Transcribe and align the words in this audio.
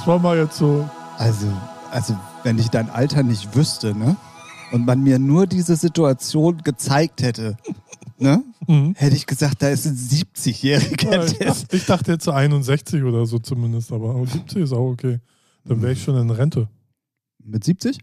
Das 0.00 0.06
war 0.06 0.18
mal 0.18 0.38
jetzt 0.38 0.56
so. 0.56 0.88
Also, 1.18 1.46
also, 1.90 2.16
wenn 2.42 2.58
ich 2.58 2.68
dein 2.68 2.88
Alter 2.88 3.22
nicht 3.22 3.54
wüsste, 3.54 3.94
ne? 3.94 4.16
Und 4.72 4.86
man 4.86 5.02
mir 5.02 5.18
nur 5.18 5.46
diese 5.46 5.76
Situation 5.76 6.56
gezeigt 6.62 7.20
hätte, 7.20 7.58
ne? 8.16 8.42
Mhm. 8.66 8.94
Hätte 8.96 9.14
ich 9.14 9.26
gesagt, 9.26 9.60
da 9.60 9.68
ist 9.68 9.84
ein 9.84 9.94
70-Jähriger. 9.94 11.12
Ja, 11.12 11.24
ich, 11.24 11.36
dachte, 11.36 11.76
ich 11.76 11.84
dachte 11.84 12.12
jetzt 12.12 12.24
so 12.24 12.30
61 12.30 13.02
oder 13.02 13.26
so 13.26 13.40
zumindest, 13.40 13.92
aber 13.92 14.26
70 14.26 14.62
ist 14.62 14.72
auch 14.72 14.88
okay. 14.88 15.18
Dann 15.66 15.82
wäre 15.82 15.92
ich 15.92 16.02
schon 16.02 16.16
in 16.16 16.30
Rente. 16.30 16.66
Mit 17.44 17.62
70? 17.62 17.98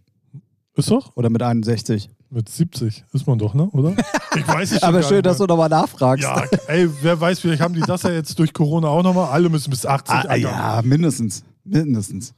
Ist 0.75 0.91
doch? 0.91 1.17
Oder 1.17 1.31
mit 1.31 1.41
61? 1.41 2.11
Mit 2.29 2.47
70 2.47 3.05
ist 3.11 3.25
man 3.25 3.39
doch, 3.39 3.55
ne? 3.55 3.69
Oder? 3.71 3.95
Ich 4.35 4.47
weiß 4.47 4.73
es 4.73 4.83
Aber 4.83 5.01
schön, 5.01 5.15
nicht 5.15 5.25
dass 5.25 5.39
du 5.39 5.45
nochmal 5.45 5.69
nachfragst. 5.69 6.23
Ja, 6.23 6.43
ey, 6.67 6.87
wer 7.01 7.19
weiß, 7.19 7.39
vielleicht 7.39 7.63
haben 7.63 7.73
die 7.73 7.81
das 7.81 8.03
ja 8.03 8.11
jetzt 8.11 8.37
durch 8.37 8.53
Corona 8.53 8.87
auch 8.87 9.01
nochmal. 9.01 9.31
Alle 9.31 9.49
müssen 9.49 9.71
bis 9.71 9.83
80 9.83 10.13
Ah, 10.29 10.35
ja, 10.35 10.81
mindestens. 10.83 11.43
Mindestens. 11.67 12.33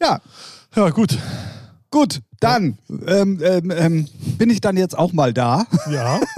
Ja, 0.00 0.20
ja, 0.74 0.90
gut. 0.90 1.18
gut. 1.90 2.20
Dann 2.40 2.78
ähm, 3.06 3.38
ähm, 3.42 3.70
ähm, 3.70 4.08
bin 4.38 4.48
ich 4.48 4.62
dann 4.62 4.78
jetzt 4.78 4.96
auch 4.96 5.12
mal 5.12 5.32
da. 5.32 5.66
Ja. 5.90 6.20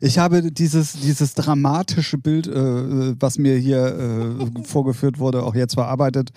Ich 0.00 0.18
habe 0.18 0.52
dieses, 0.52 0.92
dieses 0.92 1.34
dramatische 1.34 2.18
Bild, 2.18 2.46
äh, 2.46 3.20
was 3.20 3.38
mir 3.38 3.56
hier 3.56 4.38
äh, 4.38 4.64
vorgeführt 4.64 5.18
wurde, 5.18 5.42
auch 5.42 5.54
jetzt 5.54 5.74
verarbeitet. 5.74 6.30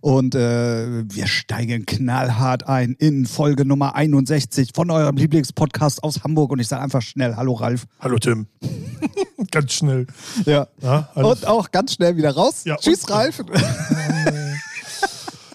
Und 0.00 0.34
äh, 0.34 1.04
wir 1.08 1.26
steigen 1.26 1.86
knallhart 1.86 2.66
ein 2.66 2.94
in 2.98 3.26
Folge 3.26 3.64
Nummer 3.64 3.94
61 3.94 4.70
von 4.74 4.90
eurem 4.90 5.16
Lieblingspodcast 5.16 6.02
aus 6.02 6.24
Hamburg. 6.24 6.52
Und 6.52 6.58
ich 6.58 6.68
sage 6.68 6.82
einfach 6.82 7.02
schnell 7.02 7.36
Hallo 7.36 7.52
Ralf. 7.54 7.86
Hallo 8.00 8.18
Tim. 8.18 8.46
Ganz 9.50 9.72
schnell. 9.72 10.06
Ja. 10.46 10.68
Ja, 10.80 11.10
Und 11.14 11.46
auch 11.46 11.70
ganz 11.70 11.94
schnell 11.94 12.16
wieder 12.16 12.34
raus. 12.34 12.62
Ja, 12.64 12.76
Tschüss, 12.76 13.08
Ralf. 13.08 13.42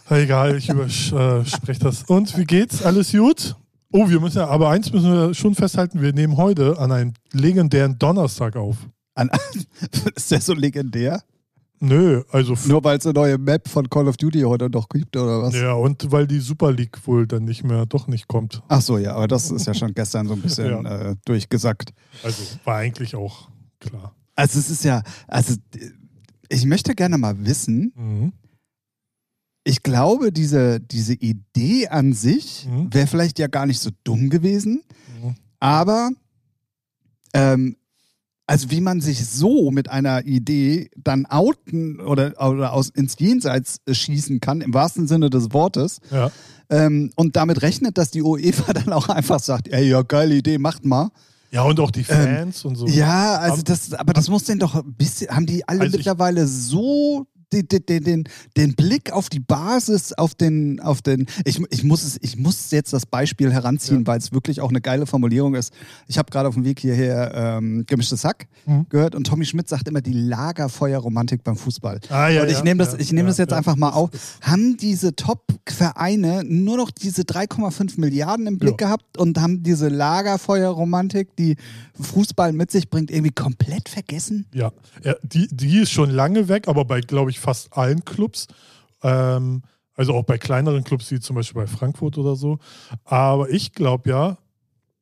Egal, 0.09 0.58
ich 0.58 0.70
überspreche 0.70 1.80
das. 1.80 2.03
Und 2.03 2.38
wie 2.38 2.45
geht's? 2.45 2.84
Alles 2.84 3.11
gut? 3.11 3.56
Oh, 3.92 4.09
wir 4.09 4.20
müssen 4.20 4.38
ja, 4.39 4.47
aber 4.47 4.70
eins 4.70 4.92
müssen 4.92 5.12
wir 5.12 5.34
schon 5.34 5.56
festhalten, 5.56 6.02
wir 6.02 6.12
nehmen 6.14 6.36
heute 6.38 6.78
an 6.80 6.92
einem 6.92 7.14
legendären 7.31 7.97
Donnerstag 7.97 8.56
auf. 8.56 8.75
An, 9.16 9.30
ist 10.16 10.31
der 10.31 10.42
so 10.42 10.53
legendär? 10.53 11.22
Nö, 11.80 12.23
also 12.31 12.56
Nur 12.67 12.84
weil 12.84 12.97
es 12.97 13.06
eine 13.06 13.14
neue 13.14 13.38
Map 13.38 13.67
von 13.67 13.89
Call 13.89 14.08
of 14.08 14.17
Duty 14.17 14.42
heute 14.42 14.70
noch 14.70 14.88
gibt 14.89 15.16
oder 15.16 15.42
was? 15.44 15.53
ja, 15.56 15.73
und 15.73 16.09
weil 16.12 16.25
die 16.25 16.40
Super 16.40 16.72
League 16.72 17.06
wohl 17.06 17.28
dann 17.28 17.44
nicht 17.45 17.64
mehr, 17.64 17.86
doch 17.86 18.08
nicht 18.08 18.28
kommt. 18.28 18.62
Ach 18.69 18.81
so, 18.81 18.97
ja, 18.97 19.14
aber 19.16 19.28
das 19.28 19.52
ist 19.52 19.67
ja 19.67 19.73
schon 19.73 19.94
gestern 19.94 20.28
so 20.28 20.34
ein 20.34 20.42
bisschen 20.42 20.84
Ja. 20.86 21.09
äh, 21.12 21.16
durchgesackt. 21.25 21.94
Also 22.23 22.44
war 22.64 22.78
eigentlich 22.78 23.16
auch 23.16 23.50
klar. 23.80 24.14
Also 24.36 24.59
es 24.59 24.69
ist 24.69 24.84
ja, 24.84 25.03
also 25.28 25.53
äh, 25.75 25.90
ich 26.50 26.66
möchte 26.66 26.95
gerne 26.95 27.17
mal 27.17 27.36
wissen, 27.45 27.92
Mhm. 27.95 28.34
Ich 29.67 29.81
glaube, 29.83 30.31
diese, 30.31 30.80
diese 30.80 31.13
Idee 31.13 31.88
an 31.89 32.13
sich 32.13 32.67
Mhm. 32.69 32.94
wäre 32.94 33.08
vielleicht 33.08 33.39
ja 33.39 33.47
gar 33.47 33.66
nicht 33.66 33.80
so 33.81 33.89
dumm 34.03 34.30
gewesen, 34.30 34.83
Mhm. 35.23 35.35
aber 35.59 36.11
ähm, 37.33 37.75
also 38.47 38.69
wie 38.69 38.80
man 38.81 39.02
sich 39.02 39.25
so 39.25 39.72
mit 39.72 39.90
einer 39.90 40.23
Idee 40.25 40.91
dann 40.95 41.25
outen 41.25 42.00
oder, 42.00 42.34
oder 42.47 42.73
aus, 42.73 42.90
ins 42.90 43.16
Jenseits 43.17 43.79
schießen 43.90 44.40
kann, 44.40 44.62
im 44.62 44.73
wahrsten 44.73 45.07
Sinne 45.07 45.31
des 45.31 45.51
Wortes, 45.51 46.00
Ja. 46.11 46.31
ähm, 46.69 47.11
und 47.16 47.35
damit 47.35 47.63
rechnet, 47.63 47.97
dass 47.97 48.11
die 48.11 48.22
UEFA 48.22 48.72
dann 48.73 48.94
auch 48.94 49.09
einfach 49.09 49.40
sagt, 49.40 49.67
ey, 49.69 49.90
ja, 49.90 50.03
geile 50.03 50.35
Idee, 50.35 50.59
macht 50.59 50.85
mal. 50.85 51.09
ja, 51.51 51.63
und 51.63 51.79
auch 51.79 51.90
die 51.90 52.03
Fans 52.03 52.63
und 52.66 52.75
so. 52.75 52.85
Ähm, 52.85 52.94
Ja, 52.94 53.38
also 53.40 53.63
das, 53.63 53.94
aber 53.94 54.13
das 54.13 54.29
muss 54.29 54.44
denn 54.44 54.59
doch 54.59 54.75
ein 54.75 54.94
bisschen, 54.94 55.29
haben 55.35 55.47
die 55.47 55.67
alle 55.67 55.79
Also 55.81 55.94
ich- 55.94 56.00
mittlerweile 56.00 56.45
so 56.47 57.25
den, 57.53 57.67
den, 57.67 58.03
den, 58.03 58.23
den 58.57 58.75
Blick 58.75 59.11
auf 59.11 59.29
die 59.29 59.39
Basis, 59.39 60.13
auf 60.13 60.35
den, 60.35 60.79
auf 60.79 61.01
den, 61.01 61.25
ich, 61.45 61.61
ich 61.69 61.83
muss 61.83 62.03
es, 62.03 62.17
ich 62.22 62.38
muss 62.38 62.72
jetzt 62.72 62.94
das 62.94 63.06
Beispiel 63.06 63.51
heranziehen, 63.51 64.01
Ja. 64.01 64.07
weil 64.07 64.19
es 64.19 64.31
wirklich 64.31 64.61
auch 64.61 64.69
eine 64.69 64.81
geile 64.81 65.06
Formulierung 65.06 65.55
ist. 65.55 65.73
Ich 66.07 66.17
habe 66.17 66.31
gerade 66.31 66.47
auf 66.50 66.55
dem 66.55 66.66
Weg 66.66 66.79
hierher 66.79 67.31
ähm, 67.35 67.84
gemischtes 67.88 68.23
Hack 68.23 68.47
Mhm. 68.67 68.88
gehört 68.89 69.13
und 69.13 69.28
Tommy 69.28 69.45
Schmidt 69.45 69.69
sagt 69.69 69.88
immer 69.88 70.01
die 70.01 70.11
Lagerfeuerromantik 70.13 71.44
beim 71.44 71.55
Fußball. 71.55 72.00
Ah, 72.09 72.29
ja, 72.29 72.41
und 72.41 72.47
ich 72.50 72.57
ja, 72.57 72.63
nehme 72.63 72.84
das, 72.84 72.95
ich 72.95 73.11
nehme 73.11 73.28
ja, 73.28 73.31
das 73.31 73.38
jetzt 73.38 73.53
einfach 73.53 73.75
mal 73.75 73.91
auf. 73.91 74.09
Haben 74.41 74.75
diese 74.78 75.16
Top-Vereine 75.16 76.44
nur 76.45 76.78
noch 76.78 76.89
diese 76.89 77.22
3,5 77.23 78.00
Milliarden 78.00 78.47
im 78.47 78.57
Blick 78.57 78.78
gehabt 78.79 79.17
und 79.17 79.39
haben 79.39 79.61
diese 79.63 79.88
Lagerfeuerromantik, 79.89 81.35
die 81.35 81.55
Fußball 82.00 82.53
mit 82.53 82.72
sich 82.72 82.89
bringt, 82.89 83.11
irgendwie 83.11 83.31
komplett 83.31 83.89
vergessen? 83.89 84.45
Ja, 84.53 84.72
ja 85.03 85.16
die, 85.23 85.47
die 85.51 85.79
ist 85.79 85.91
schon 85.91 86.09
lange 86.09 86.47
weg, 86.47 86.67
aber 86.67 86.85
bei, 86.85 87.01
glaube 87.01 87.31
ich, 87.31 87.34
fast 87.40 87.75
allen 87.78 88.03
Clubs. 88.06 88.47
Ähm, 89.03 89.63
also 89.96 90.13
auch 90.13 90.23
bei 90.23 90.38
kleineren 90.38 90.84
Clubs, 90.84 91.09
wie 91.12 91.19
zum 91.19 91.35
Beispiel 91.35 91.62
bei 91.62 91.68
Frankfurt 91.68 92.18
oder 92.18 92.35
so. 92.35 92.59
Aber 93.06 93.50
ich 93.50 93.73
glaube 93.73 94.09
ja, 94.09 94.38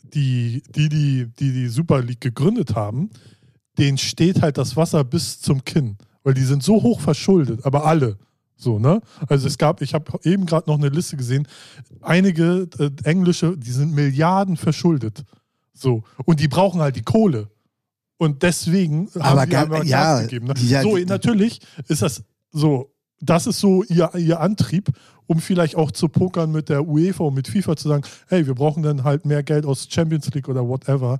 die, 0.03 0.61
die, 0.75 0.89
die, 0.89 1.27
die 1.39 1.51
die 1.51 1.67
Super 1.67 2.01
League 2.01 2.21
gegründet 2.21 2.75
haben, 2.75 3.09
denen 3.77 3.97
steht 3.97 4.41
halt 4.41 4.57
das 4.57 4.75
Wasser 4.77 5.03
bis 5.03 5.41
zum 5.41 5.65
Kinn. 5.65 5.97
Weil 6.23 6.35
die 6.35 6.43
sind 6.43 6.63
so 6.63 6.81
hoch 6.83 7.01
verschuldet, 7.01 7.65
aber 7.65 7.85
alle. 7.85 8.17
So, 8.55 8.79
ne? 8.79 9.01
Also 9.27 9.47
es 9.47 9.57
gab, 9.57 9.81
ich 9.81 9.93
habe 9.93 10.19
eben 10.23 10.45
gerade 10.45 10.69
noch 10.69 10.77
eine 10.77 10.89
Liste 10.89 11.17
gesehen, 11.17 11.47
einige 12.01 12.69
äh, 12.79 12.91
englische, 13.03 13.57
die 13.57 13.71
sind 13.71 13.93
Milliarden 13.93 14.57
verschuldet. 14.57 15.23
So. 15.73 16.03
Und 16.25 16.39
die 16.39 16.47
brauchen 16.47 16.79
halt 16.79 16.95
die 16.95 17.01
Kohle. 17.01 17.49
Und 18.23 18.41
deswegen 18.43 19.09
Aber 19.15 19.23
haben 19.41 19.45
die 19.45 19.51
gar- 19.51 19.63
einmal 19.63 19.85
ja, 19.87 20.21
gegeben. 20.21 20.47
Ne? 20.47 20.53
ja, 20.67 20.81
so, 20.81 20.95
die- 20.97 21.05
natürlich 21.05 21.59
ist 21.87 22.01
das 22.01 22.23
so, 22.51 22.91
das 23.19 23.47
ist 23.47 23.59
so 23.59 23.83
ihr, 23.83 24.09
ihr 24.15 24.39
Antrieb, 24.39 24.89
um 25.27 25.39
vielleicht 25.39 25.75
auch 25.75 25.91
zu 25.91 26.09
pokern 26.09 26.51
mit 26.51 26.69
der 26.69 26.85
UEFA 26.87 27.23
und 27.25 27.33
mit 27.35 27.47
FIFA 27.47 27.75
zu 27.75 27.87
sagen, 27.87 28.03
hey, 28.27 28.45
wir 28.45 28.55
brauchen 28.55 28.83
dann 28.83 29.03
halt 29.03 29.25
mehr 29.25 29.43
Geld 29.43 29.65
aus 29.65 29.87
Champions 29.89 30.33
League 30.33 30.49
oder 30.49 30.67
whatever. 30.67 31.19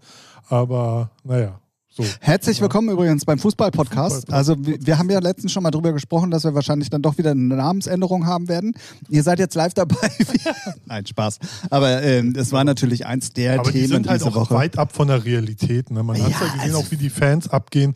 Aber 0.50 1.12
naja, 1.24 1.59
so. 1.96 2.04
Herzlich 2.22 2.59
willkommen 2.59 2.90
übrigens 2.90 3.24
beim 3.24 3.38
Fußball-Podcast. 3.38 4.16
Fußball-Podcast. 4.28 4.34
Also 4.34 4.56
wir, 4.66 4.84
wir 4.86 4.98
haben 4.98 5.09
ja 5.12 5.20
letztens 5.20 5.52
schon 5.52 5.62
mal 5.62 5.70
drüber 5.70 5.94
gesprochen, 5.94 6.31
dass 6.31 6.44
wir 6.44 6.56
wahrscheinlich 6.56 6.90
dann 6.90 7.02
doch 7.04 7.18
wieder 7.20 7.31
eine 7.31 7.56
Namensänderung 7.56 8.26
haben 8.26 8.48
werden. 8.48 8.74
Ihr 9.09 9.22
seid 9.22 9.38
jetzt 9.38 9.54
live 9.56 9.74
dabei. 9.76 10.09
Nein, 10.86 11.06
Spaß. 11.06 11.38
Aber 11.70 12.02
ähm, 12.02 12.34
es 12.36 12.52
war 12.52 12.64
natürlich 12.64 13.06
eins 13.06 13.31
der 13.34 13.59
Aber 13.59 13.72
die 13.72 13.80
Themen 13.81 13.88
sind 13.94 14.09
halt 14.09 14.22
diese 14.22 14.31
auch 14.31 14.36
Woche. 14.36 14.56
weit 14.56 14.78
ab 14.80 14.92
von 14.94 15.08
der 15.08 15.24
Realität. 15.24 15.92
Ne? 15.92 16.02
Man 16.02 16.22
hat 16.22 16.31
Ja, 16.31 16.38
ja 16.40 16.46
gesehen, 16.46 16.59
also- 16.62 16.78
auch 16.80 16.92
wie 16.92 16.98
die 16.98 17.09
Fans 17.12 17.48
abgehen. 17.48 17.94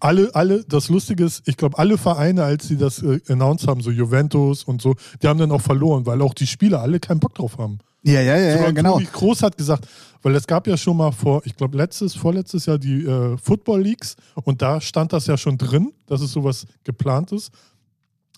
Alle, 0.00 0.34
alle, 0.34 0.62
das 0.64 0.88
Lustige 0.90 1.24
ist, 1.24 1.42
ich 1.46 1.56
glaube, 1.56 1.78
alle 1.78 1.96
Vereine, 1.96 2.44
als 2.44 2.68
sie 2.68 2.76
das 2.76 3.02
äh, 3.02 3.18
announced 3.28 3.66
haben, 3.66 3.80
so 3.80 3.90
Juventus 3.90 4.62
und 4.64 4.82
so, 4.82 4.94
die 5.22 5.26
haben 5.26 5.38
dann 5.38 5.50
auch 5.52 5.62
verloren, 5.62 6.04
weil 6.04 6.20
auch 6.20 6.34
die 6.34 6.46
Spieler 6.46 6.82
alle 6.82 7.00
keinen 7.00 7.18
Bock 7.20 7.34
drauf 7.34 7.56
haben. 7.56 7.78
Ja, 8.02 8.20
ja, 8.20 8.36
ja, 8.36 8.52
Sogar 8.52 8.66
ja 8.66 8.70
genau. 8.72 9.00
Kroos 9.12 9.42
hat 9.42 9.56
gesagt, 9.56 9.88
weil 10.26 10.34
es 10.34 10.48
gab 10.48 10.66
ja 10.66 10.76
schon 10.76 10.96
mal 10.96 11.12
vor, 11.12 11.42
ich 11.44 11.54
glaube, 11.54 11.76
letztes, 11.78 12.16
vorletztes 12.16 12.66
Jahr 12.66 12.78
die 12.78 13.04
äh, 13.04 13.36
Football 13.38 13.82
Leagues 13.82 14.16
und 14.42 14.60
da 14.60 14.80
stand 14.80 15.12
das 15.12 15.28
ja 15.28 15.36
schon 15.36 15.56
drin, 15.56 15.92
dass 16.06 16.20
es 16.20 16.32
sowas 16.32 16.66
geplant 16.82 17.30
ist. 17.30 17.52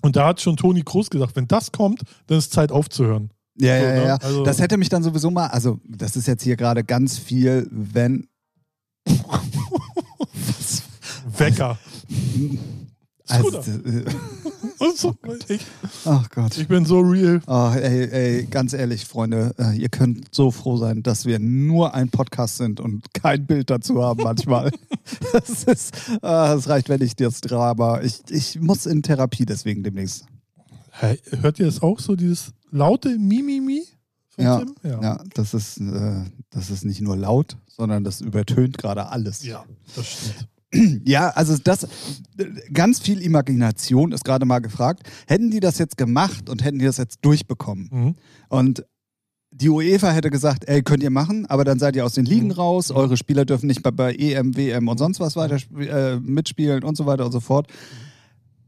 Und 0.03 0.15
da 0.15 0.27
hat 0.27 0.39
schon 0.43 0.59
Toni 0.59 0.83
Kroos 0.83 1.09
gesagt, 1.09 1.35
wenn 1.35 1.49
das 1.49 1.73
kommt, 1.73 2.03
dann 2.27 2.37
ist 2.37 2.53
Zeit 2.53 2.73
aufzuhören. 2.73 3.31
Ja, 3.59 3.81
So, 3.81 3.87
ja, 3.87 3.95
ne? 3.95 4.05
ja. 4.05 4.17
Also- 4.17 4.45
das 4.45 4.61
hätte 4.61 4.77
mich 4.77 4.91
dann 4.91 5.03
sowieso 5.03 5.31
mal, 5.31 5.47
also 5.47 5.81
das 5.89 6.15
ist 6.15 6.29
jetzt 6.29 6.43
hier 6.43 6.57
gerade 6.57 6.85
ganz 6.85 7.17
viel, 7.17 7.67
wenn. 7.71 8.29
Wecker. 11.39 11.79
Also, 13.29 13.63
Scooter. 13.63 13.87
äh, 13.87 14.05
Und 14.79 14.97
so, 14.97 15.15
ich, 15.49 15.67
ach 16.05 16.31
Gott. 16.31 16.57
ich 16.57 16.69
bin 16.69 16.85
so 16.85 17.01
real. 17.01 17.41
Oh, 17.49 17.73
ey, 17.75 18.09
ey, 18.11 18.47
ganz 18.47 18.73
ehrlich, 18.73 19.07
Freunde, 19.07 19.53
äh, 19.59 19.77
ihr 19.77 19.89
könnt 19.89 20.33
so 20.33 20.53
froh 20.53 20.77
sein, 20.77 21.03
dass 21.03 21.27
wir 21.27 21.41
nur 21.41 21.95
ein 21.95 22.11
Podcast 22.11 22.59
sind 22.59 22.79
und 22.79 23.13
kein 23.13 23.45
Bild 23.45 23.71
dazu 23.71 24.03
haben 24.03 24.23
manchmal. 24.23 24.71
das, 25.33 25.65
ist, 25.65 26.09
äh, 26.09 26.19
das 26.21 26.69
reicht, 26.69 26.89
wenn 26.89 27.03
ich 27.03 27.17
das 27.17 27.41
Drama. 27.41 28.01
Ich, 28.03 28.21
ich 28.31 28.61
muss 28.61 28.87
in 28.87 29.03
Therapie 29.03 29.47
deswegen 29.47 29.83
demnächst. 29.83 30.27
Hey, 30.91 31.21
hört 31.41 31.59
ihr 31.59 31.67
das 31.67 31.83
auch 31.83 31.99
so, 31.99 32.15
dieses 32.15 32.53
laute 32.71 33.19
Mimimi? 33.19 33.83
Ja, 34.37 34.59
Tim? 34.59 34.75
ja. 34.85 35.21
das, 35.35 35.55
ist, 35.55 35.79
äh, 35.79 36.25
das 36.51 36.71
ist 36.71 36.85
nicht 36.85 37.01
nur 37.01 37.17
laut, 37.17 37.57
sondern 37.67 38.05
das 38.05 38.21
übertönt 38.21 38.79
gerade 38.79 39.09
alles. 39.09 39.43
ja, 39.45 39.65
das 39.97 40.07
stimmt. 40.07 40.49
Ja, 41.05 41.31
also 41.31 41.57
das 41.63 41.87
ganz 42.73 43.01
viel 43.01 43.21
Imagination 43.23 44.13
ist 44.13 44.25
gerade 44.25 44.45
mal 44.47 44.59
gefragt. 44.61 45.03
Hätten 45.27 45.51
die 45.51 45.61
das 45.61 45.79
jetzt 45.79 45.97
gemacht 45.97 46.49
und 46.51 46.65
hätten 46.65 46.79
die 46.79 46.85
das 46.85 46.99
jetzt 46.99 47.25
durchbekommen 47.25 47.89
Mhm. 47.91 48.15
und 48.49 48.85
die 49.51 49.71
UEFA 49.71 50.11
hätte 50.11 50.29
gesagt, 50.31 50.69
ey, 50.69 50.83
könnt 50.83 51.03
ihr 51.03 51.09
machen, 51.11 51.47
aber 51.47 51.65
dann 51.65 51.79
seid 51.79 51.97
ihr 51.97 52.05
aus 52.05 52.13
den 52.13 52.27
Ligen 52.27 52.49
Mhm. 52.49 52.53
raus, 52.53 52.91
eure 52.91 53.17
Spieler 53.17 53.47
dürfen 53.47 53.67
nicht 53.67 53.83
bei, 53.83 53.91
bei 53.91 54.15
EM, 54.15 54.55
WM 54.57 54.89
und 54.89 54.99
sonst 54.99 55.21
was 55.21 55.37
weiter 55.37 55.57
äh, 55.79 56.21
mitspielen 56.21 56.85
und 56.85 56.97
so 56.99 57.07
weiter 57.07 57.25
und 57.25 57.33
so 57.33 57.41
fort. 57.41 57.67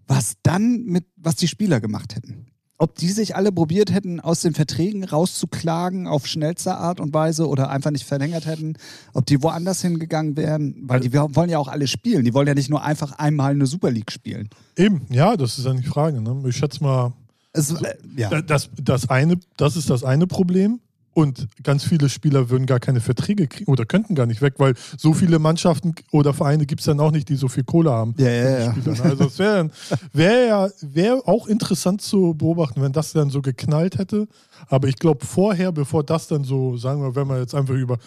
Was 0.06 0.36
dann 0.42 0.84
mit, 0.84 1.04
was 1.16 1.36
die 1.36 1.48
Spieler 1.48 1.80
gemacht 1.80 2.16
hätten. 2.16 2.39
Ob 2.82 2.94
die 2.96 3.08
sich 3.10 3.36
alle 3.36 3.52
probiert 3.52 3.92
hätten, 3.92 4.20
aus 4.20 4.40
den 4.40 4.54
Verträgen 4.54 5.04
rauszuklagen 5.04 6.06
auf 6.06 6.26
schnellste 6.26 6.74
Art 6.76 6.98
und 6.98 7.12
Weise 7.12 7.46
oder 7.46 7.68
einfach 7.68 7.90
nicht 7.90 8.04
verlängert 8.06 8.46
hätten, 8.46 8.72
ob 9.12 9.26
die 9.26 9.42
woanders 9.42 9.82
hingegangen 9.82 10.34
wären, 10.38 10.74
weil 10.86 11.00
die 11.00 11.12
wollen 11.12 11.50
ja 11.50 11.58
auch 11.58 11.68
alle 11.68 11.86
spielen. 11.86 12.24
Die 12.24 12.32
wollen 12.32 12.48
ja 12.48 12.54
nicht 12.54 12.70
nur 12.70 12.82
einfach 12.82 13.12
einmal 13.18 13.50
eine 13.52 13.66
Super 13.66 13.90
League 13.90 14.10
spielen. 14.10 14.48
Eben, 14.78 15.02
ja, 15.10 15.36
das 15.36 15.58
ist 15.58 15.66
ja 15.66 15.74
die 15.74 15.82
Frage. 15.82 16.22
Ne? 16.22 16.42
Ich 16.48 16.56
schätze 16.56 16.82
mal, 16.82 17.12
Es, 17.52 17.70
äh, 17.70 17.96
ja. 18.16 18.30
Da- 18.30 18.40
Das, 18.40 18.70
das, 18.82 19.10
eine, 19.10 19.38
das 19.58 19.76
ist 19.76 19.90
das 19.90 20.02
eine 20.02 20.26
Problem. 20.26 20.80
Und 21.12 21.48
ganz 21.64 21.84
viele 21.84 22.08
Spieler 22.08 22.50
würden 22.50 22.66
gar 22.66 22.78
keine 22.78 23.00
Verträge 23.00 23.48
kriegen 23.48 23.70
oder 23.70 23.84
könnten 23.84 24.14
gar 24.14 24.26
nicht 24.26 24.42
weg, 24.42 24.54
weil 24.58 24.74
so 24.96 25.12
viele 25.12 25.40
Mannschaften 25.40 25.94
oder 26.12 26.32
Vereine 26.32 26.66
gibt 26.66 26.80
es 26.80 26.86
dann 26.86 27.00
auch 27.00 27.10
nicht, 27.10 27.28
die 27.28 27.34
so 27.34 27.48
viel 27.48 27.64
Kohle 27.64 27.90
haben. 27.90 28.14
Ja, 28.16 28.30
ja, 28.30 28.58
ja. 28.60 28.72
Ne? 28.72 29.02
Also 29.02 29.24
es 29.24 29.38
wäre 29.38 29.70
wär 30.12 30.46
ja 30.46 30.68
wär 30.80 31.20
auch 31.26 31.48
interessant 31.48 32.00
zu 32.00 32.34
beobachten, 32.34 32.80
wenn 32.80 32.92
das 32.92 33.12
dann 33.12 33.30
so 33.30 33.42
geknallt 33.42 33.98
hätte. 33.98 34.28
Aber 34.68 34.86
ich 34.86 34.96
glaube, 34.96 35.26
vorher, 35.26 35.72
bevor 35.72 36.04
das 36.04 36.28
dann 36.28 36.44
so, 36.44 36.76
sagen 36.76 37.02
wir, 37.02 37.16
wenn 37.16 37.28
wir 37.28 37.40
jetzt 37.40 37.54
einfach 37.54 37.74
über 37.74 37.98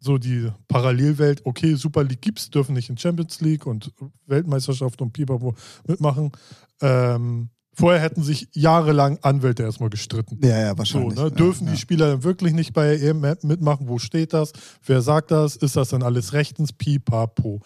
so 0.00 0.18
die 0.18 0.50
Parallelwelt, 0.68 1.40
okay, 1.46 1.74
Super 1.76 2.04
League 2.04 2.20
gibt's, 2.20 2.50
dürfen 2.50 2.74
nicht 2.74 2.90
in 2.90 2.98
Champions 2.98 3.40
League 3.40 3.66
und 3.66 3.92
Weltmeisterschaft 4.26 5.00
und 5.00 5.12
Pipapo 5.12 5.54
mitmachen. 5.86 6.30
Ähm, 6.82 7.48
vorher 7.74 8.00
hätten 8.00 8.22
sich 8.22 8.48
jahrelang 8.52 9.18
Anwälte 9.22 9.62
erstmal 9.64 9.90
gestritten. 9.90 10.38
Ja, 10.42 10.58
ja, 10.58 10.70
So, 10.70 10.78
wahrscheinlich. 10.78 11.14
ne? 11.16 11.22
ja, 11.24 11.30
Dürfen 11.30 11.66
ja. 11.66 11.72
die 11.72 11.78
Spieler 11.78 12.08
dann 12.08 12.24
wirklich 12.24 12.52
nicht 12.54 12.72
bei 12.72 12.96
EM 12.96 13.20
mitmachen? 13.42 13.88
Wo 13.88 13.98
steht 13.98 14.32
das? 14.32 14.52
Wer 14.84 15.02
sagt 15.02 15.30
das? 15.30 15.56
Ist 15.56 15.76
das 15.76 15.90
dann 15.90 16.02
alles 16.02 16.32
rechtens? 16.32 16.72
Pipapo. 16.72 17.60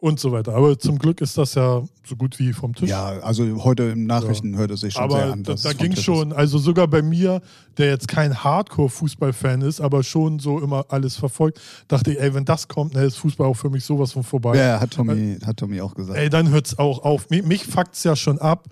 Und 0.00 0.20
so 0.20 0.30
weiter. 0.30 0.54
Aber 0.54 0.78
zum 0.78 0.96
Glück 0.96 1.20
ist 1.20 1.36
das 1.38 1.54
ja 1.54 1.82
so 2.06 2.14
gut 2.14 2.38
wie 2.38 2.52
vom 2.52 2.72
Tisch. 2.72 2.88
Ja, 2.88 3.18
also 3.18 3.64
heute 3.64 3.82
im 3.82 4.06
Nachrichten 4.06 4.56
hört 4.56 4.70
es 4.70 4.82
sich 4.82 4.94
schon 4.94 5.10
sehr 5.10 5.22
aber 5.24 5.32
an. 5.32 5.42
da, 5.42 5.52
dass 5.54 5.62
da 5.62 5.70
es 5.70 5.74
vom 5.76 5.84
ging 5.88 5.96
schon, 5.96 6.32
also 6.32 6.58
sogar 6.58 6.86
bei 6.86 7.02
mir, 7.02 7.40
der 7.78 7.88
jetzt 7.88 8.06
kein 8.06 8.44
Hardcore-Fußball-Fan 8.44 9.62
ist, 9.62 9.80
aber 9.80 10.04
schon 10.04 10.38
so 10.38 10.60
immer 10.60 10.86
alles 10.90 11.16
verfolgt, 11.16 11.60
dachte 11.88 12.12
ich, 12.12 12.20
ey, 12.20 12.32
wenn 12.32 12.44
das 12.44 12.68
kommt, 12.68 12.94
ne, 12.94 13.02
ist 13.04 13.16
Fußball 13.16 13.48
auch 13.48 13.54
für 13.56 13.70
mich 13.70 13.84
sowas 13.84 14.12
von 14.12 14.22
vorbei. 14.22 14.56
Ja, 14.56 14.80
hat 14.80 14.92
Tommy, 14.92 15.36
hat 15.44 15.56
Tommy 15.56 15.80
auch 15.80 15.94
gesagt. 15.96 16.16
Ey, 16.16 16.30
dann 16.30 16.50
hört 16.50 16.66
es 16.68 16.78
auch 16.78 17.04
auf. 17.04 17.28
Mich, 17.30 17.44
mich 17.44 17.64
fuckt 17.66 17.96
es 17.96 18.04
ja 18.04 18.14
schon 18.14 18.38
ab. 18.38 18.68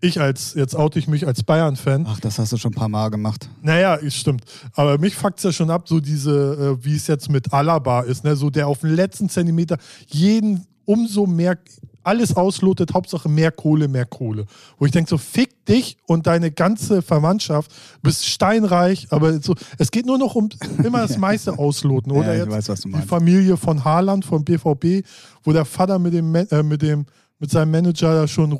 Ich 0.00 0.20
als, 0.20 0.54
jetzt 0.54 0.76
oute 0.76 0.98
ich 0.98 1.08
mich 1.08 1.26
als 1.26 1.42
Bayern-Fan. 1.42 2.06
Ach, 2.08 2.20
das 2.20 2.38
hast 2.38 2.52
du 2.52 2.56
schon 2.56 2.72
ein 2.72 2.76
paar 2.76 2.88
Mal 2.88 3.10
gemacht. 3.10 3.48
Naja, 3.62 3.98
stimmt. 4.10 4.44
Aber 4.74 4.96
mich 4.98 5.16
fuckt 5.16 5.38
es 5.38 5.44
ja 5.44 5.52
schon 5.52 5.70
ab, 5.70 5.88
so 5.88 5.98
diese, 5.98 6.76
äh, 6.80 6.84
wie 6.84 6.94
es 6.94 7.08
jetzt 7.08 7.28
mit 7.30 7.52
Alaba 7.52 8.02
ist, 8.02 8.22
ne? 8.22 8.36
So 8.36 8.48
der 8.48 8.68
auf 8.68 8.80
den 8.80 8.90
letzten 8.90 9.28
Zentimeter 9.28 9.76
jeden 10.06 10.66
umso 10.84 11.26
mehr 11.26 11.58
alles 12.02 12.34
auslotet, 12.34 12.94
Hauptsache 12.94 13.28
mehr 13.28 13.52
Kohle, 13.52 13.88
mehr 13.88 14.06
Kohle. 14.06 14.46
Wo 14.78 14.86
ich 14.86 14.92
denke, 14.92 15.10
so 15.10 15.18
fick 15.18 15.66
dich 15.66 15.98
und 16.06 16.26
deine 16.26 16.50
ganze 16.50 17.02
Verwandtschaft, 17.02 17.70
bist 18.02 18.24
steinreich, 18.24 19.08
aber 19.10 19.42
so, 19.42 19.54
es 19.76 19.90
geht 19.90 20.06
nur 20.06 20.16
noch 20.16 20.34
um 20.34 20.48
immer 20.82 21.00
das 21.00 21.18
meiste 21.18 21.58
ausloten, 21.58 22.12
oder? 22.12 22.28
Ja, 22.28 22.32
ich 22.34 22.38
jetzt 22.40 22.50
weiß, 22.50 22.68
was 22.70 22.80
du 22.80 22.88
die 22.88 22.94
meinst. 22.94 23.08
Familie 23.08 23.56
von 23.58 23.84
Haaland, 23.84 24.24
vom 24.24 24.42
BVB, 24.44 25.06
wo 25.42 25.52
der 25.52 25.66
Vater 25.66 25.98
mit 25.98 26.14
dem, 26.14 26.34
äh, 26.34 26.62
mit 26.62 26.80
dem, 26.80 27.04
mit 27.38 27.50
seinem 27.50 27.72
Manager 27.72 28.14
da 28.14 28.26
schon 28.26 28.52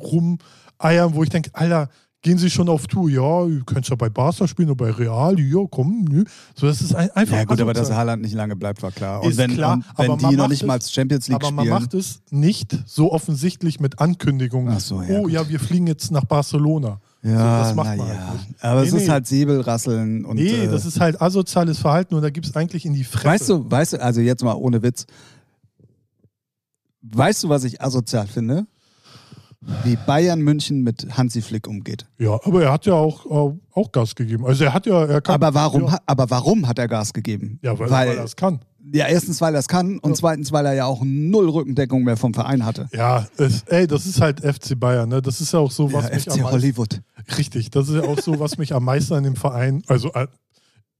rumeiern, 0.81 1.13
wo 1.13 1.23
ich 1.23 1.29
denke, 1.29 1.49
Alter, 1.53 1.89
gehen 2.21 2.37
Sie 2.37 2.49
schon 2.49 2.67
auf 2.67 2.87
Tour? 2.87 3.09
Ja, 3.09 3.45
du 3.45 3.63
könntest 3.65 3.89
ja 3.91 3.95
bei 3.95 4.09
Barca 4.09 4.47
spielen 4.47 4.69
oder 4.69 4.75
bei 4.85 4.91
Real, 4.91 5.39
ja, 5.39 5.65
komm, 5.69 6.05
nö. 6.09 6.25
So, 6.55 6.67
das 6.67 6.81
ist 6.81 6.93
ein, 6.93 7.09
einfach 7.11 7.37
Ja, 7.37 7.43
gut, 7.45 7.61
aber 7.61 7.73
dass. 7.73 7.91
Haaland 7.91 8.21
nicht 8.21 8.33
lange 8.33 8.55
bleibt, 8.57 8.81
war 8.83 8.91
klar. 8.91 9.23
Und 9.23 9.31
Ist 9.31 9.37
wenn, 9.37 9.51
klar, 9.53 9.75
und 9.75 9.85
wenn 9.97 10.05
aber 10.11 10.17
die 10.17 10.23
man 10.25 10.33
noch 10.35 10.43
macht 10.43 10.49
nicht 10.51 10.65
mal 10.65 10.77
es- 10.77 10.91
Champions 10.91 11.27
League 11.29 11.35
aber 11.35 11.51
man 11.51 11.65
spielen. 11.65 11.79
macht 11.81 11.93
es 11.93 12.21
nicht 12.29 12.77
so 12.85 13.11
offensichtlich 13.13 13.79
mit 13.79 13.99
Ankündigungen. 13.99 14.77
So, 14.79 15.01
ja, 15.01 15.19
oh 15.19 15.23
gut. 15.23 15.31
ja, 15.31 15.47
wir 15.47 15.59
fliegen 15.59 15.87
jetzt 15.87 16.11
nach 16.11 16.25
Barcelona. 16.25 16.99
ja, 17.23 17.29
so, 17.31 17.37
das 17.69 17.75
macht 17.75 17.97
man 17.97 18.07
naja. 18.09 18.27
halt 18.27 18.47
nicht. 18.49 18.63
Aber 18.63 18.83
es 18.83 18.91
Nee, 18.91 18.97
ist 18.97 19.03
nee. 19.05 19.09
halt 19.11 19.27
Säbelrasseln 19.27 20.25
und. 20.25 20.35
Nee, 20.35 20.65
äh, 20.65 20.67
das 20.69 20.85
ist 20.85 20.99
halt 20.99 21.21
asoziales 21.21 21.77
Verhalten 21.79 22.15
und 22.15 22.21
da 22.21 22.29
gibt 22.29 22.45
es 22.47 22.55
eigentlich 22.55 22.85
in 22.85 22.93
die 22.93 23.03
Fresse. 23.05 23.27
Weißt 23.29 23.49
du, 23.49 23.71
weißt 23.71 23.93
du, 23.93 24.01
also 24.03 24.19
jetzt 24.21 24.43
mal 24.43 24.53
ohne 24.55 24.83
Witz. 24.83 25.05
Weißt 27.01 27.43
du, 27.43 27.49
was 27.49 27.63
ich 27.63 27.81
asozial 27.81 28.27
finde? 28.27 28.67
Wie 29.83 29.95
Bayern 30.07 30.41
München 30.41 30.81
mit 30.83 31.07
Hansi 31.17 31.41
Flick 31.41 31.67
umgeht. 31.67 32.05
Ja, 32.17 32.39
aber 32.43 32.63
er 32.63 32.71
hat 32.71 32.85
ja 32.85 32.93
auch, 32.93 33.25
auch, 33.25 33.55
auch 33.73 33.91
Gas 33.91 34.15
gegeben. 34.15 34.45
Also 34.45 34.63
er 34.65 34.73
hat 34.73 34.85
ja, 34.85 35.05
er 35.05 35.21
kann. 35.21 35.35
Aber 35.35 35.53
warum, 35.53 35.83
Ja, 35.83 35.99
aber 36.05 36.29
warum 36.29 36.67
hat 36.67 36.79
er 36.79 36.87
Gas 36.87 37.13
gegeben? 37.13 37.59
ja 37.61 37.77
weil, 37.77 37.89
weil, 37.89 38.07
er 38.09 38.15
das 38.15 38.35
kann. 38.35 38.59
ja, 38.93 39.07
erstens, 39.07 39.39
weil 39.41 39.53
er 39.53 39.59
es 39.59 39.67
kann 39.67 39.99
und 39.99 40.17
zweitens, 40.17 40.51
weil 40.51 40.65
er 40.65 40.73
ja 40.73 40.85
auch 40.85 41.01
null 41.03 41.49
Rückendeckung 41.49 42.03
mehr 42.03 42.17
vom 42.17 42.33
Verein 42.33 42.65
hatte. 42.65 42.87
Ja, 42.93 43.27
es, 43.37 43.63
ey, 43.63 43.85
das 43.87 44.05
ist 44.05 44.19
halt 44.21 44.39
FC 44.41 44.79
Bayern, 44.79 45.09
ne? 45.09 45.21
Das 45.21 45.39
ist 45.39 45.53
ja 45.53 45.59
auch 45.59 45.71
so, 45.71 45.91
was 45.93 46.05
Ja, 46.09 46.15
mich 46.15 46.23
FC 46.23 46.31
am 46.31 46.37
meisten, 46.39 46.51
Hollywood. 46.51 47.01
Richtig, 47.37 47.69
das 47.69 47.89
ist 47.89 47.95
ja 47.95 48.03
auch 48.03 48.19
so, 48.19 48.39
was 48.39 48.57
mich 48.57 48.73
am 48.73 48.83
meisten 48.85 49.13
an 49.13 49.23
dem 49.23 49.35
Verein, 49.35 49.83
also 49.87 50.11
äh, 50.13 50.27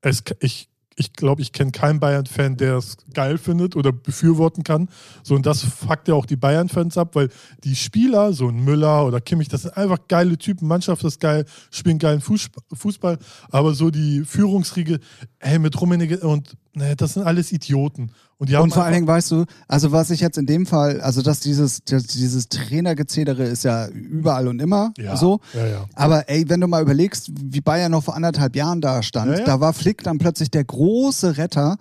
es, 0.02 0.24
ich 0.42 0.70
ich 1.00 1.14
glaube, 1.14 1.42
ich 1.42 1.54
kenne 1.54 1.72
keinen 1.72 2.02
Bayern-Fan, 2.02 2.58
der 2.58 2.76
es 2.76 2.98
geil 3.14 3.38
findet 3.38 3.78
oder 3.78 3.94
befürworten 3.94 4.64
kann. 4.64 4.90
So, 5.24 5.34
und 5.34 5.46
das 5.46 5.64
fuckt 5.64 6.10
ja 6.10 6.14
auch 6.14 6.26
die 6.26 6.36
Bayern-Fans 6.36 6.98
ab, 6.98 7.16
weil 7.16 7.30
die 7.64 7.76
Spieler, 7.76 8.34
so 8.34 8.50
ein 8.50 8.64
Müller 8.66 9.06
oder 9.06 9.22
Kimmich, 9.22 9.48
das 9.48 9.62
sind 9.62 9.78
einfach 9.78 10.00
geile 10.10 10.38
Typen, 10.38 10.68
Mannschaft 10.68 11.06
ist 11.06 11.22
geil, 11.22 11.46
spielen 11.72 12.00
geilen 12.00 12.20
Fuß- 12.20 12.50
Fußball, 12.74 13.18
aber 13.50 13.74
so 13.76 13.90
die 13.90 14.26
Führungsriege, 14.26 15.00
ey, 15.40 15.58
mit 15.58 15.80
Rummenigge 15.80 16.20
und 16.20 16.58
ne, 16.74 16.98
das 16.98 17.14
sind 17.14 17.24
alles 17.24 17.54
Idioten. 17.54 18.12
Und, 18.40 18.54
Und 18.54 18.74
vor 18.74 18.86
allen 18.86 18.94
Dingen, 18.94 19.08
weißt 19.08 19.32
du, 19.32 19.44
also 19.68 19.92
was 19.92 20.12
ich 20.12 20.22
jetzt 20.22 20.38
in 20.38 20.46
dem 20.46 20.66
Fall, 20.66 21.02
also 21.02 21.22
dass 21.22 21.42
dieses, 21.42 21.84
dass 21.84 22.08
dieses 22.08 22.48
Trainergezedere 22.48 23.44
ist 23.44 23.66
ja 23.66 23.90
überall 23.90 24.48
und 24.48 24.62
immer 24.62 24.94
ja, 24.98 25.18
so. 25.18 25.42
Ja, 25.54 25.68
ja. 25.68 25.86
Aber 25.94 26.30
ey, 26.30 26.48
wenn 26.48 26.62
du 26.62 26.68
mal 26.68 26.82
überlegst, 26.82 27.32
wie 27.34 27.60
Bayern 27.60 27.92
noch 27.92 28.06
vor 28.06 28.16
anderthalb 28.16 28.56
Jahren 28.56 28.80
da 28.80 29.04
stand, 29.04 29.46
da 29.46 29.60
war 29.60 29.74
Flick 29.74 30.04
dann 30.04 30.20
plötzlich 30.20 30.50
der 30.50 30.64
große 30.64 31.36
Retter. 31.36 31.78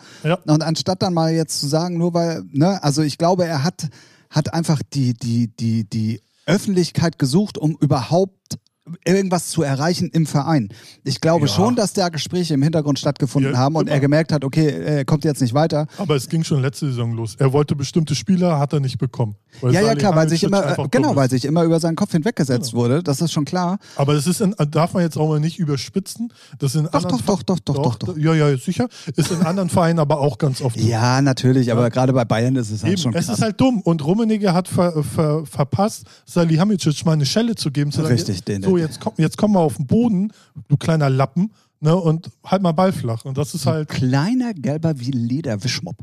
Und 0.47 0.63
anstatt 0.65 1.01
dann 1.01 1.15
mal 1.15 1.33
jetzt 1.33 1.61
zu 1.61 1.69
sagen, 1.69 1.97
nur 1.97 2.13
weil, 2.13 2.43
ne, 2.51 2.83
also 2.83 3.03
ich 3.03 3.19
glaube, 3.19 3.45
er 3.45 3.63
hat, 3.63 3.89
hat 4.29 4.53
einfach 4.53 4.83
die, 4.93 5.15
die, 5.15 5.47
die, 5.47 5.85
die 5.85 6.21
Öffentlichkeit 6.45 7.21
gesucht, 7.21 7.57
um 7.57 7.77
überhaupt 7.81 8.59
irgendwas 9.05 9.49
zu 9.49 9.63
erreichen 9.63 10.11
im 10.13 10.27
Verein. 10.27 10.69
Ich 11.05 11.21
glaube 11.21 11.47
Ja. 11.47 11.53
schon, 11.53 11.77
dass 11.77 11.93
da 11.93 12.09
Gespräche 12.09 12.55
im 12.55 12.63
Hintergrund 12.63 12.99
stattgefunden 12.99 13.53
Ja, 13.53 13.59
haben 13.59 13.77
und 13.77 13.87
immer. 13.87 13.93
er 13.95 14.01
gemerkt 14.01 14.33
hat, 14.33 14.45
okay, 14.45 14.69
er 14.69 15.05
kommt 15.05 15.25
jetzt 15.25 15.41
nicht 15.41 15.55
weiter. 15.55 15.87
Aber 15.99 16.17
es 16.17 16.29
ging 16.29 16.45
schon 16.45 16.61
letzte 16.63 16.87
Saison 16.87 17.13
los. 17.13 17.37
Er 17.39 17.53
wollte 17.53 17.75
bestimmte 17.77 18.15
Spieler, 18.15 18.59
hat 18.59 18.73
er 18.73 18.81
nicht 18.81 18.99
bekommen. 18.99 19.37
Ja, 19.63 19.81
ja, 19.81 19.95
klar, 19.95 20.15
weil 20.15 20.29
sich 20.29 20.45
immer, 20.45 20.79
äh, 20.79 20.89
genau, 20.91 21.17
weil 21.17 21.31
sich 21.31 21.45
immer 21.45 21.65
über 21.65 21.81
seinen 21.81 21.97
Kopf 21.97 22.13
hinweggesetzt 22.13 22.75
wurde. 22.75 23.03
Das 23.03 23.21
ist 23.21 23.33
schon 23.33 23.45
klar. 23.45 23.79
Aber 23.97 24.15
das 24.15 24.27
ist 24.27 24.41
in, 24.41 24.55
darf 24.71 24.93
man 24.95 25.03
jetzt 25.03 25.17
auch 25.17 25.29
mal 25.29 25.41
nicht 25.41 25.59
überspitzen. 25.59 26.33
Das 26.59 26.75
in 26.75 26.89
Doch, 26.93 27.05
doch, 27.05 27.21
doch, 27.23 27.43
doch, 27.43 27.59
doch, 27.61 27.75
doch, 27.83 27.95
doch. 27.97 28.17
Ja, 28.19 28.35
ja, 28.35 28.57
sicher. 28.57 28.89
Ist 29.17 29.31
in 29.31 29.43
anderen 29.43 29.69
Vereinen 29.71 29.99
aber 29.99 30.21
auch 30.21 30.39
ganz 30.39 30.61
oft. 30.61 30.77
Ja, 30.79 31.21
natürlich, 31.23 31.73
aber 31.73 31.91
gerade 31.91 32.13
bei 32.13 32.25
Bayern 32.25 32.57
ist 32.57 32.71
es 32.71 32.83
halt 32.83 32.93
Eben, 32.93 33.03
schon 33.03 33.15
es 33.15 33.27
krass. 33.27 33.39
ist 33.39 33.43
halt 33.43 33.61
dumm. 33.61 33.81
Und 33.81 34.05
Rummenigge 34.05 34.53
hat 34.53 34.69
ver, 34.69 35.03
ver, 35.03 35.45
verpasst, 35.47 36.05
Salihamidzic 36.27 37.05
mal 37.05 37.13
eine 37.13 37.27
Schelle 37.27 37.55
zu 37.55 37.71
geben. 37.71 37.91
Zu 37.91 38.03
sagen, 38.03 38.15
Richtig, 38.15 38.45
den- 38.45 38.63
so, 38.63 38.77
jetzt 38.79 39.01
komm, 39.01 39.15
jetzt 39.17 39.37
komm 39.37 39.53
mal 39.53 39.61
auf 39.61 39.77
den 39.77 39.87
Boden, 39.87 40.33
du 40.69 40.77
kleiner 40.77 41.11
Lappen, 41.11 41.53
ne, 41.81 41.95
und 41.97 42.31
halt 42.45 42.63
mal 42.63 42.73
Ball 42.73 42.93
flach. 42.93 43.25
Und 43.25 43.39
das 43.39 43.55
ist 43.55 43.67
halt, 43.67 43.89
Kleiner 43.89 44.55
gelber 44.55 44.99
wie 44.99 45.11
Lederwischmopp. 45.11 45.97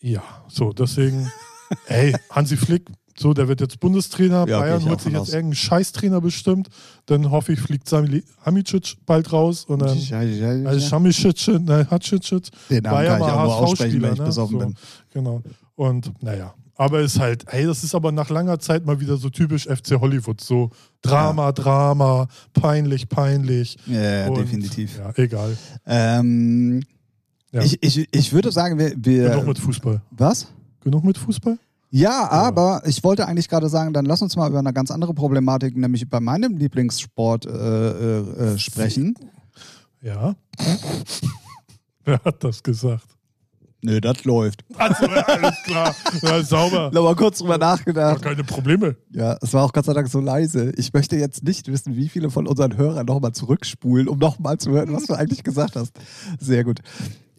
ja, 0.00 0.22
so, 0.48 0.72
deswegen, 0.72 1.30
ey, 1.86 2.14
Hansi 2.30 2.56
Flick, 2.56 2.90
so, 3.18 3.34
der 3.34 3.48
wird 3.48 3.60
jetzt 3.60 3.80
Bundestrainer. 3.80 4.46
Ja, 4.46 4.60
Bayern 4.60 4.84
holt 4.84 5.00
auch 5.00 5.00
sich 5.00 5.12
jetzt 5.12 5.28
irgendeinen 5.30 5.56
Scheißtrainer 5.56 6.20
bestimmt. 6.20 6.68
Dann 7.06 7.30
hoffe 7.30 7.52
ich, 7.52 7.60
fliegt 7.60 7.88
Salihamidzic 7.88 8.94
bald 9.06 9.32
raus. 9.32 9.64
Und 9.64 9.80
dann, 9.80 9.98
also 10.66 10.88
Schamicic, 10.88 11.48
ne, 11.48 11.86
Hacicic. 11.90 12.50
Den 12.70 12.84
Namen 12.84 13.20
war 13.20 13.46
mal 13.46 13.60
HSV-Spieler, 13.60 14.14
ne? 14.14 14.24
besoffen 14.24 14.60
so. 14.60 14.72
Genau. 15.12 15.42
Und 15.74 16.12
naja. 16.22 16.54
Aber 16.80 17.00
ist 17.00 17.18
halt, 17.18 17.44
hey, 17.48 17.66
das 17.66 17.82
ist 17.82 17.94
aber 17.96 18.12
nach 18.12 18.30
langer 18.30 18.60
Zeit 18.60 18.86
mal 18.86 19.00
wieder 19.00 19.16
so 19.16 19.30
typisch 19.30 19.64
FC 19.66 20.00
Hollywood. 20.00 20.40
So 20.40 20.70
Drama, 21.02 21.50
Drama, 21.50 22.28
peinlich, 22.52 23.08
peinlich. 23.08 23.76
Ja, 23.86 24.00
ja, 24.00 24.28
Und, 24.28 24.38
definitiv. 24.38 24.96
Ja, 24.96 25.12
egal. 25.16 25.58
Ähm, 25.84 26.82
Ja. 27.50 27.62
ich, 27.62 27.82
ich, 27.82 28.08
ich 28.12 28.32
würde 28.32 28.52
sagen, 28.52 28.78
wir. 28.78 28.92
wir 28.96 29.30
Genug 29.30 29.46
mit 29.48 29.58
Fußball. 29.58 30.00
was? 30.12 30.46
Genug 30.80 31.02
mit 31.02 31.18
Fußball? 31.18 31.58
Ja, 31.90 32.30
aber 32.30 32.82
ich 32.86 33.02
wollte 33.02 33.26
eigentlich 33.26 33.48
gerade 33.48 33.68
sagen, 33.68 33.92
dann 33.92 34.04
lass 34.04 34.22
uns 34.22 34.36
mal 34.36 34.48
über 34.48 34.58
eine 34.60 34.72
ganz 34.72 34.90
andere 34.92 35.14
Problematik, 35.14 35.76
nämlich 35.76 36.02
über 36.02 36.20
meinem 36.20 36.56
Lieblingssport 36.58 37.46
äh, 37.46 37.50
äh, 37.50 38.52
äh, 38.54 38.58
sprechen. 38.58 39.14
Ja. 40.00 40.36
Wer 42.04 42.20
hat 42.24 42.44
das 42.44 42.62
gesagt? 42.62 43.06
Nö, 43.80 44.00
das 44.00 44.24
läuft. 44.24 44.64
Also, 44.76 45.06
alles 45.06 45.62
klar. 45.64 45.94
Ja, 46.22 46.42
sauber. 46.42 46.90
Noch 46.92 47.04
mal 47.04 47.14
kurz 47.14 47.38
drüber 47.38 47.58
nachgedacht. 47.58 48.22
Keine 48.22 48.42
Probleme. 48.42 48.96
Ja, 49.12 49.36
es 49.40 49.52
war 49.52 49.64
auch 49.64 49.72
Gott 49.72 49.84
sei 49.84 49.92
Dank 49.92 50.08
so 50.08 50.20
leise. 50.20 50.72
Ich 50.76 50.92
möchte 50.92 51.16
jetzt 51.16 51.44
nicht 51.44 51.70
wissen, 51.70 51.96
wie 51.96 52.08
viele 52.08 52.30
von 52.30 52.48
unseren 52.48 52.76
Hörern 52.76 53.06
nochmal 53.06 53.32
zurückspulen, 53.32 54.08
um 54.08 54.18
nochmal 54.18 54.58
zu 54.58 54.72
hören, 54.72 54.92
was 54.92 55.04
du 55.04 55.14
eigentlich 55.14 55.44
gesagt 55.44 55.76
hast. 55.76 55.92
Sehr 56.40 56.64
gut. 56.64 56.80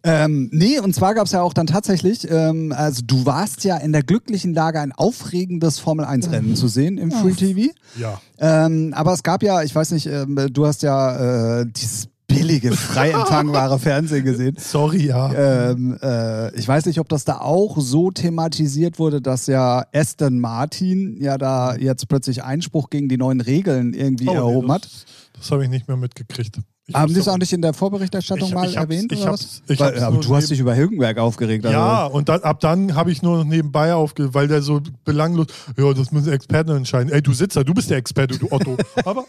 Ähm, 0.03 0.49
nee, 0.53 0.79
und 0.79 0.95
zwar 0.95 1.13
gab 1.13 1.25
es 1.25 1.33
ja 1.33 1.41
auch 1.41 1.53
dann 1.53 1.67
tatsächlich, 1.67 2.29
ähm, 2.29 2.73
also 2.75 3.01
du 3.05 3.25
warst 3.25 3.65
ja 3.65 3.75
in 3.77 3.91
der 3.91 4.03
glücklichen 4.03 4.53
Lage, 4.53 4.79
ein 4.79 4.93
aufregendes 4.93 5.79
Formel-1-Rennen 5.79 6.55
zu 6.55 6.69
sehen 6.69 6.97
im 6.97 7.11
Free 7.11 7.33
TV. 7.33 7.73
Ja. 7.97 8.21
Ähm, 8.37 8.93
aber 8.95 9.13
es 9.13 9.23
gab 9.23 9.43
ja, 9.43 9.61
ich 9.61 9.75
weiß 9.75 9.91
nicht, 9.91 10.05
ähm, 10.05 10.39
du 10.51 10.65
hast 10.65 10.83
ja 10.83 11.59
äh, 11.59 11.65
dieses 11.65 12.07
billige, 12.29 12.71
frei 12.71 13.09
empfangbare 13.11 13.77
Fernsehen 13.79 14.23
gesehen. 14.23 14.55
Sorry, 14.57 15.07
ja. 15.07 15.33
Ähm, 15.71 15.97
äh, 16.01 16.55
ich 16.57 16.65
weiß 16.65 16.85
nicht, 16.85 16.99
ob 16.99 17.09
das 17.09 17.25
da 17.25 17.39
auch 17.41 17.77
so 17.79 18.11
thematisiert 18.11 18.99
wurde, 18.99 19.21
dass 19.21 19.47
ja 19.47 19.85
Aston 19.93 20.39
Martin 20.39 21.17
ja 21.19 21.37
da 21.37 21.75
jetzt 21.75 22.07
plötzlich 22.07 22.43
Einspruch 22.43 22.89
gegen 22.89 23.09
die 23.09 23.17
neuen 23.17 23.41
Regeln 23.41 23.93
irgendwie 23.93 24.29
Oh, 24.29 24.31
nee, 24.31 24.37
erhoben 24.37 24.67
das, 24.69 24.75
hat. 24.75 24.89
Das 25.37 25.51
habe 25.51 25.63
ich 25.65 25.69
nicht 25.69 25.87
mehr 25.89 25.97
mitgekriegt. 25.97 26.59
Ich 26.87 26.95
Haben 26.95 27.13
die 27.13 27.19
es 27.19 27.27
auch 27.27 27.37
nicht 27.37 27.53
in 27.53 27.61
der 27.61 27.73
Vorberichterstattung 27.73 28.47
Ich- 28.49 28.53
mal 28.55 28.67
ich 28.67 28.75
erwähnt? 28.77 29.11
ich 29.11 29.21
oder 29.21 29.33
was? 29.33 29.61
ich 29.67 29.79
Weil, 29.79 29.99
aber 30.01 30.17
du 30.17 30.35
hast 30.35 30.49
dich 30.49 30.59
über 30.59 30.75
Hülkenberg 30.75 31.19
aufgeregt. 31.19 31.63
Also. 31.65 31.77
Ja, 31.77 32.05
und 32.07 32.29
dann, 32.29 32.41
ab 32.41 32.59
dann 32.61 32.95
habe 32.95 33.11
ich 33.11 33.21
nur 33.21 33.37
noch 33.37 33.43
nebenbei 33.43 33.93
aufge, 33.93 34.33
weil 34.33 34.47
der 34.47 34.63
so 34.63 34.81
belanglos, 35.05 35.45
ja, 35.77 35.93
das 35.93 36.11
müssen 36.11 36.33
Experten 36.33 36.71
entscheiden. 36.71 37.11
Ey, 37.13 37.21
du 37.21 37.31
Sitzer, 37.33 37.63
du 37.63 37.75
bist 37.75 37.91
der 37.91 37.97
Experte, 37.97 38.39
du 38.39 38.51
Otto. 38.51 38.75
Aber 39.05 39.25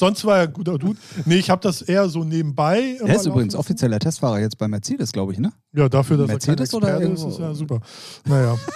sonst 0.00 0.24
war 0.24 0.38
er 0.38 0.42
ein 0.44 0.52
guter 0.52 0.78
Dude. 0.78 0.98
Nee, 1.26 1.36
ich 1.36 1.50
habe 1.50 1.62
das 1.62 1.82
eher 1.82 2.08
so 2.08 2.24
nebenbei. 2.24 2.96
Er 2.98 3.14
ist 3.14 3.26
übrigens 3.26 3.52
lassen. 3.52 3.60
offizieller 3.60 4.00
Testfahrer 4.00 4.40
jetzt 4.40 4.58
bei 4.58 4.66
Mercedes, 4.66 5.12
glaube 5.12 5.32
ich, 5.32 5.38
ne? 5.38 5.52
Ja, 5.72 5.88
dafür, 5.88 6.16
dass 6.16 6.26
Mercedes 6.26 6.72
er 6.72 6.76
oder 6.78 6.98
kein 6.98 7.12
Experte 7.12 7.28
ist, 7.28 7.34
ist 7.34 7.40
ja 7.40 7.54
super. 7.54 7.80
Naja. 8.24 8.56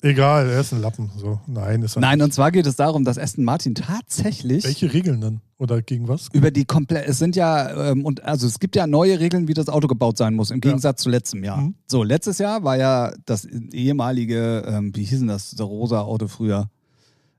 Egal, 0.00 0.48
er 0.48 0.60
ist 0.60 0.72
ein 0.72 0.80
Lappen. 0.80 1.10
So. 1.16 1.40
Nein, 1.48 1.82
ist 1.82 1.96
er 1.96 2.00
Nein, 2.00 2.18
nicht. 2.18 2.24
und 2.24 2.32
zwar 2.32 2.52
geht 2.52 2.66
es 2.66 2.76
darum, 2.76 3.04
dass 3.04 3.18
Aston 3.18 3.44
Martin 3.44 3.74
tatsächlich 3.74 4.64
Welche 4.64 4.92
Regeln 4.92 5.20
denn? 5.20 5.40
Oder 5.58 5.82
gegen 5.82 6.06
was? 6.06 6.28
über 6.32 6.52
die 6.52 6.64
komplett, 6.64 7.08
es 7.08 7.18
sind 7.18 7.34
ja, 7.34 7.90
ähm, 7.90 8.04
und 8.04 8.22
also 8.22 8.46
es 8.46 8.60
gibt 8.60 8.76
ja 8.76 8.86
neue 8.86 9.18
Regeln, 9.18 9.48
wie 9.48 9.54
das 9.54 9.68
Auto 9.68 9.88
gebaut 9.88 10.16
sein 10.16 10.34
muss, 10.34 10.52
im 10.52 10.60
Gegensatz 10.60 11.02
zu 11.02 11.10
letztem 11.10 11.42
Jahr. 11.42 11.58
Mhm. 11.58 11.74
So, 11.88 12.04
letztes 12.04 12.38
Jahr 12.38 12.62
war 12.62 12.76
ja 12.76 13.12
das 13.26 13.44
ehemalige, 13.44 14.62
ähm, 14.68 14.94
wie 14.94 15.02
hieß 15.02 15.18
denn 15.18 15.28
das, 15.28 15.50
das 15.50 15.66
rosa 15.66 16.02
Auto 16.02 16.28
früher? 16.28 16.70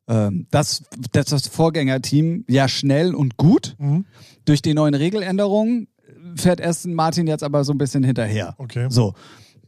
Ähm, 0.10 0.48
das, 0.52 0.84
das, 1.12 1.28
das 1.28 1.48
Vorgängerteam 1.48 2.44
ja 2.50 2.68
schnell 2.68 3.16
und 3.16 3.38
gut. 3.38 3.76
Mhm. 3.78 4.06
Durch 4.46 4.62
die 4.62 4.74
neuen 4.74 4.96
Regeländerungen 4.96 5.88
fährt 6.36 6.62
Aston 6.62 6.94
Martin 6.94 7.28
jetzt 7.28 7.44
aber 7.44 7.64
so 7.64 7.72
ein 7.72 7.78
bisschen 7.78 8.04
hinterher. 8.04 8.56
Okay. 8.58 8.88
So. 8.90 9.14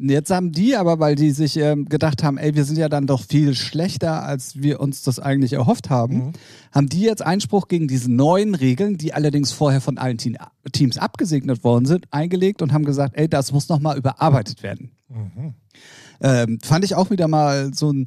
Jetzt 0.04 0.32
haben 0.32 0.52
die 0.52 0.76
aber, 0.76 1.00
weil 1.00 1.14
die 1.14 1.30
sich 1.30 1.58
ähm, 1.58 1.86
gedacht 1.86 2.24
haben, 2.24 2.40
ey, 2.40 2.56
wir 2.56 2.66
sind 2.66 2.80
ja 2.80 2.90
dann 2.90 3.06
doch 3.06 3.22
viel 3.22 3.54
schlechter, 3.54 4.24
als 4.24 4.60
wir 4.60 4.80
uns 4.80 5.04
das 5.04 5.20
eigentlich 5.20 5.54
erhofft 5.54 5.92
haben, 5.92 6.16
Mhm. 6.16 6.32
haben 6.72 6.90
die 6.90 7.02
jetzt 7.02 7.22
Einspruch 7.24 7.68
gegen 7.68 7.88
diese 7.88 8.12
neuen 8.12 8.56
Regeln, 8.56 8.98
die 8.98 9.14
allerdings 9.14 9.52
vorher 9.52 9.80
von 9.80 10.00
allen 10.00 10.18
Team, 10.18 10.38
Teams 10.72 10.98
abgesegnet 10.98 11.64
worden 11.64 11.86
sind, 11.86 12.08
eingelegt 12.10 12.64
und 12.64 12.74
haben 12.74 12.84
gesagt, 12.84 13.16
ey, 13.16 13.30
das 13.30 13.52
muss 13.52 13.70
nochmal 13.70 13.96
überarbeitet 13.96 14.64
werden. 14.64 14.90
Mhm. 15.08 15.54
Ähm, 16.20 16.58
fand 16.64 16.84
ich 16.84 16.96
auch 16.96 17.12
wieder 17.12 17.28
mal 17.28 17.72
so 17.74 17.92
ein, 17.92 18.06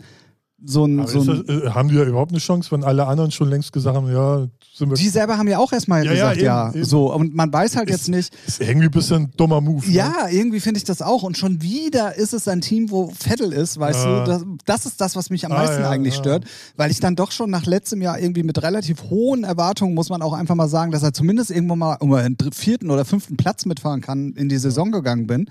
so 0.66 0.84
ein, 0.86 1.06
so 1.06 1.20
ist 1.20 1.28
ein 1.28 1.44
das, 1.46 1.56
äh, 1.62 1.70
haben 1.70 1.88
die 1.88 1.94
da 1.96 2.04
überhaupt 2.04 2.30
eine 2.32 2.40
Chance, 2.40 2.70
wenn 2.70 2.84
alle 2.84 3.06
anderen 3.06 3.30
schon 3.30 3.48
längst 3.50 3.72
gesagt 3.72 3.96
haben, 3.96 4.10
ja, 4.12 4.46
sind 4.74 4.88
wir. 4.90 4.96
die 4.96 5.08
selber 5.08 5.36
haben 5.38 5.46
ja 5.48 5.58
auch 5.58 5.72
erstmal 5.72 6.04
Ja, 6.04 6.12
ja, 6.12 6.30
gesagt, 6.32 6.40
ja, 6.42 6.68
eben, 6.68 6.76
eben. 6.78 6.84
so. 6.84 7.12
Und 7.14 7.34
man 7.34 7.52
weiß 7.52 7.76
halt 7.76 7.90
jetzt 7.90 8.08
nicht, 8.08 8.32
ist 8.46 8.60
irgendwie 8.60 8.86
ein 8.86 8.90
bisschen 8.90 9.22
ein 9.24 9.32
dummer 9.36 9.60
Move. 9.60 9.86
Ne? 9.86 9.92
Ja, 9.92 10.28
irgendwie 10.30 10.60
finde 10.60 10.78
ich 10.78 10.84
das 10.84 11.02
auch. 11.02 11.22
Und 11.22 11.36
schon 11.38 11.60
wieder 11.62 12.16
ist 12.16 12.32
es 12.32 12.48
ein 12.48 12.60
Team, 12.60 12.90
wo 12.90 13.08
Vettel 13.10 13.52
ist, 13.52 13.78
weißt 13.78 14.06
Ah. 14.06 14.24
du. 14.24 14.30
Das, 14.30 14.44
das 14.64 14.86
ist 14.86 15.00
das, 15.00 15.16
was 15.16 15.30
mich 15.30 15.44
am 15.46 15.52
Ah, 15.52 15.56
meisten 15.56 15.82
ja, 15.82 15.90
eigentlich 15.90 16.14
ja. 16.14 16.20
stört. 16.20 16.44
Weil 16.76 16.90
ich 16.90 16.98
dann 17.00 17.14
doch 17.16 17.30
schon 17.30 17.50
nach 17.50 17.66
letztem 17.66 18.00
Jahr 18.02 18.18
irgendwie 18.18 18.42
mit 18.42 18.62
relativ 18.62 19.04
hohen 19.10 19.44
Erwartungen, 19.44 19.94
muss 19.94 20.08
man 20.08 20.22
auch 20.22 20.32
einfach 20.32 20.54
mal 20.54 20.68
sagen, 20.68 20.90
dass 20.92 21.02
er 21.02 21.12
zumindest 21.12 21.50
irgendwo 21.50 21.76
mal 21.76 21.96
um 22.00 22.12
einen 22.14 22.36
dr- 22.36 22.52
vierten 22.54 22.90
oder 22.90 23.04
fünften 23.04 23.36
Platz 23.36 23.66
mitfahren 23.66 24.00
kann, 24.00 24.32
in 24.32 24.48
die 24.48 24.58
Saison 24.58 24.90
gegangen 24.92 25.26
bin. 25.26 25.48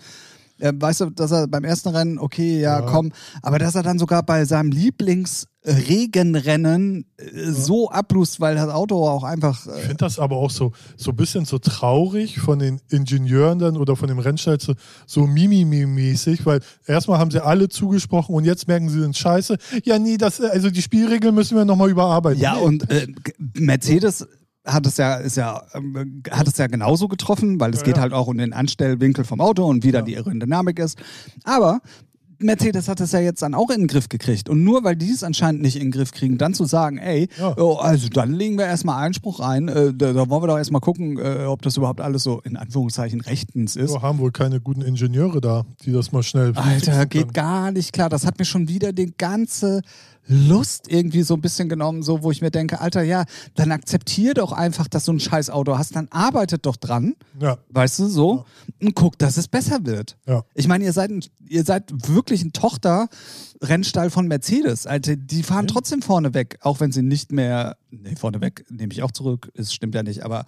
Äh, 0.60 0.72
weißt 0.76 1.02
du, 1.02 1.10
dass 1.10 1.32
er 1.32 1.48
beim 1.48 1.64
ersten 1.64 1.90
Rennen, 1.90 2.20
okay, 2.20 2.60
ja, 2.62 2.80
Ja. 2.80 2.86
komm, 2.86 3.12
aber 3.42 3.60
dass 3.60 3.76
er 3.76 3.84
dann 3.84 4.00
sogar 4.00 4.24
bei 4.24 4.46
seinem 4.46 4.72
Lieblingsregenrennen 4.72 7.06
äh, 7.18 7.52
so 7.52 7.90
ablust, 7.90 8.40
weil 8.40 8.56
das 8.56 8.70
Auto 8.70 9.08
auch 9.08 9.24
einfach. 9.24 9.66
Ich 9.66 9.72
Äh, 9.72 9.80
finde 9.82 9.98
das 9.98 10.20
aber 10.20 10.38
auch 10.38 10.52
so, 10.52 10.72
so 10.98 11.12
ein 11.12 11.16
bisschen 11.16 11.46
so 11.46 11.58
traurig 11.60 12.40
von 12.40 12.60
den 12.60 12.80
Ingenieuren 12.90 13.60
dann 13.60 13.78
oder 13.78 13.96
von 13.96 14.08
dem 14.08 14.20
Rennstall 14.20 14.60
so, 14.60 14.74
so 15.08 15.22
Mimimi-mäßig, 15.26 16.46
weil 16.46 16.60
erstmal 16.86 17.20
haben 17.20 17.32
sie 17.32 17.44
alle 17.44 17.70
zugesprochen 17.70 18.36
und 18.36 18.46
jetzt 18.46 18.68
merken 18.68 18.90
sie 18.90 19.00
sind 19.02 19.18
scheiße. 19.18 19.58
Ja, 19.84 19.98
nee, 20.00 20.18
das, 20.18 20.40
also 20.42 20.70
die 20.70 20.82
Spielregeln 20.82 21.34
müssen 21.36 21.58
wir 21.58 21.66
nochmal 21.66 21.90
überarbeiten. 21.90 22.42
Ja, 22.42 22.56
Nee. 22.56 22.62
und 22.64 22.90
äh, 22.90 23.08
Mercedes 23.56 24.28
hat 24.66 24.86
es 24.88 24.98
ja, 24.98 25.16
ist 25.16 25.38
ja, 25.38 25.62
ähm, 25.74 26.24
hat 26.32 26.48
es 26.48 26.58
ja 26.58 26.68
genauso 26.68 27.08
getroffen, 27.08 27.60
weil 27.60 27.72
es 27.74 27.80
Ja, 27.82 27.86
geht 27.86 27.96
ja. 27.98 28.02
halt 28.04 28.14
auch 28.14 28.28
um 28.28 28.38
den 28.38 28.54
Anstellwinkel 28.54 29.26
vom 29.26 29.42
Auto 29.42 29.66
und 29.66 29.84
wie 29.84 29.92
dann 29.92 30.06
die 30.06 30.16
Aerodynamik 30.16 30.80
ist. 30.80 30.98
Aber 31.44 31.82
Mercedes 32.40 32.90
hat 32.90 33.00
es 33.00 33.14
ja 33.14 33.20
jetzt 33.20 33.42
dann 33.42 33.54
auch 33.54 33.70
in 33.70 33.82
den 33.82 33.88
Griff 33.88 34.10
gekriegt. 34.10 34.50
Und 34.50 34.64
nur 34.66 34.84
weil 34.84 34.96
die 34.98 35.12
es 35.12 35.24
anscheinend 35.24 35.62
nicht 35.62 35.76
in 35.78 35.84
den 35.84 35.92
Griff 35.92 36.12
kriegen, 36.12 36.38
dann 36.38 36.54
zu 36.54 36.66
sagen, 36.66 36.98
ey, 36.98 37.30
Ja. 37.40 37.56
oh, 37.58 37.76
also 37.76 38.10
dann 38.10 38.34
legen 38.34 38.58
wir 38.58 38.66
erstmal 38.66 39.02
Einspruch 39.02 39.40
ein, 39.40 39.70
äh, 39.70 39.94
da, 39.94 40.12
da 40.12 40.30
wollen 40.30 40.44
wir 40.44 40.48
doch 40.48 40.58
erstmal 40.58 40.82
gucken, 40.82 41.18
äh, 41.20 41.46
ob 41.46 41.62
das 41.62 41.78
überhaupt 41.78 42.02
alles 42.02 42.24
so 42.24 42.42
in 42.42 42.58
Anführungszeichen 42.58 43.22
rechtens 43.22 43.76
ist. 43.78 43.94
Wir 43.94 44.02
haben 44.02 44.20
wohl 44.20 44.32
keine 44.32 44.60
guten 44.60 44.82
Ingenieure 44.82 45.40
da, 45.40 45.66
die 45.86 45.92
das 45.94 46.12
mal 46.12 46.24
schnell. 46.24 46.52
Alter, 46.56 47.06
geht 47.06 47.34
gar 47.34 47.72
nicht 47.72 47.94
klar. 47.94 48.10
Das 48.10 48.26
hat 48.26 48.40
mir 48.40 48.46
schon 48.46 48.68
wieder 48.68 48.92
die 48.92 49.14
ganze 49.18 49.82
Lust 50.28 50.86
irgendwie 50.90 51.24
so 51.24 51.34
ein 51.34 51.42
bisschen 51.42 51.68
genommen, 51.68 52.02
so 52.02 52.24
wo 52.24 52.32
ich 52.32 52.42
mir 52.42 52.50
denke, 52.52 52.80
Alter, 52.80 53.04
ja, 53.04 53.26
dann 53.56 53.72
akzeptier 53.74 54.34
doch 54.34 54.52
einfach, 54.54 54.88
dass 54.88 55.06
du 55.06 55.12
ein 55.14 55.20
scheiß 55.20 55.50
Auto 55.50 55.78
hast, 55.78 55.96
dann 55.96 56.08
arbeitet 56.12 56.66
doch 56.66 56.78
dran, 56.78 57.16
Ja, 57.40 57.58
weißt 57.70 58.00
du, 58.00 58.08
so, 58.08 58.46
und 58.82 58.96
guck, 58.96 59.18
dass 59.20 59.36
es 59.38 59.48
besser 59.50 59.86
wird. 59.86 60.18
ja. 60.26 60.44
Ich 60.56 60.68
meine, 60.68 60.86
ihr 60.86 60.94
seid, 60.94 61.12
ein, 61.12 61.24
ihr 61.50 61.64
seid 61.66 61.92
wirklich 62.08 62.42
ein 62.44 62.54
Tochter-Rennstall 62.54 64.10
von 64.10 64.28
Mercedes. 64.28 64.88
Alter, 64.88 65.16
die 65.16 65.44
fahren 65.44 65.66
Ja. 65.68 65.74
trotzdem 65.74 66.02
vorne 66.02 66.34
weg, 66.34 66.58
auch 66.62 66.80
wenn 66.80 66.92
sie 66.92 67.02
nicht 67.02 67.32
mehr, 67.32 67.76
nee, 67.92 68.16
vorne 68.16 68.42
weg 68.42 68.66
nehme 68.70 68.94
ich 68.94 69.04
auch 69.04 69.12
zurück, 69.12 69.52
es 69.56 69.74
stimmt 69.74 69.96
ja 69.96 70.04
nicht, 70.04 70.24
aber 70.24 70.46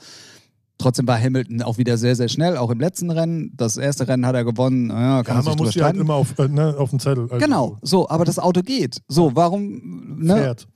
trotzdem 0.78 1.08
war 1.08 1.20
Hamilton 1.20 1.62
auch 1.62 1.78
wieder 1.78 1.98
sehr, 1.98 2.16
sehr 2.16 2.28
schnell, 2.28 2.58
auch 2.58 2.70
im 2.70 2.80
letzten 2.80 3.12
Rennen. 3.12 3.52
Das 3.56 3.78
erste 3.78 4.08
Rennen 4.08 4.26
hat 4.26 4.36
er 4.36 4.44
gewonnen, 4.44 4.90
ja, 4.90 5.24
kann 5.24 5.38
ja 5.38 5.44
man 5.44 5.58
muss 5.58 5.76
ja 5.76 5.86
halt 5.86 5.98
immer 5.98 6.16
auf, 6.16 6.38
äh, 6.40 6.48
ne, 6.48 6.76
auf 6.78 6.90
den 6.90 7.00
Zettel. 7.00 7.28
Also 7.30 7.38
Genau, 7.46 7.78
so, 7.82 8.10
aber 8.10 8.26
das 8.26 8.40
Auto 8.40 8.62
geht. 8.62 9.02
So, 9.08 9.36
warum, 9.36 10.18
ne? 10.20 10.36
Fährt. 10.36 10.68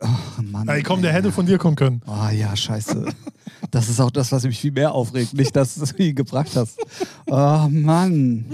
Oh, 0.00 0.42
Mann, 0.42 0.68
Ey, 0.68 0.82
komm, 0.82 1.00
der 1.00 1.12
hätte 1.12 1.32
von 1.32 1.46
dir 1.46 1.56
kommen 1.58 1.76
können. 1.76 2.02
Oh 2.06 2.28
ja, 2.30 2.54
scheiße. 2.54 3.06
Das 3.70 3.88
ist 3.88 4.00
auch 4.00 4.10
das, 4.10 4.30
was 4.30 4.44
mich 4.44 4.58
viel 4.58 4.72
mehr 4.72 4.92
aufregt. 4.92 5.34
Nicht, 5.34 5.56
dass 5.56 5.74
du 5.74 5.84
nie 5.98 6.14
gebracht 6.14 6.54
hast. 6.54 6.78
Oh 7.26 7.66
Mann. 7.70 8.44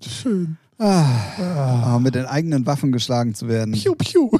Schön. 0.00 0.58
Ah, 0.78 1.98
mit 2.00 2.14
den 2.14 2.26
eigenen 2.26 2.66
Waffen 2.66 2.92
geschlagen 2.92 3.34
zu 3.34 3.48
werden. 3.48 3.72
Piu, 3.72 3.94
piu. 3.94 4.30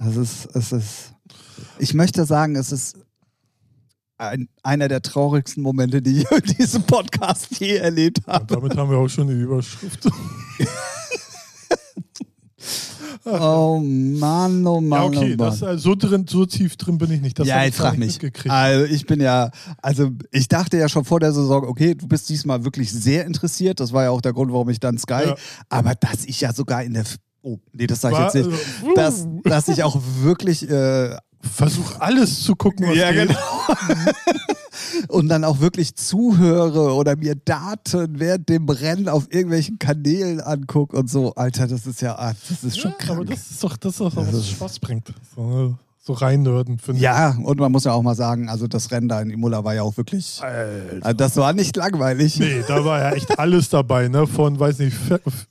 Es 0.00 0.16
ist, 0.16 0.56
es 0.56 0.72
ist. 0.72 1.12
Ich 1.78 1.92
möchte 1.92 2.24
sagen, 2.24 2.56
es 2.56 2.72
ist 2.72 2.96
ein, 4.20 4.48
einer 4.62 4.88
der 4.88 5.00
traurigsten 5.02 5.62
Momente, 5.62 6.02
die 6.02 6.18
ich 6.20 6.30
in 6.30 6.56
diesem 6.58 6.82
Podcast 6.82 7.58
je 7.58 7.76
erlebt 7.76 8.18
Und 8.26 8.32
habe. 8.32 8.54
damit 8.54 8.76
haben 8.76 8.90
wir 8.90 8.98
auch 8.98 9.08
schon 9.08 9.28
die 9.28 9.34
Überschrift. 9.34 10.08
Oh 13.24 13.78
Mann, 13.82 14.66
oh 14.66 14.80
Mann, 14.80 15.12
ja, 15.12 15.18
okay, 15.20 15.34
oh 15.34 15.42
Mann. 15.42 15.50
das, 15.50 15.62
äh, 15.62 15.76
so, 15.78 15.94
drin, 15.94 16.26
so 16.28 16.46
tief 16.46 16.76
drin 16.76 16.96
bin 16.96 17.10
ich 17.10 17.20
nicht. 17.20 17.38
Das 17.38 17.46
ja, 17.46 17.64
ich 17.66 17.74
frag 17.74 17.98
mich. 17.98 18.18
Also 18.48 18.84
ich 18.86 19.04
bin 19.06 19.20
ja, 19.20 19.50
also 19.82 20.10
ich 20.30 20.48
dachte 20.48 20.78
ja 20.78 20.88
schon 20.88 21.04
vor 21.04 21.20
der 21.20 21.32
Saison, 21.32 21.64
okay, 21.64 21.94
du 21.94 22.08
bist 22.08 22.28
diesmal 22.30 22.64
wirklich 22.64 22.90
sehr 22.90 23.26
interessiert. 23.26 23.78
Das 23.80 23.92
war 23.92 24.04
ja 24.04 24.10
auch 24.10 24.22
der 24.22 24.32
Grund, 24.32 24.52
warum 24.52 24.70
ich 24.70 24.80
dann 24.80 24.96
Sky. 24.96 25.24
Ja. 25.26 25.34
Aber 25.68 25.94
dass 25.94 26.24
ich 26.24 26.40
ja 26.40 26.52
sogar 26.54 26.82
in 26.82 26.94
der, 26.94 27.04
oh 27.42 27.58
nee, 27.72 27.86
das 27.86 28.00
sage 28.00 28.16
ich 28.16 28.34
jetzt 28.34 28.46
nicht. 28.46 28.58
äh, 28.90 28.94
Dass, 28.94 29.26
dass 29.44 29.68
ich 29.68 29.82
auch 29.82 30.00
wirklich 30.22 30.68
äh, 30.70 31.14
Versuch 31.42 31.98
alles 32.00 32.42
zu 32.44 32.54
gucken, 32.54 32.86
was 32.88 32.96
Ja, 32.96 33.12
geht. 33.12 33.28
genau. 33.28 33.38
und 35.08 35.28
dann 35.28 35.44
auch 35.44 35.60
wirklich 35.60 35.94
zuhöre 35.96 36.94
oder 36.94 37.16
mir 37.16 37.34
Daten 37.34 38.18
während 38.20 38.48
dem 38.48 38.68
Rennen 38.68 39.08
auf 39.08 39.26
irgendwelchen 39.32 39.78
Kanälen 39.78 40.40
angucke 40.40 40.96
und 40.96 41.08
so. 41.10 41.34
Alter, 41.34 41.66
das 41.66 41.86
ist 41.86 42.02
ja, 42.02 42.16
ah, 42.18 42.34
das 42.48 42.64
ist 42.64 42.78
schon 42.78 42.90
Ja, 42.92 42.96
aber 43.10 43.24
krank. 43.24 43.30
das 43.30 43.50
ist 43.50 43.64
doch 43.64 43.76
das, 43.76 43.92
ist 43.92 44.00
doch, 44.00 44.14
Das 44.14 44.26
was 44.28 44.34
ist- 44.34 44.50
Spaß 44.50 44.78
bringt. 44.80 45.12
So, 45.34 45.76
so 46.10 46.24
reinnörden, 46.24 46.78
finde 46.78 46.98
ich. 46.98 47.02
Ja, 47.02 47.36
und 47.42 47.58
man 47.60 47.72
muss 47.72 47.84
ja 47.84 47.92
auch 47.92 48.02
mal 48.02 48.14
sagen, 48.14 48.48
also 48.48 48.66
das 48.66 48.90
Rennen 48.90 49.08
da 49.08 49.20
in 49.20 49.30
Imola 49.30 49.64
war 49.64 49.74
ja 49.74 49.82
auch 49.82 49.96
wirklich, 49.96 50.40
also 50.42 51.16
das 51.16 51.36
war 51.36 51.52
nicht 51.52 51.76
langweilig. 51.76 52.38
Nee, 52.38 52.62
da 52.66 52.84
war 52.84 53.00
ja 53.00 53.10
echt 53.12 53.38
alles 53.38 53.68
dabei, 53.68 54.08
ne? 54.08 54.26
Von, 54.26 54.58
weiß 54.58 54.78
nicht, 54.80 54.96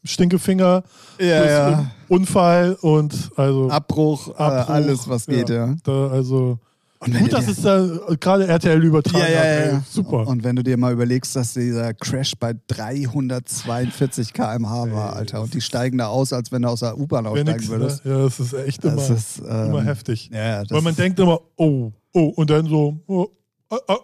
Stinkefinger 0.03 0.83
Ja, 1.19 1.41
bis 1.41 1.51
ja. 1.51 1.91
Unfall 2.07 2.77
und 2.81 3.31
also 3.35 3.69
Abbruch, 3.69 4.29
äh, 4.29 4.33
Abbruch, 4.41 4.73
alles, 4.73 5.09
was 5.09 5.25
geht, 5.25 5.49
ja. 5.49 5.75
Da, 5.83 6.07
also 6.07 6.59
gut, 7.00 7.32
dass 7.34 7.48
es 7.48 7.62
da 7.62 7.88
gerade 8.20 8.46
RTL 8.48 8.84
übertragen 8.84 9.20
Ja, 9.24 9.29
ja, 9.29 9.39
hat. 9.39 9.46
ja, 9.46 9.77
Ey. 9.77 9.79
Super. 9.89 10.27
Und 10.27 10.44
wenn 10.44 10.56
du 10.56 10.63
dir 10.63 10.77
mal 10.77 10.91
überlegst, 10.94 11.36
dass 11.36 11.53
dieser 11.53 11.94
Crash 11.94 12.34
bei 12.39 12.53
342 12.68 14.34
km/h 14.34 14.91
war, 14.91 15.13
Alter, 15.15 15.41
und 15.41 15.53
die 15.53 15.62
steigen 15.62 15.98
da 15.98 16.08
aus, 16.08 16.34
als 16.34 16.51
wenn 16.51 16.62
du 16.63 16.70
aus 16.70 16.82
der 16.82 16.98
U-Bahn 16.98 17.25
aussteigen 17.27 17.48
Wenigstens, 17.50 17.70
würdest. 17.72 18.06
ne? 18.06 18.12
Ja, 18.12 18.18
das 18.24 18.39
ist 18.39 18.53
echt 18.53 18.84
immer, 18.84 18.96
Das 18.96 19.10
ist, 19.10 19.39
ähm, 19.39 19.65
immer 19.68 19.84
heftig. 19.84 20.29
Ja, 20.34 20.63
Weil 20.70 20.82
man 20.82 20.96
denkt 20.96 21.20
immer, 21.20 21.39
oh, 21.56 21.91
oh, 22.13 22.34
und 22.36 22.50
dann 22.50 22.65
so, 22.68 23.00
oh, 23.08 23.27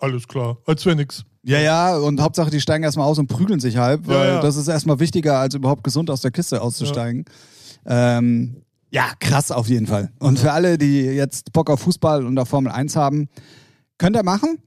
alles 0.02 0.28
klar, 0.28 0.58
als 0.66 0.86
wäre 0.86 0.96
nix. 0.96 1.24
Ja, 1.44 1.60
ja, 1.60 1.98
und 1.98 2.22
Hauptsache, 2.22 2.50
die 2.50 2.60
steigen 2.62 2.84
erstmal 2.84 3.08
aus 3.08 3.20
und 3.20 3.28
prügeln 3.28 3.60
sich 3.60 3.78
halb, 3.78 4.08
weil 4.08 4.40
das 4.42 4.56
ist 4.56 4.68
erstmal 4.68 5.00
wichtiger, 5.00 5.38
als 5.40 5.54
überhaupt 5.54 5.84
gesund 5.84 6.10
aus 6.10 6.22
der 6.22 6.32
Kiste 6.32 6.62
auszusteigen. 6.62 7.26
Ähm, 7.86 8.64
ja 8.96 9.12
krass 9.20 9.52
auf 9.52 9.68
jeden 9.68 9.88
Fall. 9.88 10.12
Und 10.20 10.40
für 10.40 10.52
alle, 10.52 10.78
die 10.78 11.02
jetzt 11.02 11.52
Bock 11.54 11.70
auf 11.70 11.82
Fußball 11.82 12.26
und 12.26 12.38
auf 12.40 12.48
Formel 12.50 12.72
1 12.72 12.96
haben, 12.96 13.28
könnt 13.98 14.16
ihr 14.16 14.24
machen. 14.24 14.58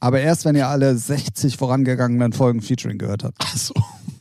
aber 0.00 0.20
erst, 0.20 0.44
wenn 0.44 0.56
ihr 0.56 0.68
alle 0.68 0.96
60 0.96 1.56
vorangegangenen 1.56 2.32
Folgen 2.32 2.60
Featuring 2.62 2.98
gehört 2.98 3.24
habt. 3.24 3.36
Ach 3.40 3.56
so. 3.56 3.74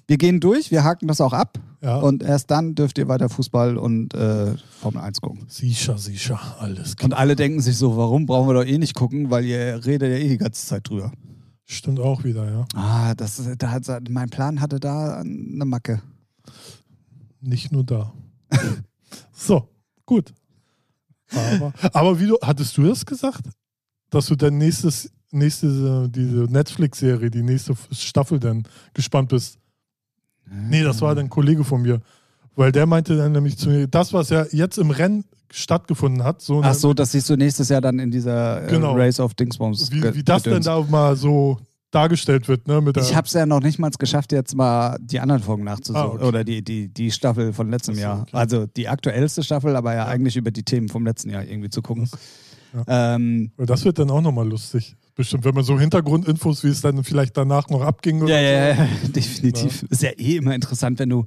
Wir 0.08 0.18
gehen 0.18 0.40
durch, 0.42 0.70
wir 0.70 0.84
haken 0.84 1.08
das 1.08 1.22
auch 1.22 1.32
ab 1.34 1.58
Ja. 1.82 1.98
und 1.98 2.24
erst 2.24 2.52
dann 2.52 2.76
dürft 2.76 2.98
ihr 2.98 3.08
weiter 3.08 3.30
Fußball 3.30 3.78
und 3.78 4.14
äh, 4.14 4.54
Formel 4.82 5.02
1 5.02 5.22
gucken. 5.22 5.46
Sicher, 5.48 5.98
sicher, 5.98 6.40
alles 6.60 6.98
klar. 6.98 7.06
Und 7.06 7.14
alle 7.14 7.36
denken 7.38 7.62
sich 7.62 7.78
so, 7.78 7.96
warum 7.98 8.26
brauchen 8.26 8.50
wir 8.50 8.54
doch 8.54 8.66
eh 8.66 8.78
nicht 8.78 8.96
gucken, 8.96 9.30
weil 9.32 9.46
ihr 9.46 9.86
redet 9.86 10.12
ja 10.12 10.18
eh 10.18 10.28
die 10.28 10.38
ganze 10.38 10.66
Zeit 10.66 10.88
drüber. 10.90 11.12
Stimmt 11.66 12.02
auch 12.02 12.26
wieder, 12.26 12.52
ja. 12.52 12.66
Ah, 12.76 13.16
das, 13.16 13.42
da 13.58 13.72
hat, 13.72 13.86
mein 14.10 14.30
Plan 14.30 14.60
hatte 14.60 14.80
da 14.82 15.20
eine 15.22 15.64
Macke. 15.66 16.02
Nicht 17.40 17.72
nur 17.72 17.84
da. 17.86 18.14
So, 19.34 19.68
gut. 20.06 20.34
Aber, 21.32 21.74
aber 21.94 22.20
wie 22.20 22.28
du, 22.28 22.38
hattest 22.42 22.78
du 22.78 22.84
das 22.84 23.06
gesagt? 23.06 23.46
Dass 24.10 24.28
du 24.28 24.36
dein 24.36 24.58
nächstes, 24.58 25.12
nächste, 25.32 26.08
diese 26.10 26.44
Netflix-Serie, 26.52 27.32
die 27.32 27.42
nächste 27.42 27.76
Staffel 27.92 28.40
dann 28.40 28.64
gespannt 28.94 29.30
bist? 29.30 29.58
Nee, 30.46 30.84
das 30.84 31.02
war 31.02 31.16
dann 31.16 31.26
ein 31.26 31.30
Kollege 31.30 31.64
von 31.64 31.82
mir. 31.82 32.02
Weil 32.56 32.72
der 32.72 32.86
meinte 32.86 33.18
dann 33.18 33.32
nämlich 33.32 33.58
zu 33.58 33.70
mir, 33.70 33.88
das, 33.88 34.14
was 34.14 34.30
ja 34.30 34.46
jetzt 34.52 34.78
im 34.78 34.92
Rennen 34.92 35.26
stattgefunden 35.52 36.24
hat, 36.24 36.42
so, 36.42 36.62
Ach 36.64 36.74
so, 36.76 36.94
das 36.94 37.12
siehst 37.12 37.30
du 37.30 37.36
nächstes 37.36 37.70
Jahr 37.70 37.82
dann 37.82 37.98
in 38.00 38.12
dieser 38.12 38.64
äh, 38.64 38.70
Genau. 38.70 38.96
Race 38.96 39.20
of 39.20 39.34
Dingsbums. 39.34 39.92
wie, 39.92 40.04
wie 40.14 40.24
das 40.24 40.44
denn 40.44 40.62
da 40.62 40.82
mal 40.82 41.16
so 41.16 41.60
dargestellt 41.94 42.48
wird, 42.48 42.68
ne? 42.68 42.84
Ich 43.00 43.16
habe 43.16 43.28
es 43.28 43.34
ja 43.34 43.46
noch 43.46 43.62
nicht 43.62 43.80
mal 43.80 43.92
geschafft, 43.98 44.32
jetzt 44.32 44.56
mal 44.56 44.98
die 45.02 45.20
anderen 45.20 45.42
Folgen 45.44 45.64
nachzusehen. 45.64 45.96
Ah, 46.06 46.08
okay. 46.14 46.24
Oder 46.26 46.44
die, 46.44 46.64
die, 46.64 46.88
die 46.88 47.12
Staffel 47.12 47.54
von 47.54 47.70
letztem 47.70 47.96
so, 47.96 48.02
Jahr. 48.02 48.22
okay. 48.22 48.32
Also 48.34 48.66
die 48.66 48.88
aktuellste 48.90 49.44
Staffel, 49.44 49.76
aber 49.76 49.94
ja, 49.94 50.06
eigentlich 50.08 50.36
über 50.38 50.52
die 50.52 50.64
Themen 50.64 50.90
vom 50.90 51.06
letzten 51.06 51.30
Jahr 51.30 51.44
irgendwie 51.46 51.70
zu 51.70 51.82
gucken. 51.82 52.10
Ähm, 52.88 53.52
das 53.58 53.86
wird 53.86 54.00
dann 54.00 54.10
auch 54.10 54.22
nochmal 54.22 54.48
lustig. 54.48 54.96
Bestimmt, 55.16 55.46
wenn 55.46 55.54
man 55.54 55.64
so 55.64 55.80
Hintergrundinfos, 55.80 56.64
wie 56.64 56.70
es 56.70 56.82
dann 56.82 57.04
vielleicht 57.04 57.38
danach 57.38 57.70
noch 57.70 57.82
abging 57.82 58.24
oder 58.24 58.40
ja, 58.42 58.76
so. 58.76 58.82
ja, 58.82 58.88
ja, 59.04 59.08
definitiv. 59.10 59.84
Ist 59.84 60.02
ja 60.02 60.10
eh 60.12 60.38
immer 60.38 60.56
interessant, 60.56 60.98
wenn 61.00 61.10
du. 61.10 61.26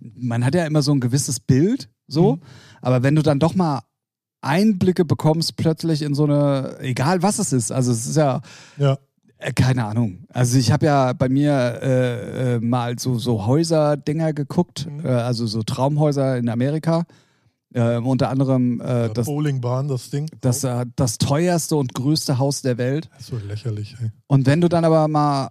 Man 0.00 0.44
hat 0.44 0.54
ja 0.54 0.66
immer 0.66 0.82
so 0.82 0.92
ein 0.92 1.00
gewisses 1.00 1.40
Bild, 1.40 1.88
so, 2.08 2.34
Mhm. 2.36 2.40
aber 2.82 3.02
wenn 3.02 3.14
du 3.14 3.22
dann 3.22 3.38
doch 3.38 3.54
mal 3.54 3.80
Einblicke 4.42 5.04
bekommst, 5.04 5.56
plötzlich 5.56 6.02
in 6.02 6.14
so 6.14 6.24
eine, 6.24 6.76
egal 6.80 7.22
was 7.22 7.38
es 7.38 7.52
ist, 7.52 7.70
also 7.70 7.92
es 7.92 8.06
ist 8.06 8.16
ja, 8.16 8.40
Ja. 8.76 8.98
Äh, 9.42 9.52
Keine 9.52 9.84
Ahnung. 9.84 10.24
Also 10.28 10.58
ich 10.58 10.70
habe 10.72 10.86
ja 10.86 11.12
bei 11.12 11.28
mir 11.28 11.52
äh, 11.82 12.54
äh, 12.56 12.60
mal 12.60 12.98
so, 12.98 13.18
so 13.18 13.46
Häuser-Dinger 13.46 14.32
geguckt, 14.32 14.86
Mhm. 14.90 15.04
äh, 15.04 15.08
also 15.08 15.46
so 15.46 15.62
Traumhäuser 15.62 16.36
in 16.38 16.48
Amerika. 16.48 17.04
Äh, 17.74 17.96
unter 17.96 18.28
anderem 18.28 18.80
äh, 18.82 19.08
das, 19.14 19.24
Bowlingbahn, 19.26 19.88
das 19.88 20.10
Ding. 20.10 20.28
das, 20.42 20.62
äh, 20.62 20.84
das 20.94 21.16
teuerste 21.16 21.76
und 21.76 21.94
größte 21.94 22.38
Haus 22.38 22.60
der 22.60 22.76
Welt. 22.76 23.08
So 23.18 23.38
lächerlich, 23.38 23.96
ey. 24.00 24.10
Und 24.26 24.44
wenn 24.46 24.60
du 24.60 24.68
dann 24.68 24.84
aber 24.84 25.08
mal 25.08 25.48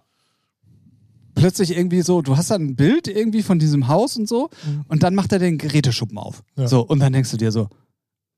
plötzlich 1.34 1.76
irgendwie 1.76 2.02
so, 2.02 2.22
du 2.22 2.38
hast 2.38 2.52
dann 2.52 2.62
ein 2.62 2.76
Bild 2.76 3.08
irgendwie 3.08 3.42
von 3.42 3.58
diesem 3.58 3.88
Haus 3.88 4.18
und 4.18 4.28
so, 4.30 4.50
Mhm. 4.68 4.86
und 4.88 5.02
dann 5.04 5.16
macht 5.16 5.32
er 5.32 5.40
den 5.40 5.58
Geräteschuppen 5.58 6.18
auf. 6.20 6.44
Ja. 6.58 6.68
So, 6.68 6.82
und 6.86 7.00
dann 7.00 7.14
denkst 7.14 7.32
du 7.32 7.38
dir 7.38 7.52
so, 7.52 7.70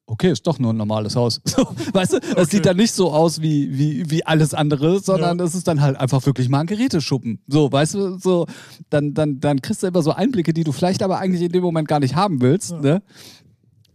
okay, 0.06 0.32
ist 0.32 0.46
doch 0.48 0.60
nur 0.60 0.74
ein 0.74 0.78
normales 0.78 1.16
Haus. 1.16 1.42
So, 1.48 1.64
weißt 1.94 2.14
du, 2.14 2.18
Okay. 2.18 2.46
sieht 2.46 2.66
dann 2.66 2.78
nicht 2.78 2.92
so 2.94 3.12
aus 3.12 3.42
wie, 3.42 3.78
wie, 3.78 4.10
wie 4.10 4.26
alles 4.26 4.54
andere, 4.54 5.00
sondern 5.00 5.38
Ja. 5.38 5.44
das 5.44 5.56
ist 5.56 5.68
dann 5.68 5.82
halt 5.82 5.98
einfach 5.98 6.26
wirklich 6.26 6.50
mal 6.50 6.60
ein 6.62 6.68
Geräteschuppen. 6.68 7.40
So, 7.48 7.72
weißt 7.72 7.94
du, 7.96 8.18
so, 8.18 8.46
dann, 8.90 9.14
dann, 9.14 9.40
dann 9.40 9.62
kriegst 9.62 9.84
du 9.84 9.88
immer 9.88 10.02
so 10.02 10.12
Einblicke, 10.12 10.54
die 10.54 10.64
du 10.64 10.72
vielleicht 10.72 11.02
aber 11.04 11.20
eigentlich 11.20 11.42
in 11.44 11.52
dem 11.52 11.64
Moment 11.64 11.88
gar 11.88 12.00
nicht 12.00 12.16
haben 12.16 12.42
willst. 12.42 12.72
Ja. 12.72 12.80
Ne? 12.82 13.04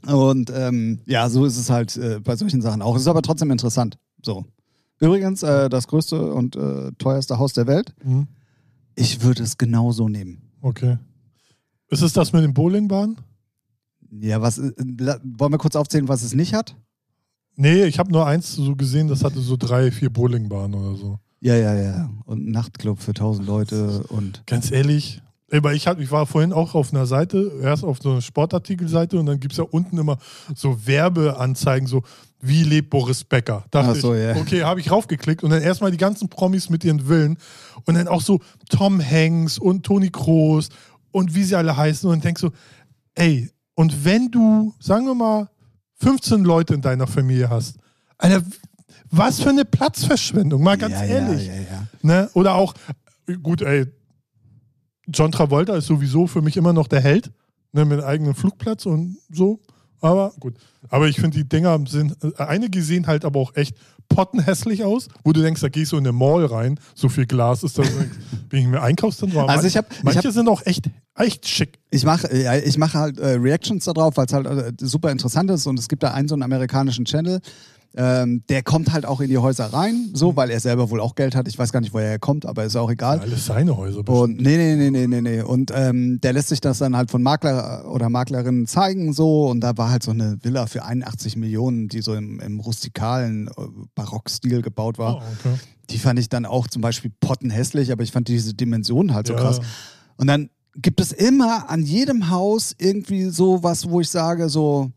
Und 0.06 0.50
ähm, 0.54 1.00
ja, 1.06 1.28
so 1.28 1.44
ist 1.44 1.56
es 1.59 1.70
halt 1.70 1.96
äh, 1.96 2.20
bei 2.22 2.37
solchen 2.37 2.62
Sachen 2.62 2.82
auch. 2.82 2.94
Es 2.94 3.02
ist 3.02 3.09
aber 3.09 3.22
trotzdem 3.22 3.50
interessant. 3.50 3.98
So. 4.22 4.44
Übrigens, 5.00 5.42
äh, 5.42 5.68
das 5.68 5.87
größte 5.88 6.32
und 6.32 6.56
äh, 6.56 6.92
teuerste 6.98 7.38
Haus 7.38 7.52
der 7.52 7.66
Welt. 7.66 7.94
Mhm. 8.04 8.28
Ich 8.94 9.22
würde 9.22 9.42
es 9.42 9.59
genauso 9.59 10.09
nehmen. 10.09 10.42
Okay. 10.62 10.98
Ist 11.90 12.02
es 12.02 12.12
das 12.12 12.32
mit 12.32 12.42
den 12.42 12.54
Bowlingbahnen? 12.54 13.16
Ja, 14.10 14.40
was 14.40 14.58
äh, 14.58 14.72
wollen 14.78 15.52
wir 15.52 15.58
kurz 15.58 15.76
aufzählen, 15.76 16.08
was 16.08 16.22
es 16.22 16.34
nicht 16.34 16.54
hat? 16.54 16.76
Nee, 17.56 17.84
ich 17.84 17.98
habe 17.98 18.12
nur 18.12 18.26
eins 18.26 18.54
so 18.54 18.76
gesehen, 18.76 19.08
das 19.08 19.24
hatte 19.24 19.40
so 19.40 19.56
drei, 19.56 19.90
vier 19.90 20.10
Bowlingbahnen 20.10 20.74
oder 20.80 20.96
so. 20.96 21.18
Ja, 21.40 21.56
ja, 21.56 21.74
ja. 21.74 22.10
Und 22.24 22.46
ein 22.46 22.50
Nachtclub 22.52 23.00
für 23.00 23.14
tausend 23.14 23.46
Leute 23.46 24.04
und 24.08 24.44
Ganz 24.46 24.70
ehrlich, 24.70 25.22
weil 25.50 25.76
ich, 25.76 25.86
hab, 25.86 25.98
ich 25.98 26.10
war 26.10 26.26
vorhin 26.26 26.52
auch 26.52 26.74
auf 26.74 26.92
einer 26.92 27.06
Seite, 27.06 27.52
erst 27.62 27.84
auf 27.84 27.98
so 28.00 28.12
einer 28.12 28.20
Sportartikelseite 28.20 29.18
und 29.18 29.26
dann 29.26 29.40
gibt 29.40 29.52
es 29.52 29.58
ja 29.58 29.64
unten 29.64 29.98
immer 29.98 30.18
so 30.54 30.86
Werbeanzeigen, 30.86 31.88
so 31.88 32.02
wie 32.40 32.62
lebt 32.64 32.90
Boris 32.90 33.24
Becker. 33.24 33.64
Dachte 33.70 33.92
Ach 33.92 33.96
so, 33.96 34.14
ich, 34.14 34.22
ja. 34.22 34.36
okay, 34.36 34.62
habe 34.62 34.80
ich 34.80 34.90
raufgeklickt 34.90 35.42
und 35.42 35.50
dann 35.50 35.62
erstmal 35.62 35.90
die 35.90 35.96
ganzen 35.96 36.28
Promis 36.28 36.70
mit 36.70 36.84
ihren 36.84 37.08
Villen 37.08 37.38
und 37.86 37.94
dann 37.94 38.08
auch 38.08 38.22
so 38.22 38.40
Tom 38.68 39.00
Hanks 39.00 39.58
und 39.58 39.84
Toni 39.84 40.10
Kroos 40.10 40.68
und 41.10 41.34
wie 41.34 41.44
sie 41.44 41.56
alle 41.56 41.76
heißen 41.76 42.08
und 42.08 42.22
denkst 42.22 42.40
so, 42.40 42.50
ey, 43.14 43.50
und 43.78 44.04
wenn 44.04 44.28
du, 44.32 44.74
sagen 44.80 45.06
wir 45.06 45.14
mal, 45.14 45.48
15 46.00 46.42
Leute 46.42 46.74
in 46.74 46.80
deiner 46.80 47.06
Familie 47.06 47.48
hast, 47.48 47.76
Alter, 48.18 48.42
was 49.08 49.40
für 49.40 49.50
eine 49.50 49.64
Platzverschwendung, 49.64 50.60
mal 50.64 50.76
ganz 50.76 50.94
ja, 50.94 51.04
ehrlich. 51.04 51.46
Ja, 51.46 51.54
ja. 51.54 51.86
Ne? 52.02 52.30
Oder 52.34 52.56
auch, 52.56 52.74
gut, 53.40 53.62
ey, 53.62 53.86
John 55.06 55.30
Travolta 55.30 55.76
ist 55.76 55.86
sowieso 55.86 56.26
für 56.26 56.42
mich 56.42 56.56
immer 56.56 56.72
noch 56.72 56.88
der 56.88 57.00
Held, 57.00 57.30
ne, 57.72 57.84
mit 57.84 58.00
einem 58.00 58.08
eigenen 58.08 58.34
Flugplatz 58.34 58.84
und 58.84 59.16
so. 59.30 59.60
Aber 60.00 60.32
gut. 60.40 60.54
Aber 60.88 61.06
ich 61.08 61.16
finde, 61.20 61.38
die 61.38 61.48
Dinger 61.48 61.78
sind, 61.86 62.16
äh, 62.24 62.32
einige 62.38 62.82
sehen 62.82 63.06
halt 63.06 63.24
aber 63.24 63.38
auch 63.38 63.54
echt 63.54 63.76
pottenhässlich 64.08 64.82
aus, 64.82 65.06
wo 65.22 65.32
du 65.32 65.40
denkst, 65.40 65.60
da 65.60 65.68
gehst 65.68 65.92
du 65.92 65.98
in 65.98 66.04
eine 66.06 66.12
Mall 66.12 66.44
rein, 66.46 66.80
so 66.96 67.08
viel 67.08 67.26
Glas 67.26 67.62
ist 67.62 67.78
da, 67.78 67.82
bin 68.48 68.60
ich 68.60 68.66
mir 68.66 68.82
Einkaufszentrum. 68.82 69.48
Also 69.48 69.68
ich 69.68 69.76
hab- 69.76 69.92
ich 69.92 70.02
manche 70.02 70.24
hab- 70.24 70.32
sind 70.32 70.48
auch 70.48 70.66
echt, 70.66 70.90
echt 71.14 71.46
schick. 71.46 71.77
Ich 71.90 72.05
mache 72.05 72.37
ja, 72.37 72.57
ich 72.57 72.77
mache 72.79 72.98
halt 72.98 73.18
äh, 73.18 73.35
Reactions 73.37 73.85
darauf, 73.85 74.16
weil 74.16 74.27
es 74.27 74.33
halt 74.33 74.46
äh, 74.46 74.72
super 74.81 75.11
interessant 75.11 75.51
ist 75.51 75.66
und 75.66 75.79
es 75.79 75.88
gibt 75.88 76.03
da 76.03 76.12
einen 76.12 76.29
so 76.29 76.35
einen 76.35 76.42
amerikanischen 76.42 77.05
Channel, 77.07 77.40
ähm, 77.96 78.42
der 78.51 78.62
kommt 78.62 78.92
halt 78.92 79.07
auch 79.07 79.20
in 79.22 79.31
die 79.31 79.38
Häuser 79.38 79.72
rein, 79.72 80.11
so, 80.12 80.37
weil 80.37 80.51
er 80.51 80.61
selber 80.61 80.90
wohl 80.90 81.01
auch 81.01 81.14
Geld 81.14 81.35
hat. 81.35 81.48
Ich 81.48 81.59
weiß 81.59 81.72
gar 81.72 81.81
nicht, 81.81 81.94
woher 81.94 82.11
er 82.11 82.18
kommt, 82.18 82.44
aber 82.44 82.64
ist 82.64 82.77
auch 82.77 82.90
egal. 82.90 83.18
Alles 83.20 83.46
seine 83.46 83.74
Häuser. 83.77 84.03
bestimmt. 84.03 84.38
Und 84.38 84.40
nee, 84.42 84.57
nee, 84.59 84.77
nee, 84.77 84.90
nee, 84.90 85.07
nee, 85.07 85.20
nee. 85.22 85.40
Und 85.40 85.72
ähm, 85.74 86.20
der 86.22 86.35
lässt 86.35 86.48
sich 86.51 86.61
das 86.61 86.79
dann 86.79 86.94
halt 86.94 87.11
von 87.11 87.22
Makler 87.22 87.90
oder 87.90 88.11
Maklerinnen 88.11 88.66
zeigen 88.66 89.14
so. 89.14 89.46
Und 89.48 89.61
da 89.62 89.79
war 89.79 89.90
halt 89.90 90.03
so 90.03 90.11
eine 90.11 90.37
Villa 90.42 90.66
für 90.66 90.85
81 90.85 91.37
Millionen, 91.37 91.88
die 91.88 92.03
so 92.03 92.14
im, 92.14 92.38
im 92.40 92.61
rustikalen 92.61 93.48
äh, 93.48 93.53
Barockstil 93.94 94.61
gebaut 94.61 94.98
war. 94.98 95.16
Oh, 95.16 95.22
okay. 95.40 95.59
Die 95.88 95.98
fand 95.98 96.18
ich 96.20 96.29
dann 96.29 96.44
auch 96.44 96.66
zum 96.68 96.83
Beispiel 96.83 97.11
pottenhässlich, 97.20 97.90
aber 97.90 98.03
ich 98.03 98.12
fand 98.12 98.29
diese 98.29 98.53
Dimensionen 98.53 99.14
halt 99.14 99.27
so 99.29 99.33
Ja. 99.33 99.40
krass. 99.40 99.61
Und 100.18 100.27
dann 100.27 100.51
gibt 100.80 101.00
es 101.00 101.12
immer 101.12 101.68
an 101.70 101.82
jedem 101.82 102.30
Haus 102.30 102.74
irgendwie 102.78 103.24
so 103.30 103.62
was, 103.62 103.88
wo 103.90 104.00
ich 104.00 104.08
sage, 104.10 104.48
so, 104.48 104.92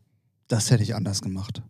das 0.48 0.70
hätte 0.70 0.82
ich 0.82 0.94
anders 0.94 1.20
gemacht. 1.22 1.62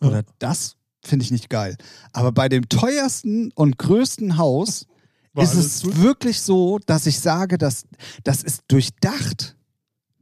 Oder 0.00 0.18
Ja. 0.18 0.22
das 0.38 0.76
finde 1.04 1.24
ich 1.24 1.30
nicht 1.30 1.50
geil. 1.50 1.76
Aber 2.12 2.32
bei 2.32 2.48
dem 2.48 2.68
teuersten 2.68 3.52
und 3.54 3.78
größten 3.78 4.36
Haus 4.38 4.86
War 5.34 5.44
ist 5.44 5.54
es 5.54 5.82
gut? 5.82 6.00
wirklich 6.00 6.40
so, 6.40 6.78
dass 6.86 7.06
ich 7.06 7.20
sage, 7.20 7.58
dass 7.58 7.84
das 8.24 8.42
ist 8.42 8.62
durchdacht. 8.68 9.56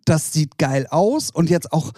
Das 0.04 0.32
sieht 0.32 0.58
geil 0.58 0.86
aus 0.90 1.30
und 1.30 1.48
jetzt 1.50 1.72
auch 1.72 1.92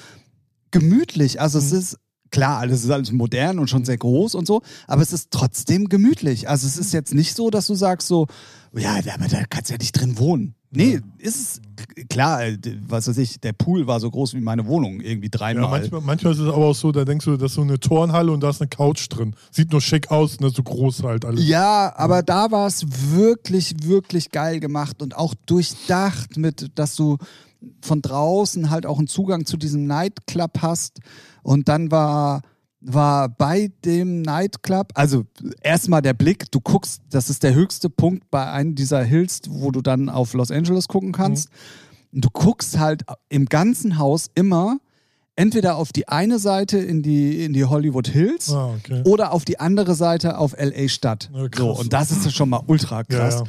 gemütlich. 0.70 1.40
Also 1.40 1.58
es 1.58 1.72
Mhm. 1.72 1.78
ist 1.78 1.96
klar, 2.30 2.58
alles 2.58 2.84
ist 2.84 2.90
alles 2.90 3.11
modern 3.12 3.58
und 3.58 3.68
schon 3.70 3.84
sehr 3.84 3.96
groß 3.96 4.34
und 4.34 4.46
so, 4.46 4.62
aber 4.87 5.02
es 5.02 5.12
ist 5.12 5.30
trotzdem 5.30 5.88
gemütlich. 5.88 6.48
Also 6.48 6.66
es 6.66 6.76
ist 6.76 6.92
jetzt 6.92 7.14
nicht 7.14 7.34
so, 7.34 7.50
dass 7.50 7.66
du 7.66 7.74
sagst 7.74 8.06
so, 8.08 8.26
ja, 8.76 8.96
aber 8.96 9.28
da 9.28 9.44
kannst 9.48 9.70
du 9.70 9.74
ja 9.74 9.78
nicht 9.78 9.92
drin 9.92 10.18
wohnen. 10.18 10.54
Nee, 10.70 10.94
Ja. 10.96 11.00
ist 11.18 11.61
es 11.98 12.07
klar, 12.11 12.44
äh, 12.44 12.59
was 12.87 13.09
weiß 13.09 13.16
ich, 13.18 13.40
der 13.40 13.52
Pool 13.54 13.87
war 13.87 14.00
so 14.00 14.11
groß 14.11 14.35
wie 14.35 14.40
meine 14.40 14.66
Wohnung, 14.66 15.00
irgendwie 15.00 15.28
Ja, 15.33 15.38
dreimal. 15.38 15.70
manchmal, 15.70 16.00
manchmal 16.02 16.33
ist 16.35 16.40
es 16.40 16.46
aber 16.48 16.57
auch 16.66 16.74
so, 16.74 16.92
da 16.92 17.04
denkst 17.07 17.24
du, 17.24 17.37
das 17.38 17.52
ist 17.52 17.54
so 17.57 17.62
eine 17.62 17.81
Turnhalle 17.81 18.31
und 18.33 18.40
da 18.42 18.50
ist 18.50 18.61
eine 18.61 18.68
Couch 18.68 19.07
drin. 19.09 19.35
Sieht 19.50 19.72
nur 19.72 19.81
schick 19.81 20.11
aus, 20.11 20.40
ne, 20.40 20.50
so 20.50 20.62
groß 20.62 21.02
halt 21.04 21.24
alles. 21.24 21.46
Ja, 21.48 21.92
aber 21.96 22.22
da 22.22 22.50
war 22.50 22.66
es 22.66 22.85
wirklich, 23.12 23.74
wirklich 23.85 24.31
geil 24.31 24.61
gemacht 24.61 25.00
und 25.00 25.16
auch 25.16 25.35
durchdacht 25.46 26.37
mit, 26.37 26.66
dass 26.74 26.96
du 26.96 27.16
von 27.83 28.02
draußen 28.02 28.68
halt 28.70 28.85
auch 28.87 28.98
einen 28.98 29.09
Zugang 29.09 29.46
zu 29.46 29.57
diesem 29.57 29.87
Nightclub 29.87 30.59
hast. 30.61 31.00
Und 31.42 31.68
dann 31.68 31.90
war, 31.90 32.42
war 32.80 33.28
bei 33.28 33.70
dem 33.84 34.22
Nightclub, 34.22 34.92
also 34.94 35.24
erstmal 35.62 36.00
der 36.02 36.12
Blick, 36.14 36.50
du 36.52 36.60
guckst, 36.60 37.02
das 37.10 37.28
ist 37.28 37.42
der 37.42 37.54
höchste 37.54 37.90
Punkt 37.90 38.30
bei 38.30 38.50
einem 38.50 38.74
dieser 38.74 39.02
Hills, 39.02 39.40
wo 39.48 39.70
du 39.70 39.82
dann 39.82 40.08
auf 40.08 40.32
Los 40.34 40.50
Angeles 40.50 40.86
gucken 40.88 41.12
kannst. 41.12 41.48
Und 42.12 42.24
du 42.24 42.30
guckst 42.32 42.78
halt 42.78 43.02
im 43.28 43.46
ganzen 43.46 43.98
Haus 43.98 44.30
immer 44.34 44.78
entweder 45.36 45.76
auf 45.76 45.92
die 45.92 46.08
eine 46.08 46.38
Seite 46.38 46.78
in 46.78 47.02
die, 47.02 47.44
in 47.44 47.52
die 47.52 47.64
Hollywood 47.64 48.08
Hills 48.08 48.50
Ah, 48.50 48.74
okay. 48.76 49.02
oder 49.04 49.32
auf 49.32 49.44
die 49.44 49.60
andere 49.60 49.94
Seite 49.94 50.38
auf 50.38 50.54
LA 50.58 50.88
Stadt. 50.88 51.30
Ja, 51.32 51.46
so, 51.56 51.70
und 51.72 51.92
das 51.92 52.10
ist 52.10 52.24
ja 52.24 52.30
schon 52.30 52.48
mal 52.48 52.62
ultra 52.66 53.04
krass. 53.04 53.34
Ja, 53.34 53.40
ja. 53.40 53.46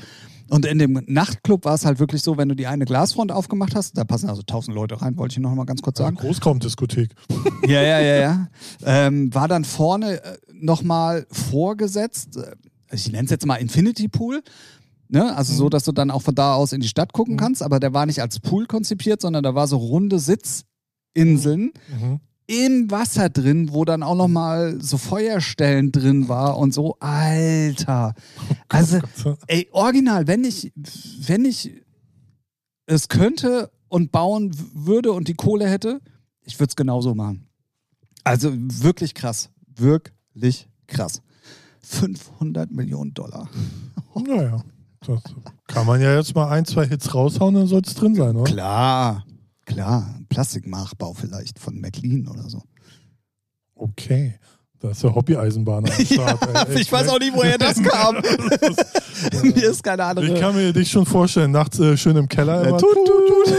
Und 0.50 0.66
in 0.66 0.80
dem 0.80 1.04
Nachtclub 1.08 1.66
war 1.66 1.76
es 1.76 1.86
halt 1.86 2.00
wirklich 2.00 2.22
so, 2.22 2.38
wenn 2.38 2.50
du 2.50 2.56
die 2.56 2.68
eine 2.68 2.86
Glasfront 2.86 3.32
aufgemacht 3.32 3.76
hast, 3.76 3.98
da 3.98 4.04
passen 4.04 4.30
also 4.30 4.42
tausend 4.42 4.76
Leute 4.76 5.02
rein, 5.02 5.18
wollte 5.18 5.34
ich 5.34 5.40
noch 5.40 5.54
mal 5.54 5.66
ganz 5.66 5.82
kurz 5.82 6.00
sagen. 6.00 6.16
Großraumdiskothek. 6.16 7.12
Ja, 7.68 7.82
ja, 7.82 8.00
ja, 8.00 8.16
ja. 8.16 8.48
Ähm, 8.86 9.34
war 9.34 9.48
dann 9.48 9.66
vorne 9.66 10.24
äh, 10.24 10.38
nochmal 10.54 11.28
vorgesetzt, 11.32 12.38
äh, 12.38 12.56
ich 12.92 13.12
nenne 13.12 13.26
es 13.26 13.30
jetzt 13.30 13.46
mal 13.46 13.56
Infinity 13.56 14.08
Pool. 14.08 14.42
Ne? 15.08 15.36
Also 15.36 15.54
so, 15.54 15.70
dass 15.70 15.84
du 15.84 15.92
dann 15.92 16.12
auch 16.12 16.22
von 16.22 16.36
da 16.36 16.54
aus 16.54 16.72
in 16.72 16.82
die 16.82 16.88
Stadt 16.88 17.14
gucken 17.14 17.38
kannst, 17.38 17.64
aber 17.64 17.80
der 17.80 17.94
war 17.94 18.06
nicht 18.06 18.22
als 18.22 18.40
Pool 18.40 18.66
konzipiert, 18.68 19.22
sondern 19.22 19.44
da 19.44 19.56
war 19.56 19.68
so 19.68 19.78
runde 19.78 20.20
Sitzinseln 20.20 21.72
Mhm. 21.90 22.20
Im 22.50 22.90
Wasser 22.90 23.30
drin, 23.30 23.74
wo 23.74 23.86
dann 23.86 24.02
auch 24.02 24.16
noch 24.16 24.28
mal 24.28 24.82
so 24.82 24.98
Feuerstellen 24.98 25.92
drin 25.92 26.28
war 26.28 26.58
und 26.58 26.74
so. 26.74 26.98
Alter. 27.00 28.14
Also, 28.72 29.00
ey, 29.48 29.68
original, 29.72 30.28
wenn 30.28 30.44
ich, 30.44 30.72
wenn 31.26 31.44
ich 31.44 31.72
es 32.86 33.08
könnte 33.08 33.72
und 33.88 34.12
bauen 34.12 34.52
würde 34.74 35.12
und 35.12 35.28
die 35.28 35.34
Kohle 35.34 35.68
hätte, 35.68 36.02
ich 36.44 36.60
würde 36.60 36.70
es 36.70 36.76
genauso 36.76 37.16
machen. 37.16 37.48
Also 38.24 38.52
wirklich 38.54 39.16
krass. 39.16 39.50
Wirklich 39.76 40.70
krass. 40.86 41.22
500 41.82 42.72
Millionen 42.72 43.14
Dollar. 43.14 43.50
Naja, 44.16 44.64
das 45.06 45.22
kann 45.68 45.88
man 45.88 46.00
ja 46.00 46.16
jetzt 46.16 46.36
mal 46.36 46.50
ein, 46.50 46.66
zwei 46.66 46.88
Hits 46.88 47.14
raushauen, 47.14 47.56
dann 47.56 47.68
soll 47.68 47.82
es 47.86 47.96
drin 47.96 48.14
sein, 48.14 48.36
oder? 48.36 48.52
Klar, 48.52 49.26
klar. 49.70 50.16
Plastikmachbau 50.30 51.14
vielleicht 51.14 51.60
von 51.60 51.80
McLean 51.80 52.28
oder 52.28 52.50
so. 52.50 52.62
Okay. 53.76 54.36
Da 54.82 54.92
ist 54.92 55.04
der 55.04 55.14
Hobby-Eisenbahner 55.14 55.90
am 55.92 56.06
Start. 56.06 56.42
ey. 56.48 56.74
Echt, 56.74 56.82
ich 56.82 56.92
weiß 56.92 57.10
auch 57.10 57.20
nicht, 57.20 57.34
woher 57.34 57.58
das 57.58 57.82
kam. 57.84 58.16
Mir 59.44 59.70
ist 59.70 59.84
keine 59.84 60.06
andere. 60.06 60.26
Ich 60.28 60.40
kann 60.40 60.56
mir 60.56 60.72
dich 60.72 60.90
schon 60.90 61.06
vorstellen, 61.06 61.52
nachts 61.52 61.80
äh, 61.80 61.98
schön 61.98 62.16
im 62.16 62.30
Keller. 62.30 62.66
Immer, 62.68 62.78
tut, 62.78 62.96
tut, 62.96 63.56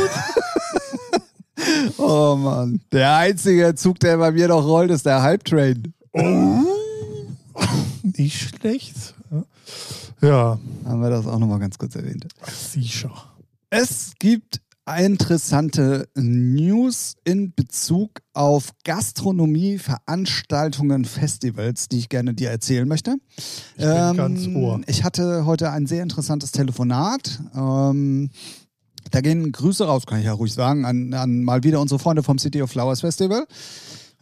Oh 1.99 2.37
Mann. 2.37 2.81
Der 2.91 3.17
einzige 3.17 3.75
Zug, 3.75 4.01
der 4.01 4.17
bei 4.17 4.33
mir 4.33 4.49
noch 4.49 4.65
rollt, 4.65 4.91
ist 4.91 5.05
der 5.05 5.21
Hype 5.23 5.45
Train. 5.45 5.93
Oh, 6.15 6.63
nicht 8.03 8.41
schlecht. 8.59 9.15
Ja, 10.23 10.59
Haben 10.87 11.01
wir 11.03 11.11
das 11.11 11.27
auch 11.27 11.39
nochmal 11.39 11.59
ganz 11.59 11.77
kurz 11.79 11.95
erwähnt. 11.97 12.27
sicher. 12.47 13.13
Es 13.69 14.13
gibt 14.19 14.61
interessante 14.97 16.09
News 16.15 17.15
in 17.25 17.55
Bezug 17.55 18.21
auf 18.33 18.71
Gastronomie, 18.85 19.79
Veranstaltungen, 19.79 21.05
Festivals, 21.05 21.89
die 21.89 21.99
ich 21.99 22.09
gerne 22.09 22.35
dir 22.35 22.51
erzählen 22.51 22.87
möchte. 22.89 23.17
Ich 23.77 23.85
bin 23.85 24.17
ganz 24.17 24.47
Ohr. 24.47 24.81
Ich 24.87 25.05
hatte 25.05 25.45
heute 25.47 25.71
ein 25.71 25.87
sehr 25.87 26.03
interessantes 26.03 26.53
Telefonat. 26.53 27.41
Ähm, 27.55 28.31
da 29.11 29.21
gehen 29.21 29.51
Grüße 29.51 29.85
raus, 29.85 30.07
kann 30.07 30.21
ich 30.21 30.27
ja 30.27 30.33
ruhig 30.33 30.53
sagen, 30.53 30.85
an, 30.85 31.13
an 31.15 31.43
mal 31.43 31.63
wieder 31.63 31.81
unsere 31.81 31.99
Freunde 31.99 32.23
vom 32.23 32.39
City 32.39 32.63
of 32.63 32.71
Flowers 32.71 33.01
Festival. 33.01 33.47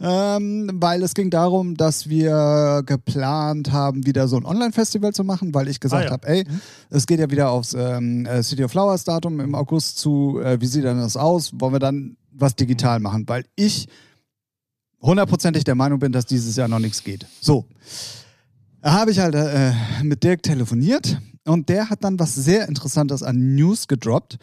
Ähm, 0.01 0.71
weil 0.75 1.03
es 1.03 1.15
ging 1.15 1.29
darum, 1.29 1.75
dass 1.77 2.09
wir 2.09 2.83
geplant 2.87 3.73
haben, 3.73 4.07
wieder 4.07 4.29
so 4.29 4.37
ein 4.37 4.45
Online-Festival 4.45 5.13
zu 5.13 5.25
machen, 5.25 5.53
weil 5.55 5.67
ich 5.67 5.81
gesagt 5.81 6.03
Ah, 6.05 6.07
ja. 6.07 6.13
habe, 6.13 6.29
ey, 6.29 6.45
es 6.91 7.07
geht 7.07 7.19
ja 7.19 7.29
wieder 7.31 7.51
aufs 7.51 7.75
ähm, 7.75 8.25
äh, 8.27 8.43
City 8.45 8.63
of 8.63 8.71
Flowers 8.71 9.03
Datum 9.03 9.41
im 9.41 9.57
August 9.57 9.99
zu. 9.99 10.41
Äh, 10.41 10.61
wie 10.61 10.67
sieht 10.67 10.85
denn 10.85 10.99
das 10.99 11.17
aus? 11.17 11.51
Wollen 11.55 11.73
wir 11.73 11.81
dann 11.81 12.17
was 12.31 12.55
digital 12.55 13.01
machen? 13.01 13.25
Weil 13.29 13.45
ich 13.57 13.89
hundertprozentig 15.03 15.65
der 15.65 15.75
Meinung 15.75 15.99
bin, 15.99 16.13
dass 16.13 16.27
dieses 16.27 16.55
Jahr 16.55 16.69
noch 16.69 16.79
nichts 16.79 17.03
geht. 17.03 17.27
So. 17.41 17.65
Da 18.81 18.93
habe 18.93 19.11
ich 19.11 19.19
halt 19.19 19.35
äh, 19.35 19.73
mit 20.05 20.23
Dirk 20.23 20.45
telefoniert 20.45 21.21
und 21.45 21.69
der 21.69 21.91
hat 21.91 22.05
dann 22.05 22.19
was 22.21 22.35
sehr 22.37 22.69
Interessantes 22.69 23.25
an 23.25 23.57
News 23.57 23.89
gedroppt. 23.89 24.39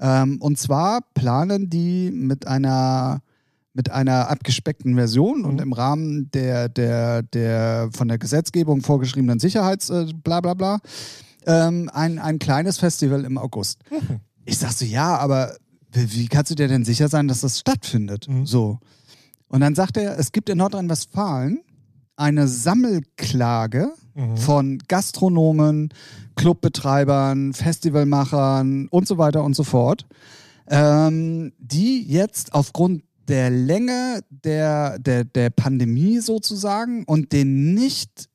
Ähm, 0.00 0.40
und 0.40 0.58
zwar 0.58 1.00
planen 1.12 1.68
die 1.68 2.10
mit 2.10 2.46
einer 2.46 3.20
mit 3.76 3.90
einer 3.90 4.28
abgespeckten 4.30 4.94
Version 4.94 5.44
und 5.44 5.60
im 5.60 5.72
Rahmen 5.74 6.30
der, 6.32 6.68
der, 6.70 7.22
der 7.22 7.90
von 7.92 8.08
der 8.08 8.18
Gesetzgebung 8.18 8.80
vorgeschriebenen 8.80 9.38
Sicherheits 9.38 9.90
äh, 9.90 10.06
bla 10.24 10.40
bla 10.40 10.54
bla 10.54 10.78
ähm, 11.46 11.90
ein, 11.92 12.18
ein 12.18 12.38
kleines 12.38 12.78
Festival 12.78 13.24
im 13.24 13.38
August. 13.38 13.80
Ich 14.46 14.58
sag 14.58 14.72
so, 14.72 14.84
ja, 14.84 15.16
aber 15.18 15.54
wie 15.92 16.10
wie 16.12 16.26
kannst 16.28 16.50
du 16.50 16.54
dir 16.54 16.68
denn 16.68 16.84
sicher 16.84 17.08
sein, 17.08 17.28
dass 17.28 17.42
das 17.42 17.60
stattfindet? 17.60 18.26
Mhm. 18.28 18.46
So. 18.46 18.78
Und 19.48 19.60
dann 19.60 19.74
sagt 19.74 19.96
er, 19.96 20.18
es 20.18 20.32
gibt 20.32 20.48
in 20.48 20.58
Nordrhein-Westfalen 20.58 21.60
eine 22.16 22.48
Sammelklage 22.48 23.92
Mhm. 24.16 24.36
von 24.38 24.78
Gastronomen, 24.88 25.90
Clubbetreibern, 26.36 27.52
Festivalmachern 27.52 28.88
und 28.88 29.06
so 29.06 29.18
weiter 29.18 29.44
und 29.44 29.54
so 29.54 29.62
fort, 29.62 30.06
ähm, 30.68 31.52
die 31.58 32.02
jetzt 32.02 32.54
aufgrund 32.54 33.02
der 33.28 33.50
Länge 33.50 34.20
der, 34.30 34.98
der, 34.98 35.24
der 35.24 35.50
Pandemie 35.50 36.20
sozusagen 36.20 37.04
und 37.04 37.32
den 37.32 37.74
nicht 37.74 38.28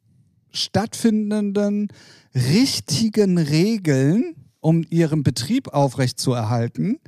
stattfindenden 0.52 1.88
richtigen 2.36 3.38
Regeln, 3.38 4.36
um 4.60 4.84
ihren 4.90 5.24
Betrieb 5.24 5.70
aufrechtzuerhalten, 5.70 7.00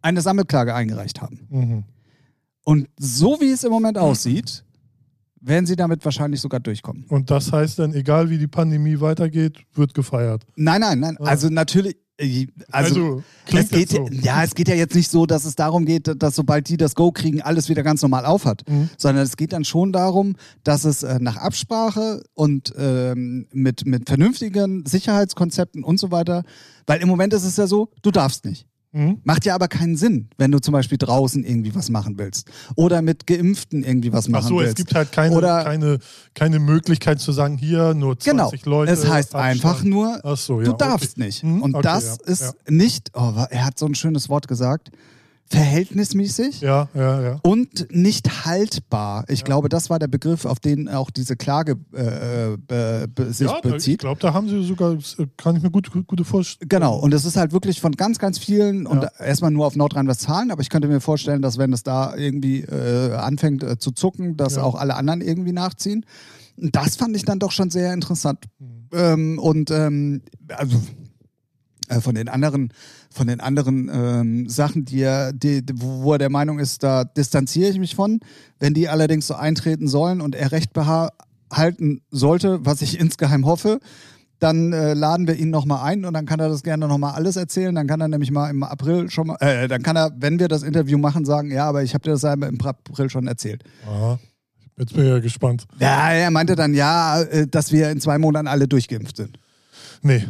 eine 0.00 0.20
Sammelklage 0.20 0.74
eingereicht 0.74 1.20
haben. 1.20 1.40
Mhm. 1.50 1.84
Und 2.64 2.88
so 2.98 3.40
wie 3.40 3.50
es 3.50 3.64
im 3.64 3.70
Moment 3.70 3.98
aussieht, 3.98 4.64
werden 5.40 5.66
sie 5.66 5.76
damit 5.76 6.04
wahrscheinlich 6.04 6.40
sogar 6.40 6.60
durchkommen. 6.60 7.04
Und 7.08 7.30
das 7.30 7.52
heißt 7.52 7.78
dann, 7.78 7.94
egal 7.94 8.30
wie 8.30 8.38
die 8.38 8.46
Pandemie 8.46 9.00
weitergeht, 9.00 9.58
wird 9.74 9.94
gefeiert. 9.94 10.44
Nein, 10.56 10.80
nein, 10.80 11.00
nein. 11.00 11.16
Ah. 11.20 11.24
Also 11.24 11.48
natürlich. 11.48 11.96
Äh, 12.18 12.46
Also, 12.70 13.22
klingt 13.46 13.64
es 13.64 13.70
geht, 13.70 13.90
so. 13.90 14.08
ja, 14.10 14.42
es 14.44 14.54
geht 14.54 14.68
ja 14.68 14.74
jetzt 14.74 14.94
nicht 14.94 15.10
so, 15.10 15.24
dass 15.26 15.44
es 15.44 15.54
darum 15.54 15.84
geht, 15.86 16.10
dass 16.22 16.34
sobald 16.36 16.68
die 16.68 16.76
das 16.76 16.94
Go 16.94 17.12
kriegen, 17.12 17.40
alles 17.42 17.68
wieder 17.68 17.82
ganz 17.82 18.02
normal 18.02 18.26
aufhat, 18.26 18.68
Mhm. 18.68 18.90
sondern 18.98 19.24
es 19.24 19.36
geht 19.36 19.52
dann 19.52 19.64
schon 19.64 19.92
darum, 19.92 20.36
dass 20.64 20.84
es 20.84 21.02
äh, 21.02 21.18
nach 21.20 21.36
Absprache 21.36 22.22
und 22.34 22.74
ähm, 22.76 23.46
mit, 23.52 23.86
mit 23.86 24.08
vernünftigen 24.08 24.84
Sicherheitskonzepten 24.86 25.82
und 25.84 25.98
so 25.98 26.10
weiter, 26.10 26.42
weil 26.86 27.00
im 27.00 27.08
Moment 27.08 27.32
ist 27.32 27.44
es 27.44 27.56
ja 27.56 27.66
so, 27.66 27.88
du 28.02 28.10
darfst 28.10 28.44
nicht. 28.44 28.66
Mhm. 28.98 29.18
Macht 29.22 29.44
ja 29.44 29.54
aber 29.54 29.68
keinen 29.68 29.96
Sinn, 29.96 30.28
wenn 30.38 30.50
du 30.50 30.58
zum 30.58 30.72
Beispiel 30.72 30.98
draußen 30.98 31.44
irgendwie 31.44 31.74
was 31.74 31.88
machen 31.88 32.18
willst 32.18 32.50
oder 32.74 33.00
mit 33.00 33.26
Geimpften 33.26 33.84
irgendwie 33.84 34.12
was 34.12 34.26
Ach 34.26 34.30
machen 34.30 34.48
so, 34.48 34.56
willst. 34.58 34.70
es 34.70 34.74
gibt 34.74 34.94
halt 34.94 35.12
keine, 35.12 35.36
Oder- 35.36 35.62
keine, 35.62 35.98
keine 36.34 36.58
Möglichkeit 36.58 37.20
zu 37.20 37.30
sagen, 37.32 37.56
hier 37.58 37.94
nur 37.94 38.16
Genau. 38.16 38.48
20 38.48 38.66
Leute. 38.66 38.92
es 38.92 39.08
heißt 39.08 39.34
Abstand. 39.34 39.44
einfach 39.64 39.84
nur, 39.84 40.20
Ach 40.24 40.36
so, 40.36 40.58
ja, 40.60 40.64
du 40.66 40.72
okay. 40.72 40.84
darfst 40.86 41.16
nicht. 41.18 41.44
Mhm, 41.44 41.62
Und 41.62 41.74
okay, 41.76 41.82
das 41.84 42.18
ja, 42.26 42.32
ist 42.32 42.40
ja. 42.42 42.52
nicht, 42.68 43.10
oh, 43.14 43.32
er 43.50 43.64
hat 43.64 43.78
so 43.78 43.86
ein 43.86 43.94
schönes 43.94 44.28
Wort 44.28 44.48
gesagt, 44.48 44.90
verhältnismäßig 45.50 46.60
Ja, 46.60 46.88
ja, 46.94 47.20
ja. 47.22 47.40
und 47.42 47.86
nicht 47.94 48.44
haltbar. 48.44 49.24
Ich 49.28 49.44
glaube, 49.44 49.68
das 49.68 49.90
war 49.90 49.98
der 49.98 50.08
Begriff, 50.08 50.44
auf 50.44 50.60
den 50.60 50.88
auch 50.88 51.10
diese 51.10 51.36
Klage 51.36 51.72
äh, 51.92 52.56
be, 52.58 53.06
be, 53.14 53.32
sich 53.32 53.46
ja, 53.48 53.60
da- 53.60 53.68
ich 53.68 53.74
bezieht. 53.74 54.00
glaube, 54.00 54.20
da 54.20 54.32
haben 54.34 54.48
sie 54.48 54.62
sogar, 54.64 54.94
das 54.94 55.16
kann 55.36 55.56
ich 55.56 55.62
mir 55.62 55.70
gut, 55.70 55.90
gut, 55.90 56.06
gute 56.06 56.24
vorstellen. 56.24 56.68
Genau, 56.68 56.96
und 56.98 57.12
es 57.14 57.24
ist 57.24 57.36
halt 57.36 57.52
wirklich 57.52 57.80
von 57.80 57.92
ganz, 57.92 58.18
ganz 58.18 58.38
vielen 58.38 58.86
und 58.86 59.02
Ja. 59.02 59.10
erstmal 59.24 59.50
nur 59.50 59.66
auf 59.66 59.76
Nordrhein-Westfalen, 59.76 60.50
aber 60.50 60.62
ich 60.62 60.70
könnte 60.70 60.88
mir 60.88 61.00
vorstellen, 61.00 61.42
dass 61.42 61.58
wenn 61.58 61.72
es 61.72 61.82
da 61.82 62.14
irgendwie 62.16 62.60
äh, 62.60 63.12
anfängt 63.14 63.62
äh, 63.62 63.78
zu 63.78 63.90
zucken, 63.92 64.36
dass 64.36 64.56
Ja. 64.56 64.62
auch 64.62 64.74
alle 64.74 64.96
anderen 64.96 65.20
irgendwie 65.20 65.52
nachziehen. 65.52 66.04
Das 66.56 66.96
fand 66.96 67.14
ich 67.16 67.24
dann 67.24 67.38
doch 67.38 67.52
schon 67.52 67.70
sehr 67.70 67.94
interessant. 67.94 68.44
Mhm. 68.58 68.66
Ähm, 68.92 69.38
und 69.38 69.70
ähm, 69.70 70.22
also 70.48 70.76
äh, 71.88 72.00
von 72.00 72.14
den 72.14 72.28
anderen, 72.28 72.72
von 73.10 73.26
den 73.26 73.40
anderen 73.40 73.90
ähm, 73.92 74.48
Sachen, 74.48 74.84
die 74.84 75.00
er, 75.00 75.32
die, 75.32 75.62
wo 75.74 76.12
er 76.12 76.18
der 76.18 76.30
Meinung 76.30 76.58
ist, 76.58 76.82
da 76.82 77.04
distanziere 77.04 77.70
ich 77.70 77.78
mich 77.78 77.94
von. 77.94 78.20
Wenn 78.58 78.74
die 78.74 78.88
allerdings 78.88 79.26
so 79.26 79.34
eintreten 79.34 79.88
sollen 79.88 80.20
und 80.20 80.34
er 80.34 80.52
Recht 80.52 80.72
behalten 80.72 82.00
sollte, 82.10 82.64
was 82.64 82.82
ich 82.82 82.98
insgeheim 83.00 83.46
hoffe, 83.46 83.80
dann 84.38 84.72
äh, 84.72 84.94
laden 84.94 85.26
wir 85.26 85.34
ihn 85.34 85.50
nochmal 85.50 85.84
ein 85.84 86.04
und 86.04 86.14
dann 86.14 86.24
kann 86.24 86.38
er 86.38 86.48
das 86.48 86.62
gerne 86.62 86.86
nochmal 86.86 87.14
alles 87.14 87.36
erzählen. 87.36 87.74
Dann 87.74 87.86
kann 87.86 88.00
er 88.00 88.08
nämlich 88.08 88.30
mal 88.30 88.48
im 88.50 88.62
April 88.62 89.10
schon 89.10 89.26
mal, 89.28 89.36
äh, 89.40 89.66
dann 89.66 89.82
kann 89.82 89.96
er, 89.96 90.12
wenn 90.16 90.38
wir 90.38 90.48
das 90.48 90.62
Interview 90.62 90.96
machen, 90.96 91.24
sagen, 91.24 91.50
ja, 91.50 91.66
aber 91.68 91.82
ich 91.82 91.94
habe 91.94 92.04
dir 92.04 92.12
das 92.12 92.22
ja 92.22 92.34
im 92.34 92.60
April 92.60 93.10
schon 93.10 93.26
erzählt. 93.26 93.64
Aha. 93.86 94.18
Jetzt 94.76 94.94
bin 94.94 95.04
ich 95.04 95.10
ja 95.10 95.18
gespannt. 95.18 95.66
Ja, 95.80 96.12
er 96.12 96.30
meinte 96.30 96.54
dann, 96.54 96.72
ja, 96.72 97.20
äh, 97.22 97.48
dass 97.48 97.72
wir 97.72 97.90
in 97.90 98.00
zwei 98.00 98.18
Monaten 98.18 98.46
alle 98.46 98.68
durchgeimpft 98.68 99.16
sind. 99.16 99.38
Nee. 100.02 100.24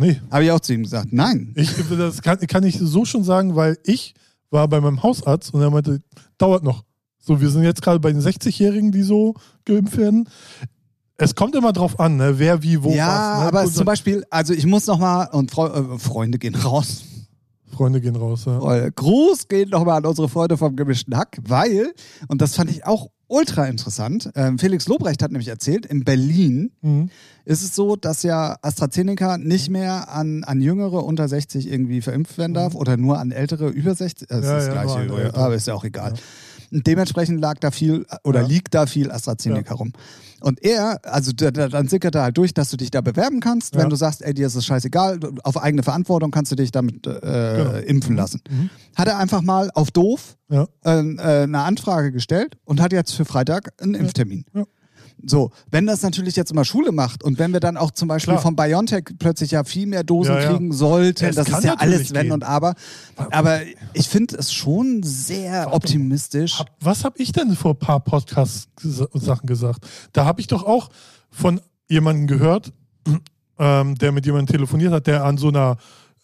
Nee. 0.00 0.20
Habe 0.30 0.44
ich 0.44 0.50
auch 0.50 0.60
zu 0.60 0.72
ihm 0.72 0.82
gesagt, 0.82 1.08
nein. 1.12 1.52
Ich, 1.56 1.74
das 1.90 2.22
kann, 2.22 2.38
kann 2.38 2.64
ich 2.64 2.78
so 2.78 3.04
schon 3.04 3.22
sagen, 3.22 3.54
weil 3.54 3.76
ich 3.84 4.14
war 4.48 4.66
bei 4.66 4.80
meinem 4.80 5.02
Hausarzt 5.02 5.52
und 5.52 5.60
er 5.60 5.70
meinte, 5.70 6.00
dauert 6.38 6.64
noch. 6.64 6.84
So, 7.18 7.38
wir 7.38 7.50
sind 7.50 7.64
jetzt 7.64 7.82
gerade 7.82 8.00
bei 8.00 8.10
den 8.10 8.22
60-Jährigen, 8.22 8.92
die 8.92 9.02
so 9.02 9.34
geimpft 9.66 9.98
werden. 9.98 10.26
Es 11.18 11.34
kommt 11.34 11.54
immer 11.54 11.74
drauf 11.74 12.00
an, 12.00 12.16
ne, 12.16 12.38
wer 12.38 12.62
wie 12.62 12.82
wo 12.82 12.90
ja, 12.92 13.06
was. 13.06 13.40
Ne? 13.40 13.48
aber 13.48 13.66
zum 13.66 13.84
Beispiel, 13.84 14.24
also 14.30 14.54
ich 14.54 14.64
muss 14.64 14.86
nochmal, 14.86 15.28
und 15.32 15.50
Freu 15.50 15.66
äh, 15.66 15.98
Freunde 15.98 16.38
gehen 16.38 16.54
raus. 16.54 17.02
Freunde 17.68 18.00
gehen 18.00 18.16
raus. 18.16 18.46
Ja. 18.46 18.74
Äh, 18.74 18.90
Gruß 18.90 19.48
geht 19.48 19.70
nochmal 19.70 19.98
an 19.98 20.06
unsere 20.06 20.30
Freunde 20.30 20.56
vom 20.56 20.74
gemischten 20.76 21.14
Hack, 21.14 21.36
weil, 21.46 21.92
und 22.28 22.40
das 22.40 22.54
fand 22.54 22.70
ich 22.70 22.86
auch 22.86 23.10
ultra 23.30 23.66
interessant, 23.66 24.30
ähm, 24.34 24.58
Felix 24.58 24.86
Lobrecht 24.88 25.22
hat 25.22 25.30
nämlich 25.30 25.48
erzählt, 25.48 25.86
in 25.86 26.04
Berlin 26.04 26.72
Mhm. 26.82 27.10
ist 27.44 27.62
es 27.62 27.74
so, 27.74 27.96
dass 27.96 28.22
ja 28.22 28.56
AstraZeneca 28.62 29.38
nicht 29.38 29.70
mehr 29.70 30.12
an, 30.12 30.44
an 30.44 30.60
Jüngere 30.60 31.04
unter 31.04 31.28
60 31.28 31.70
irgendwie 31.70 32.00
verimpft 32.02 32.38
werden 32.38 32.54
darf 32.54 32.74
oder 32.74 32.96
nur 32.96 33.18
an 33.18 33.30
Ältere 33.30 33.68
über 33.68 33.94
60. 33.94 34.30
Äh, 34.30 34.34
Das 34.34 34.40
Mhm. 34.44 34.50
Ja, 34.50 34.58
ist 34.58 34.66
das 34.66 34.74
ja, 34.74 34.82
Gleiche, 34.82 35.34
aber 35.34 35.54
ist 35.54 35.66
ja 35.68 35.74
auch 35.74 35.84
egal. 35.84 36.14
Und 36.72 36.86
dementsprechend 36.86 37.40
lag 37.40 37.58
da 37.58 37.70
viel 37.70 38.06
oder 38.24 38.42
Ja. 38.42 38.46
liegt 38.46 38.74
da 38.74 38.86
viel 38.86 39.10
AstraZeneca 39.10 39.74
rum. 39.74 39.92
Und 40.40 40.62
er, 40.64 41.00
also 41.04 41.32
da, 41.32 41.50
da, 41.50 41.68
dann 41.68 41.88
sickert 41.88 42.14
er 42.14 42.22
halt 42.22 42.38
durch, 42.38 42.54
dass 42.54 42.70
du 42.70 42.76
dich 42.78 42.90
da 42.90 43.00
bewerben 43.02 43.40
kannst, 43.40 43.74
Ja. 43.74 43.82
wenn 43.82 43.90
du 43.90 43.96
sagst, 43.96 44.22
ey, 44.22 44.32
dir 44.32 44.46
ist 44.46 44.54
es 44.54 44.64
scheißegal, 44.64 45.18
auf 45.42 45.60
eigene 45.62 45.82
Verantwortung 45.82 46.30
kannst 46.30 46.50
du 46.52 46.56
dich 46.56 46.70
damit 46.72 47.06
äh, 47.06 47.10
Genau. 47.56 47.72
impfen 47.86 48.16
lassen. 48.16 48.40
Mhm. 48.48 48.70
Hat 48.96 49.08
er 49.08 49.18
einfach 49.18 49.42
mal 49.42 49.70
auf 49.74 49.90
doof 49.90 50.36
Ja. 50.48 50.66
äh, 50.84 50.98
äh, 51.00 51.42
eine 51.42 51.58
Anfrage 51.60 52.10
gestellt 52.12 52.56
und 52.64 52.80
hat 52.80 52.92
jetzt 52.92 53.12
für 53.12 53.24
Freitag 53.24 53.72
einen 53.82 53.94
Impftermin. 53.94 54.44
Ja. 54.54 54.64
So, 55.24 55.50
wenn 55.70 55.86
das 55.86 56.02
natürlich 56.02 56.36
jetzt 56.36 56.50
immer 56.50 56.64
Schule 56.64 56.92
macht 56.92 57.22
und 57.22 57.38
wenn 57.38 57.52
wir 57.52 57.60
dann 57.60 57.76
auch 57.76 57.90
zum 57.90 58.08
Beispiel 58.08 58.32
Klar. 58.34 58.42
von 58.42 58.56
BioNTech 58.56 59.04
plötzlich 59.18 59.50
ja 59.50 59.64
viel 59.64 59.86
mehr 59.86 60.04
Dosen 60.04 60.34
Ja, 60.34 60.40
ja. 60.42 60.48
kriegen 60.50 60.72
sollten, 60.72 61.24
Es 61.26 61.36
das 61.36 61.48
ist 61.48 61.64
ja 61.64 61.74
alles 61.74 62.14
wenn 62.14 62.22
gehen. 62.24 62.32
und 62.32 62.44
aber. 62.44 62.74
Aber 63.30 63.60
ich 63.92 64.08
finde 64.08 64.36
es 64.36 64.52
schon 64.52 65.02
sehr 65.02 65.72
optimistisch. 65.74 66.58
Hab, 66.58 66.70
was 66.80 67.04
habe 67.04 67.18
ich 67.18 67.32
denn 67.32 67.54
vor 67.54 67.72
ein 67.72 67.78
paar 67.78 68.00
Podcast-Sachen 68.00 69.46
gesagt? 69.46 69.86
Da 70.12 70.24
habe 70.24 70.40
ich 70.40 70.46
doch 70.46 70.64
auch 70.64 70.90
von 71.30 71.60
jemandem 71.88 72.26
gehört, 72.26 72.72
ähm, 73.58 73.94
der 73.96 74.12
mit 74.12 74.26
jemandem 74.26 74.54
telefoniert 74.54 74.92
hat, 74.92 75.06
der 75.06 75.24
an 75.24 75.36
so 75.38 75.48
einer 75.48 75.76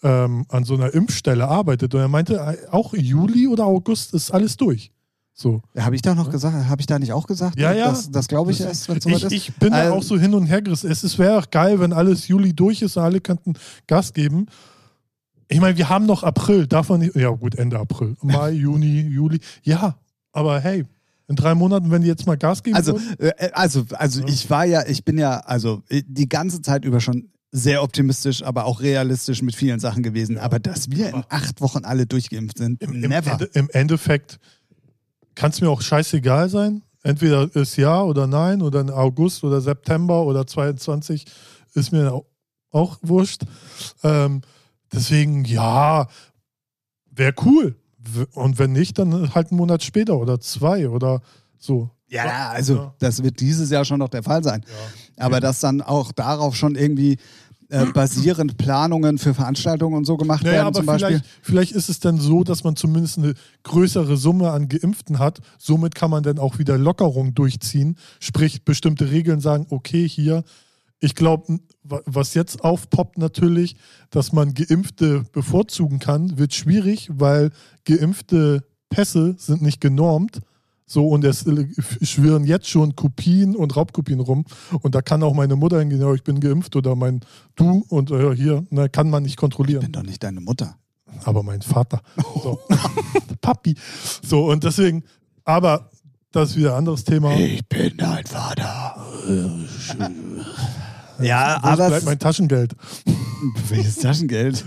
ähm, 0.03 0.45
an 0.51 0.65
so 0.65 0.75
einer 0.75 0.93
Impfstelle 0.93 1.49
arbeitet. 1.49 1.95
Und 1.95 2.01
er 2.01 2.09
meinte, 2.09 2.35
äh, 2.37 2.69
auch 2.71 2.93
Juli 2.95 3.49
oder 3.49 3.65
August 3.65 4.13
ist 4.15 4.31
alles 4.31 4.57
durch. 4.57 4.93
So. 5.39 5.61
Habe 5.79 5.95
ich 5.95 6.01
da 6.01 6.15
noch 6.15 6.31
gesagt, 6.31 6.67
habe 6.67 6.81
ich 6.81 6.87
da 6.87 6.99
nicht 6.99 7.13
auch 7.13 7.27
gesagt? 7.27 7.59
Ja, 7.59 7.71
ja. 7.75 7.91
Das, 7.91 8.11
das 8.11 8.27
glaube 8.27 8.53
ich 8.53 8.61
erst, 8.63 8.89
wenn 8.89 8.97
es 8.97 9.05
soweit 9.05 9.17
Ich, 9.19 9.25
ist. 9.25 9.33
ich 9.33 9.55
bin 9.57 9.71
da 9.71 9.89
Ähm, 9.89 9.93
auch 9.93 10.03
so 10.03 10.19
hin 10.19 10.33
und 10.33 10.47
her 10.47 10.63
gerissen. 10.63 10.91
Es 10.91 11.19
wäre 11.19 11.39
auch 11.39 11.51
geil, 11.51 11.79
wenn 11.79 11.93
alles 11.93 12.27
Juli 12.27 12.55
durch 12.55 12.81
ist 12.81 12.97
und 12.97 13.03
alle 13.03 13.21
könnten 13.21 13.53
Gas 13.87 14.15
geben. 14.15 14.47
Ich 15.49 15.61
meine, 15.61 15.77
wir 15.77 15.91
haben 15.91 16.07
noch 16.07 16.23
April, 16.23 16.67
darf 16.67 16.89
man 16.89 17.01
nicht. 17.01 17.15
Ja, 17.17 17.29
gut, 17.29 17.55
Ende 17.55 17.79
April. 17.79 18.17
Mai, 18.23 18.51
Juni, 18.53 19.03
Juli. 19.03 19.39
Ja, 19.63 19.99
aber 20.33 20.59
hey, 20.61 20.85
in 21.29 21.37
drei 21.37 21.55
Monaten, 21.55 21.91
wenn 21.91 22.01
die 22.01 22.09
jetzt 22.09 22.27
mal 22.27 22.39
Gas 22.39 22.63
geben 22.63 22.75
Also, 22.77 22.95
würden, 22.95 23.17
äh, 23.37 23.51
also, 23.53 23.85
also 23.93 24.21
Ja. 24.23 24.29
ich 24.29 24.49
war 24.49 24.65
ja, 24.65 24.87
ich 24.87 25.05
bin 25.05 25.19
ja, 25.19 25.41
also 25.41 25.83
äh, 25.91 26.03
die 26.07 26.31
ganze 26.31 26.63
Zeit 26.63 26.87
über 26.87 27.01
schon 27.01 27.29
sehr 27.53 27.83
optimistisch, 27.83 28.43
aber 28.43 28.65
auch 28.65 28.81
realistisch 28.81 29.43
mit 29.43 29.55
vielen 29.55 29.81
Sachen 29.81 30.03
gewesen. 30.03 30.37
Ja. 30.37 30.43
Aber 30.43 30.59
dass 30.61 30.91
wir 30.91 31.11
in 31.11 31.25
acht 31.29 31.61
Wochen 31.61 31.85
alle 31.85 32.07
durchgeimpft 32.07 32.57
sind, 32.57 32.83
im, 32.83 32.95
im, 33.05 33.11
never. 33.11 33.33
Ende, 33.33 33.45
im 33.53 33.69
Endeffekt 33.71 34.39
kann 35.37 35.53
es 35.53 35.61
mir 35.61 35.71
auch 35.71 35.81
scheißegal 35.83 36.49
sein. 36.49 36.83
Entweder 37.05 37.55
ist 37.55 37.77
ja 37.77 38.03
oder 38.03 38.27
nein 38.27 38.61
oder 38.63 38.81
in 38.81 38.91
August 38.91 39.45
oder 39.45 39.61
September 39.61 40.23
oder 40.25 40.45
22 40.47 41.25
ist 41.75 41.93
mir 41.93 42.13
au- 42.13 42.27
auch 42.73 42.99
wurscht. 43.03 43.43
Ähm, 44.03 44.41
deswegen, 44.93 45.45
ja, 45.45 46.09
wäre 47.11 47.35
cool. 47.45 47.77
Und 48.35 48.59
wenn 48.59 48.73
nicht, 48.73 48.99
dann 48.99 49.35
halt 49.35 49.51
einen 49.51 49.59
Monat 49.59 49.83
später 49.85 50.17
oder 50.19 50.41
zwei 50.41 50.89
oder 50.89 51.21
so. 51.59 51.91
Ja, 52.09 52.51
also 52.51 52.75
Ja. 52.77 52.95
das 52.99 53.23
wird 53.23 53.41
dieses 53.41 53.71
Jahr 53.71 53.85
schon 53.85 53.99
noch 53.99 54.09
der 54.09 54.23
Fall 54.23 54.43
sein. 54.45 54.65
Ja. 55.17 55.25
Aber 55.27 55.41
dass 55.41 55.61
dann 55.61 55.83
auch 55.83 56.13
darauf 56.13 56.55
schon 56.57 56.75
irgendwie 56.77 57.19
äh, 57.69 57.87
basierend 57.87 58.57
Planungen 58.57 59.19
für 59.19 59.35
Veranstaltungen 59.35 59.97
und 59.97 60.05
so 60.05 60.17
gemacht 60.17 60.43
Naja, 60.43 60.57
werden 60.57 60.67
aber 60.69 60.79
zum 60.79 60.87
Beispiel. 60.87 61.09
vielleicht, 61.09 61.25
vielleicht 61.43 61.73
ist 61.73 61.89
es 61.89 62.01
dann 62.01 62.19
so, 62.19 62.45
dass 62.45 62.65
man 62.65 62.77
zumindest 62.77 63.19
eine 63.19 63.35
größere 63.65 64.17
Summe 64.17 64.51
an 64.51 64.69
Geimpften 64.69 65.19
hat. 65.19 65.41
Somit 65.59 65.95
kann 65.95 66.11
man 66.11 66.23
dann 66.23 66.39
auch 66.39 66.59
wieder 66.59 66.79
Lockerung 66.79 67.35
durchziehen. 67.35 67.97
Sprich, 68.21 68.65
bestimmte 68.65 69.11
Regeln 69.11 69.41
sagen, 69.41 69.67
okay, 69.71 70.09
hier, 70.09 70.45
ich 71.01 71.15
glaube, 71.15 71.59
was 71.83 72.35
jetzt 72.35 72.65
aufpoppt 72.65 73.19
natürlich, 73.19 73.77
dass 74.11 74.33
man 74.33 74.55
Geimpfte 74.55 75.25
bevorzugen 75.33 75.99
kann, 75.99 76.39
wird 76.39 76.55
schwierig, 76.55 77.09
weil 77.13 77.51
geimpfte 77.85 78.65
Pässe 78.89 79.35
sind 79.39 79.63
nicht 79.63 79.81
genormt. 79.81 80.41
So, 80.89 81.09
und 81.09 81.25
es 81.25 81.45
schwirren 82.03 82.45
jetzt 82.45 82.69
schon 82.69 82.95
Kopien 82.95 83.57
und 83.57 83.75
Raubkopien 83.75 84.21
rum. 84.21 84.45
Und 84.83 84.95
da 84.95 85.03
kann 85.03 85.23
auch 85.25 85.35
meine 85.35 85.57
Mutter 85.57 85.81
hingehen, 85.81 86.01
ja, 86.01 86.13
ich 86.15 86.23
bin 86.23 86.39
geimpft 86.39 86.77
oder 86.77 86.95
mein 86.95 87.21
Du 87.57 87.85
und 87.89 88.13
äh, 88.13 88.37
hier, 88.37 88.65
na, 88.71 88.87
kann 88.89 89.11
man 89.11 89.25
nicht 89.25 89.33
Ich 89.33 89.37
kontrollieren 89.37 89.81
bin 89.83 89.93
doch 89.93 90.05
nicht 90.05 90.23
deine 90.23 90.41
Mutter. 90.41 90.77
aber 91.25 91.43
mein 91.43 91.61
Vater. 91.63 92.03
So. 92.43 92.61
Papi. 93.41 93.75
So, 94.23 94.49
und 94.51 94.63
deswegen, 94.63 95.03
aber 95.45 95.91
das 96.31 96.51
ist 96.51 96.57
wieder 96.57 96.73
ein 96.73 96.79
anderes 96.79 97.03
Thema. 97.03 97.33
Ich 97.35 97.67
bin 97.69 97.97
dein 97.97 98.25
Vater. 98.27 98.97
ja, 101.21 101.59
Wo 101.63 101.67
aber 101.69 101.89
bleibt 101.89 102.05
mein 102.07 102.19
Taschengeld? 102.19 102.75
welches 103.69 103.97
Taschengeld? 103.97 104.65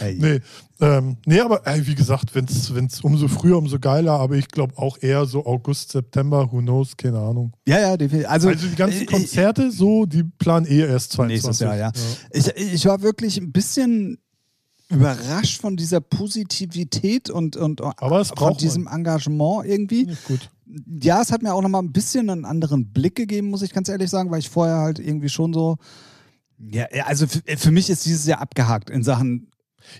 Ey. 0.00 0.18
Nee, 0.18 0.40
ähm, 0.80 1.16
nee 1.24 1.40
aber 1.40 1.66
ey, 1.66 1.86
wie 1.86 1.94
gesagt, 1.94 2.34
wenn 2.34 2.44
es 2.44 3.00
umso 3.00 3.28
früher, 3.28 3.56
umso 3.56 3.78
geiler, 3.78 4.12
aber 4.12 4.36
ich 4.36 4.48
glaube 4.48 4.76
auch 4.76 4.98
eher 5.00 5.24
so 5.26 5.44
August, 5.46 5.92
September, 5.92 6.50
who 6.50 6.58
knows, 6.58 6.96
keine 6.96 7.18
Ahnung. 7.18 7.52
Ja, 7.66 7.80
ja, 7.80 7.96
definitiv. 7.96 8.28
Also, 8.30 8.48
Also 8.48 8.66
die 8.66 8.74
ganzen 8.74 9.02
äh, 9.02 9.06
Konzerte, 9.06 9.70
so, 9.70 10.06
die 10.06 10.24
planen 10.24 10.66
eh 10.66 10.80
erst 10.80 11.12
22. 11.12 11.28
Nächstes 11.28 11.60
Jahr, 11.60 11.76
ja. 11.76 11.92
Ich, 12.30 12.48
ich 12.56 12.84
war 12.86 13.00
wirklich 13.02 13.38
ein 13.38 13.52
bisschen 13.52 14.18
überrascht 14.88 15.60
von 15.60 15.76
dieser 15.76 16.00
Positivität 16.00 17.30
und, 17.30 17.56
und 17.56 17.80
Aber 17.82 18.20
es 18.20 18.30
von 18.36 18.56
diesem 18.56 18.86
Engagement 18.86 19.66
irgendwie. 19.66 20.10
Ich 20.10 20.24
gut. 20.24 20.50
Ja, 21.00 21.22
es 21.22 21.32
hat 21.32 21.42
mir 21.42 21.54
auch 21.54 21.62
nochmal 21.62 21.82
ein 21.82 21.92
bisschen 21.92 22.28
einen 22.28 22.44
anderen 22.44 22.92
Blick 22.92 23.14
gegeben, 23.14 23.50
muss 23.50 23.62
ich 23.62 23.72
ganz 23.72 23.88
ehrlich 23.88 24.10
sagen, 24.10 24.30
weil 24.30 24.40
ich 24.40 24.50
vorher 24.50 24.78
halt 24.78 24.98
irgendwie 24.98 25.28
schon 25.28 25.52
so. 25.52 25.76
Ja, 26.58 26.86
ja, 26.92 27.04
also 27.06 27.26
für, 27.26 27.40
für 27.56 27.70
mich 27.70 27.90
ist 27.90 28.04
dieses 28.06 28.26
Jahr 28.26 28.40
abgehakt 28.40 28.90
in 28.90 29.02
Sachen 29.02 29.50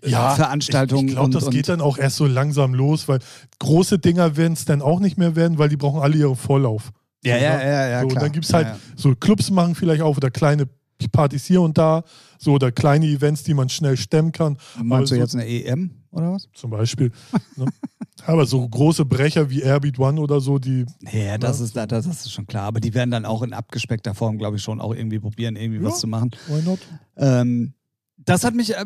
äh, 0.02 0.10
Veranstaltungen. 0.10 1.04
Ich, 1.06 1.08
ich 1.08 1.14
glaube, 1.14 1.26
und, 1.26 1.34
das 1.34 1.44
und, 1.44 1.50
geht 1.52 1.68
dann 1.68 1.80
auch 1.80 1.98
erst 1.98 2.16
so 2.16 2.26
langsam 2.26 2.74
los, 2.74 3.08
weil 3.08 3.18
große 3.58 3.98
Dinger 3.98 4.36
werden 4.36 4.52
es 4.54 4.64
dann 4.64 4.82
auch 4.82 5.00
nicht 5.00 5.18
mehr 5.18 5.36
werden, 5.36 5.58
weil 5.58 5.68
die 5.68 5.76
brauchen 5.76 6.00
alle 6.00 6.16
ihren 6.16 6.36
Vorlauf. 6.36 6.90
Ja, 7.24 7.36
So, 7.38 7.44
ja, 7.44 7.56
ne? 7.56 7.64
ja, 7.64 7.88
ja. 7.88 8.00
so, 8.02 8.08
klar. 8.08 8.22
dann 8.24 8.32
gibt 8.32 8.44
es 8.44 8.52
halt 8.52 8.66
Ja, 8.68 8.72
ja. 8.74 8.78
so 8.96 9.14
Clubs 9.14 9.50
machen 9.50 9.74
vielleicht 9.74 10.02
auf 10.02 10.16
oder 10.16 10.30
kleine 10.30 10.68
Partys 11.12 11.44
hier 11.44 11.60
und 11.60 11.76
da, 11.76 12.04
so 12.38 12.52
oder 12.52 12.72
kleine 12.72 13.06
Events, 13.06 13.42
die 13.42 13.52
man 13.54 13.68
schnell 13.68 13.96
stemmen 13.96 14.32
kann. 14.32 14.56
Meinst 14.82 15.10
du 15.10 15.16
so- 15.16 15.20
jetzt 15.20 15.34
eine 15.34 15.46
EM 15.46 15.90
oder 16.10 16.32
was? 16.32 16.48
Zum 16.54 16.70
Beispiel. 16.70 17.10
ne? 17.56 17.66
Aber 18.24 18.46
so 18.46 18.66
große 18.66 19.04
Brecher 19.04 19.50
wie 19.50 19.60
Airbeat 19.60 19.98
One 19.98 20.18
oder 20.20 20.40
so, 20.40 20.58
die 20.58 20.86
Ja, 21.12 21.36
das, 21.36 21.58
Ja. 21.58 21.64
ist, 21.66 21.76
das, 21.76 21.86
das 21.88 22.06
ist 22.06 22.32
schon 22.32 22.46
klar. 22.46 22.62
Aber 22.64 22.80
die 22.80 22.94
werden 22.94 23.10
dann 23.10 23.26
auch 23.26 23.42
in 23.42 23.52
abgespeckter 23.52 24.14
Form, 24.14 24.38
glaube 24.38 24.56
ich, 24.56 24.62
schon 24.62 24.80
auch 24.80 24.94
irgendwie 24.94 25.18
probieren, 25.18 25.54
irgendwie 25.56 25.80
Ja. 25.82 25.90
was 25.90 26.00
zu 26.00 26.06
machen. 26.06 26.30
why 26.48 26.62
not? 26.62 26.78
Ähm, 27.18 27.74
das 28.18 28.44
hat 28.44 28.54
mich 28.54 28.74
äh, 28.74 28.84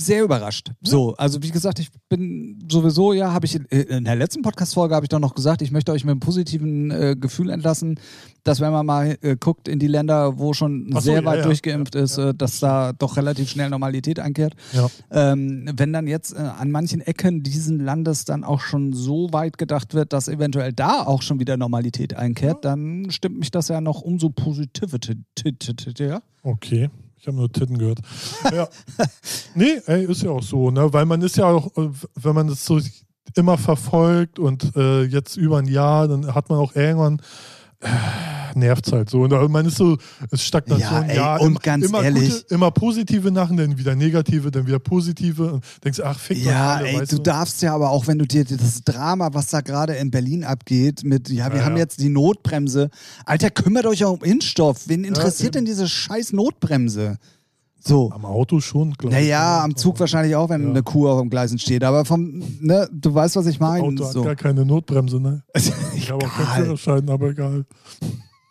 sehr 0.00 0.24
überrascht. 0.24 0.72
So, 0.80 1.14
also 1.16 1.42
wie 1.42 1.50
gesagt, 1.50 1.78
ich 1.78 1.90
bin 2.08 2.58
sowieso, 2.70 3.12
ja, 3.12 3.32
habe 3.32 3.44
ich 3.44 3.54
in, 3.54 3.64
in 3.66 4.04
der 4.04 4.16
letzten 4.16 4.42
Podcast-Folge 4.42 4.94
habe 4.94 5.04
ich 5.04 5.10
doch 5.10 5.18
noch 5.18 5.34
gesagt, 5.34 5.62
ich 5.62 5.70
möchte 5.70 5.92
euch 5.92 6.04
mit 6.04 6.12
einem 6.12 6.20
positiven 6.20 6.90
äh, 6.90 7.14
Gefühl 7.18 7.50
entlassen, 7.50 8.00
dass 8.44 8.60
wenn 8.60 8.72
man 8.72 8.86
mal 8.86 9.18
äh, 9.20 9.36
guckt 9.36 9.68
in 9.68 9.78
die 9.78 9.86
Länder, 9.86 10.38
wo 10.38 10.54
schon 10.54 10.90
so, 10.90 11.00
sehr 11.00 11.20
ja, 11.20 11.24
weit 11.24 11.38
ja. 11.40 11.44
durchgeimpft 11.44 11.94
Ja, 11.94 12.02
ist, 12.02 12.16
äh, 12.16 12.34
dass 12.34 12.60
da 12.60 12.92
doch 12.92 13.16
relativ 13.16 13.50
schnell 13.50 13.68
Normalität 13.68 14.18
einkehrt. 14.18 14.54
Ähm, 15.10 15.70
wenn 15.76 15.92
dann 15.92 16.06
jetzt 16.06 16.34
äh, 16.34 16.38
an 16.38 16.70
manchen 16.70 17.02
Ecken 17.02 17.42
diesen 17.42 17.78
Landes 17.78 18.24
dann 18.24 18.42
auch 18.42 18.60
schon 18.60 18.94
so 18.94 19.32
weit 19.32 19.58
gedacht 19.58 19.92
wird, 19.92 20.12
dass 20.14 20.28
eventuell 20.28 20.72
da 20.72 21.02
auch 21.02 21.20
schon 21.22 21.38
wieder 21.40 21.56
Normalität 21.58 22.14
einkehrt, 22.14 22.64
dann 22.64 23.10
stimmt 23.10 23.38
mich 23.38 23.50
das 23.50 23.68
ja 23.68 23.80
noch 23.80 24.00
umso 24.00 24.30
positiver. 24.30 24.98
Okay. 26.42 26.90
Ich 27.22 27.28
habe 27.28 27.36
nur 27.36 27.52
Titten 27.52 27.78
gehört. 27.78 28.00
Ja. 28.52 28.68
nee, 29.54 29.80
ey, 29.86 30.06
ist 30.06 30.24
ja 30.24 30.30
auch 30.30 30.42
so, 30.42 30.72
ne? 30.72 30.92
Weil 30.92 31.06
man 31.06 31.22
ist 31.22 31.36
ja 31.36 31.46
auch, 31.46 31.68
äh, 31.76 31.88
wenn 32.16 32.34
man 32.34 32.48
das 32.48 32.64
so 32.64 32.80
immer 33.36 33.56
verfolgt 33.58 34.40
und 34.40 34.74
äh, 34.74 35.04
jetzt 35.04 35.36
über 35.36 35.58
ein 35.58 35.68
Jahr, 35.68 36.08
dann 36.08 36.34
hat 36.34 36.48
man 36.48 36.58
auch 36.58 36.74
irgendwann 36.74 37.22
nervt 38.54 38.92
halt 38.92 39.08
so. 39.10 39.22
Und 39.22 39.50
man 39.50 39.66
ist 39.66 39.76
so, 39.76 39.96
es 40.30 40.44
Stagnation. 40.44 41.08
Ja, 41.08 41.36
ey, 41.36 41.40
und 41.42 41.50
immer, 41.52 41.60
ganz 41.60 41.86
immer 41.86 42.02
ehrlich- 42.02 42.30
Gute, 42.42 42.54
immer 42.54 42.70
positive 42.70 43.30
Nachen, 43.30 43.56
dann 43.56 43.78
wieder 43.78 43.94
negative, 43.94 44.50
dann 44.50 44.66
wieder 44.66 44.78
positive. 44.78 45.54
Und 45.54 45.64
denkst, 45.84 46.00
ach, 46.04 46.18
fick 46.18 46.44
Ja, 46.44 46.74
alle, 46.76 46.88
ey, 46.88 47.00
weißt 47.00 47.12
du 47.12 47.18
darfst 47.18 47.62
ja 47.62 47.74
aber 47.74 47.90
auch, 47.90 48.06
wenn 48.06 48.18
du 48.18 48.26
dir 48.26 48.44
das 48.44 48.82
Drama, 48.84 49.30
was 49.32 49.48
da 49.48 49.60
gerade 49.60 49.94
in 49.94 50.10
Berlin 50.10 50.44
abgeht, 50.44 51.02
mit, 51.04 51.28
ja, 51.28 51.50
wir 51.50 51.60
Ja, 51.60 51.64
haben 51.64 51.76
ja. 51.76 51.82
jetzt 51.82 52.00
die 52.00 52.08
Notbremse. 52.08 52.90
Alter, 53.24 53.50
kümmert 53.50 53.86
euch 53.86 54.04
auch 54.04 54.12
um 54.12 54.22
Impfstoff. 54.22 54.88
Wen 54.88 55.04
interessiert 55.04 55.54
denn 55.54 55.64
diese 55.64 55.88
scheiß 55.88 56.32
Notbremse? 56.32 57.18
So. 57.84 58.12
Am 58.12 58.24
Auto 58.24 58.60
schon, 58.60 58.92
glaube 58.94 59.14
ich. 59.16 59.22
Naja, 59.22 59.56
ja. 59.58 59.64
am 59.64 59.74
Zug 59.74 59.98
wahrscheinlich 59.98 60.36
auch, 60.36 60.48
wenn 60.50 60.62
Ja. 60.62 60.70
eine 60.70 60.82
Kuh 60.84 61.08
auf 61.08 61.20
dem 61.20 61.30
Gleisen 61.30 61.58
steht. 61.58 61.82
Aber 61.82 62.04
vom, 62.04 62.38
ne, 62.60 62.88
du 62.92 63.12
weißt, 63.12 63.34
was 63.36 63.46
ich 63.46 63.58
Das 63.58 63.68
meine. 63.68 63.84
Auto 63.84 64.04
hat 64.04 64.12
So. 64.12 64.22
gar 64.22 64.36
keine 64.36 64.64
Notbremse, 64.64 65.18
ne? 65.20 65.42
Ich 65.96 66.10
habe 66.10 66.24
auch 66.24 66.32
keinen. 66.32 66.64
Führerschein, 66.64 67.08
aber 67.10 67.30
egal. 67.30 67.64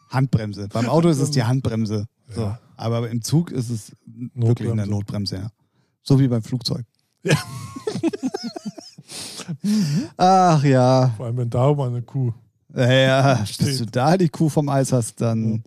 Handbremse. 0.10 0.68
Beim 0.68 0.90
Auto 0.90 1.08
ist 1.08 1.20
es 1.20 1.32
die 1.32 1.44
Handbremse. 1.44 2.08
So. 2.36 2.42
Ja. 2.42 2.60
Aber 2.76 3.10
im 3.10 3.22
Zug 3.22 3.52
ist 3.52 3.70
es 3.70 3.94
wirklich 4.34 4.70
eine 4.70 4.86
Notbremse. 4.86 5.36
Notbremse, 5.36 5.38
ja. 5.38 5.50
So 6.04 6.20
wie 6.20 6.28
beim 6.28 6.44
Flugzeug. 6.44 6.84
Ja. 7.24 7.38
Ach 10.18 10.64
ja. 10.64 11.12
Vor 11.18 11.26
allem, 11.28 11.38
wenn 11.38 11.50
da 11.50 11.74
mal 11.74 11.90
eine 11.90 12.02
Kuh. 12.02 12.32
Ja, 12.76 12.92
ja. 12.92 13.34
Bis 13.36 13.50
Steht. 13.52 13.80
du 13.82 13.86
da 13.86 14.18
die 14.18 14.30
Kuh 14.30 14.50
vom 14.50 14.70
Eis 14.70 14.92
hast, 14.92 15.20
dann. 15.22 15.64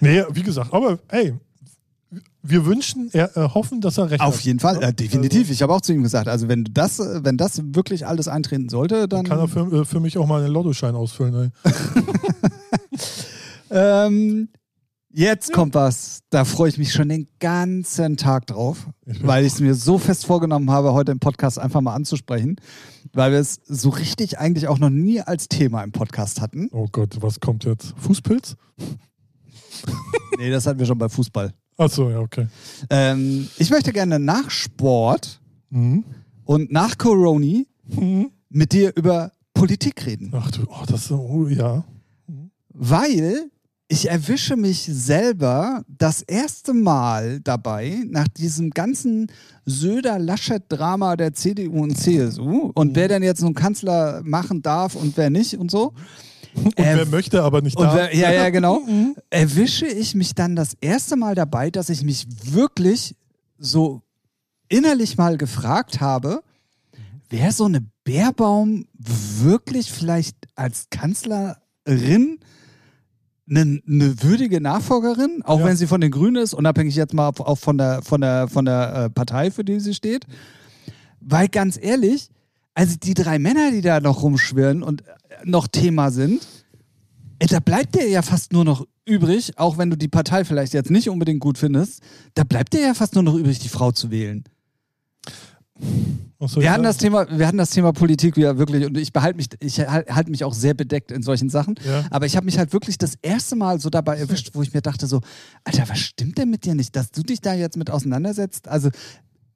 Nee, 0.00 0.22
wie 0.32 0.42
gesagt, 0.42 0.72
aber 0.72 0.98
ey, 1.08 1.34
wir 2.42 2.66
wünschen, 2.66 3.08
er, 3.12 3.36
äh, 3.36 3.48
hoffen, 3.50 3.80
dass 3.80 3.98
er 3.98 4.10
recht 4.10 4.20
Auf 4.20 4.38
hat. 4.38 4.44
jeden 4.44 4.58
Fall, 4.60 4.80
Ja? 4.80 4.88
äh, 4.88 4.92
definitiv. 4.92 5.40
Also, 5.42 5.52
Ich 5.52 5.62
habe 5.62 5.72
auch 5.74 5.80
zu 5.80 5.92
ihm 5.92 6.02
gesagt, 6.02 6.28
also 6.28 6.48
wenn 6.48 6.64
das, 6.72 6.98
äh, 6.98 7.24
wenn 7.24 7.36
das 7.36 7.60
wirklich 7.74 8.06
alles 8.06 8.28
eintreten 8.28 8.68
sollte, 8.68 9.06
dann. 9.08 9.24
kann 9.24 9.38
er 9.38 9.48
für, 9.48 9.82
äh, 9.82 9.84
für 9.84 10.00
mich 10.00 10.18
auch 10.18 10.26
mal 10.26 10.42
einen 10.42 10.52
Lottoschein 10.52 10.94
ausfüllen. 10.94 11.52
Ähm, 13.74 14.48
jetzt 15.10 15.52
kommt 15.54 15.74
was. 15.74 16.20
Da 16.28 16.44
freue 16.44 16.68
ich 16.68 16.76
mich 16.76 16.92
schon 16.92 17.08
den 17.08 17.26
ganzen 17.40 18.18
Tag 18.18 18.46
drauf, 18.48 18.86
Ich 19.06 19.26
weil 19.26 19.46
ich 19.46 19.54
es 19.54 19.60
mir 19.60 19.74
so 19.74 19.96
fest 19.96 20.26
vorgenommen 20.26 20.70
habe, 20.70 20.92
heute 20.92 21.10
im 21.12 21.18
Podcast 21.20 21.58
einfach 21.58 21.80
mal 21.80 21.94
anzusprechen, 21.94 22.56
weil 23.14 23.32
wir 23.32 23.38
es 23.38 23.60
so 23.64 23.88
richtig 23.88 24.38
eigentlich 24.38 24.68
auch 24.68 24.78
noch 24.78 24.90
nie 24.90 25.22
als 25.22 25.48
Thema 25.48 25.82
im 25.84 25.92
Podcast 25.92 26.42
hatten. 26.42 26.68
Oh 26.72 26.86
Gott, 26.92 27.16
was 27.22 27.40
kommt 27.40 27.64
jetzt? 27.64 27.94
Fußpilz? 27.96 28.56
Nee, 30.38 30.50
das 30.50 30.66
hatten 30.66 30.78
wir 30.78 30.84
schon 30.86 30.98
bei 30.98 31.08
Fußball. 31.08 31.52
Achso, 31.76 32.10
ja, 32.10 32.18
okay. 32.20 32.46
Ähm, 32.90 33.48
ich 33.58 33.70
möchte 33.70 33.92
gerne 33.92 34.18
nach 34.18 34.50
Sport 34.50 35.40
Mhm. 35.70 36.04
und 36.44 36.70
nach 36.70 36.98
Coroni 36.98 37.66
Mhm. 37.88 38.30
mit 38.50 38.72
dir 38.72 38.92
über 38.96 39.32
Politik 39.54 40.04
reden. 40.06 40.30
Ach 40.34 40.50
du, 40.50 40.62
oh, 40.68 40.84
das 40.86 41.04
ist, 41.06 41.10
oh, 41.12 41.46
ja. 41.48 41.84
Weil 42.68 43.50
ich 43.88 44.08
erwische 44.08 44.56
mich 44.56 44.82
selber 44.90 45.84
das 45.86 46.22
erste 46.22 46.72
Mal 46.72 47.40
dabei, 47.40 48.02
nach 48.08 48.26
diesem 48.28 48.70
ganzen 48.70 49.30
Söder-Laschet-Drama 49.66 51.16
der 51.16 51.34
CDU 51.34 51.82
und 51.82 51.96
CSU 51.96 52.70
und 52.74 52.96
wer 52.96 53.08
denn 53.08 53.22
jetzt 53.22 53.42
nun 53.42 53.54
Kanzler 53.54 54.22
machen 54.24 54.62
darf 54.62 54.94
und 54.96 55.16
wer 55.16 55.30
nicht 55.30 55.56
und 55.58 55.70
so. 55.70 55.92
Und 56.54 56.78
Äh, 56.78 56.96
wer 56.96 57.06
möchte, 57.06 57.42
aber 57.42 57.62
nicht 57.62 57.78
da. 57.78 57.94
wer, 57.94 58.14
ja, 58.14 58.30
ja, 58.32 58.50
genau. 58.50 58.80
Erwische 59.30 59.86
ich 59.86 60.14
mich 60.14 60.34
dann 60.34 60.54
das 60.56 60.76
erste 60.80 61.16
Mal 61.16 61.34
dabei, 61.34 61.70
dass 61.70 61.88
ich 61.88 62.02
mich 62.02 62.26
wirklich 62.52 63.14
so 63.58 64.02
innerlich 64.68 65.16
mal 65.16 65.38
gefragt 65.38 66.00
habe, 66.00 66.42
wäre 67.30 67.52
so 67.52 67.64
eine 67.64 67.82
Bärbaum 68.04 68.86
wirklich 68.98 69.90
vielleicht 69.90 70.36
als 70.54 70.88
Kanzlerin 70.90 72.38
eine, 73.48 73.80
eine 73.86 74.22
würdige 74.22 74.60
Nachfolgerin, 74.60 75.42
auch 75.44 75.60
Ja. 75.60 75.66
wenn 75.66 75.76
sie 75.76 75.86
von 75.86 76.00
den 76.00 76.10
Grünen 76.10 76.36
ist, 76.42 76.54
unabhängig 76.54 76.94
jetzt 76.96 77.12
mal 77.14 77.28
auch 77.28 77.58
von 77.58 77.76
der, 77.78 78.02
von 78.02 78.20
der, 78.20 78.48
von 78.48 78.64
der 78.64 78.94
äh, 78.94 79.10
Partei, 79.10 79.50
für 79.50 79.64
die 79.64 79.80
sie 79.80 79.94
steht. 79.94 80.26
Weil 81.20 81.48
ganz 81.48 81.78
ehrlich, 81.80 82.28
also 82.74 82.96
die 82.96 83.14
drei 83.14 83.38
Männer, 83.38 83.70
die 83.70 83.80
da 83.80 84.00
noch 84.00 84.22
rumschwirren 84.22 84.82
und 84.82 85.02
äh, 85.02 85.14
noch 85.44 85.68
Thema 85.68 86.10
sind, 86.10 86.46
ey, 87.38 87.46
da 87.48 87.60
bleibt 87.60 87.94
dir 87.94 88.08
ja 88.08 88.22
fast 88.22 88.52
nur 88.52 88.64
noch 88.64 88.86
übrig, 89.04 89.58
auch 89.58 89.78
wenn 89.78 89.90
du 89.90 89.96
die 89.96 90.08
Partei 90.08 90.44
vielleicht 90.44 90.74
jetzt 90.74 90.90
nicht 90.90 91.08
unbedingt 91.08 91.40
gut 91.40 91.58
findest, 91.58 92.00
da 92.34 92.44
bleibt 92.44 92.72
dir 92.72 92.80
ja 92.80 92.94
fast 92.94 93.14
nur 93.14 93.24
noch 93.24 93.34
übrig, 93.34 93.58
die 93.58 93.68
Frau 93.68 93.90
zu 93.92 94.10
wählen. 94.10 94.44
Soll 96.46 96.62
Wir 96.62 96.68
ich 96.68 96.70
hatten 96.70 96.82
das? 96.82 96.96
Thema, 96.96 97.26
wir 97.30 97.46
hatten 97.46 97.58
das 97.58 97.70
Thema 97.70 97.92
Politik 97.92 98.36
wieder 98.36 98.58
wirklich 98.58 98.84
und 98.84 98.96
ich 98.98 99.12
behalte 99.12 99.36
mich, 99.36 99.48
ich 99.60 99.78
halte 99.78 100.14
halt 100.14 100.28
mich 100.28 100.44
auch 100.44 100.54
sehr 100.54 100.74
bedeckt 100.74 101.12
in 101.12 101.22
solchen 101.22 101.48
Sachen. 101.48 101.76
Ja. 101.84 102.04
Aber 102.10 102.26
ich 102.26 102.36
habe 102.36 102.46
mich 102.46 102.58
halt 102.58 102.72
wirklich 102.72 102.98
das 102.98 103.14
erste 103.22 103.54
Mal 103.54 103.80
so 103.80 103.90
dabei 103.90 104.18
erwischt, 104.18 104.50
wo 104.54 104.62
ich 104.62 104.74
mir 104.74 104.82
dachte 104.82 105.06
so, 105.06 105.20
Alter, 105.64 105.88
was 105.88 105.98
stimmt 106.00 106.38
denn 106.38 106.50
mit 106.50 106.64
dir 106.64 106.74
nicht, 106.74 106.96
dass 106.96 107.10
du 107.10 107.22
dich 107.22 107.40
da 107.40 107.54
jetzt 107.54 107.76
mit 107.76 107.90
auseinandersetzt? 107.90 108.66
Also 108.68 108.90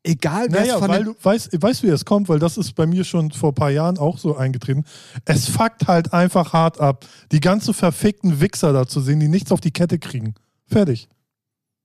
egal, 0.06 0.46
wer 0.50 0.60
Naja, 0.62 0.78
von 0.78 0.88
weil 0.88 1.04
du 1.04 1.14
weißt, 1.22 1.60
weißt, 1.60 1.82
wie 1.82 1.88
es 1.88 2.04
kommt, 2.04 2.28
weil 2.28 2.38
das 2.38 2.56
ist 2.56 2.74
bei 2.74 2.86
mir 2.86 3.04
schon 3.04 3.30
vor 3.30 3.50
ein 3.50 3.54
paar 3.54 3.70
Jahren 3.70 3.98
auch 3.98 4.18
so 4.18 4.36
eingetreten. 4.36 4.84
Es 5.24 5.48
fuckt 5.48 5.86
halt 5.86 6.12
einfach 6.12 6.52
hart 6.52 6.80
ab, 6.80 7.04
die 7.32 7.40
ganzen 7.40 7.74
verfickten 7.74 8.40
Wichser 8.40 8.72
da 8.72 8.86
zu 8.86 9.00
sehen, 9.00 9.20
die 9.20 9.28
nichts 9.28 9.52
auf 9.52 9.60
die 9.60 9.70
Kette 9.72 9.98
kriegen. 9.98 10.34
Fertig. 10.66 11.08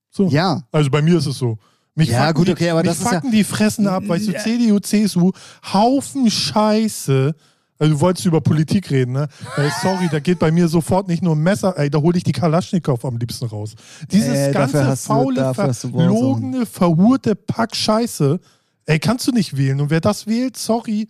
So. 0.09 0.27
ja, 0.29 0.63
Also 0.71 0.89
bei 0.89 1.01
mir 1.01 1.17
ist 1.17 1.25
es 1.25 1.37
so. 1.37 1.57
Mich 1.95 2.09
Ja, 2.09 2.31
gut, 2.31 2.47
die, 2.47 2.51
okay, 2.53 2.69
aber 2.69 2.81
mich 2.81 2.89
das 2.91 3.01
ist 3.01 3.11
ja- 3.11 3.21
die 3.31 3.43
Fressen 3.43 3.87
ab, 3.87 4.03
weißt 4.07 4.27
du. 4.27 4.37
CDU, 4.37 4.79
CSU, 4.79 5.31
Haufen 5.73 6.29
Scheiße. 6.31 7.35
Also 7.81 7.95
du 7.95 7.99
wolltest 7.99 8.27
über 8.27 8.41
Politik 8.41 8.91
reden, 8.91 9.13
ne? 9.13 9.27
Ey, 9.57 9.71
sorry, 9.81 10.07
da 10.11 10.19
geht 10.19 10.37
bei 10.37 10.51
mir 10.51 10.67
sofort 10.67 11.07
nicht 11.07 11.23
nur 11.23 11.35
ein 11.35 11.41
Messer, 11.41 11.73
ey, 11.79 11.89
da 11.89 11.97
hole 11.97 12.15
ich 12.15 12.23
die 12.23 12.31
Kalaschnikow 12.31 13.03
am 13.03 13.17
liebsten 13.17 13.45
raus. 13.47 13.73
Dieses 14.11 14.37
Äh, 14.37 14.51
dafür 14.51 14.83
ganze 14.83 14.97
faule, 14.97 15.51
verlogene, 15.55 16.67
verhurte 16.67 17.33
Pack 17.33 17.75
Scheiße, 17.75 18.39
ey, 18.85 18.99
kannst 18.99 19.25
du 19.25 19.31
nicht 19.31 19.57
wählen. 19.57 19.81
Und 19.81 19.89
wer 19.89 19.99
das 19.99 20.27
wählt, 20.27 20.57
sorry, 20.57 21.07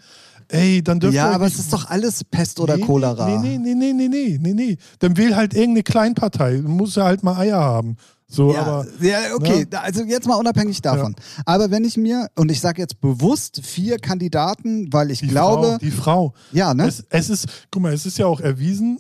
ey, 0.48 0.82
dann 0.82 1.02
dürfen 1.02 1.16
ja, 1.16 1.32
aber 1.32 1.46
es 1.46 1.60
ist 1.60 1.74
doch 1.74 1.90
alles 1.90 2.24
Pest 2.24 2.58
oder 2.62 2.78
nee, 2.78 2.84
Cholera. 2.84 3.28
Nee, 3.42 3.58
nee, 3.58 3.74
nee, 3.76 3.92
nee, 3.92 4.08
nee, 4.08 4.40
nee, 4.42 4.54
nee. 4.54 4.78
Dann 5.00 5.18
wähl 5.18 5.36
halt 5.36 5.54
irgendeine 5.54 5.84
Kleinpartei. 5.84 6.56
Du 6.56 6.70
musst 6.70 6.96
ja 6.96 7.04
halt 7.04 7.22
mal 7.22 7.36
Eier 7.38 7.60
haben. 7.60 7.98
So, 8.34 8.54
Ja, 8.54 8.62
aber. 8.62 8.88
ja, 9.02 9.18
okay, 9.36 9.68
ne? 9.70 9.82
also 9.82 10.04
jetzt 10.04 10.26
mal 10.26 10.36
unabhängig 10.36 10.82
davon. 10.82 11.16
Aber 11.46 11.70
wenn 11.70 11.84
ich 11.84 11.98
mir, 11.98 12.30
und 12.38 12.50
ich 12.50 12.62
sage 12.62 12.82
jetzt 12.82 13.02
bewusst 13.02 13.60
vier 13.66 13.98
Kandidaten, 13.98 14.92
weil 14.94 15.12
ich 15.12 15.20
Die 15.20 15.28
glaube, 15.28 15.68
Frau, 15.68 15.78
die 15.78 15.92
Frau. 15.92 16.34
ja, 16.54 16.74
ne? 16.74 16.88
Es, 16.88 17.04
es 17.10 17.30
ist, 17.30 17.48
guck 17.72 17.82
mal, 17.84 17.92
es 17.94 18.06
ist 18.06 18.18
ja 18.18 18.28
auch 18.28 18.40
erwiesen, 18.40 19.00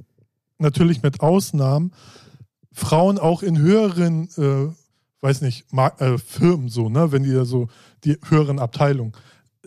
natürlich 0.58 1.02
mit 1.02 1.22
Ausnahmen, 1.22 1.94
Frauen 2.74 3.17
auch 3.20 3.41
in 3.41 3.58
höheren, 3.58 4.28
äh, 4.38 4.67
weiß 5.22 5.41
nicht, 5.41 5.72
Mar 5.72 6.00
äh, 6.02 6.17
Firmen 6.17 6.67
so, 6.67 6.89
ne, 6.89 7.12
wenn 7.13 7.24
die 7.24 7.34
da 7.34 7.46
so, 7.46 7.70
die 8.04 8.17
höheren 8.28 8.60
Abteilungen, 8.60 9.13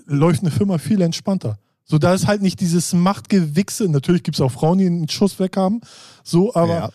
läuft 0.07 0.42
eine 0.42 0.50
Firma 0.50 0.77
viel 0.77 1.00
entspannter. 1.00 1.59
So, 1.86 1.98
da 1.98 2.14
ist 2.14 2.26
halt 2.26 2.40
nicht 2.40 2.60
dieses 2.60 2.92
Machtgewichse. 2.94 3.88
Natürlich 3.88 4.22
gibt 4.22 4.36
es 4.36 4.40
auch 4.40 4.50
Frauen, 4.52 4.78
die 4.78 4.86
einen 4.86 5.08
Schuss 5.08 5.38
weg 5.38 5.56
haben. 5.56 5.80
So, 6.22 6.54
aber 6.54 6.68
Ja. 6.74 6.90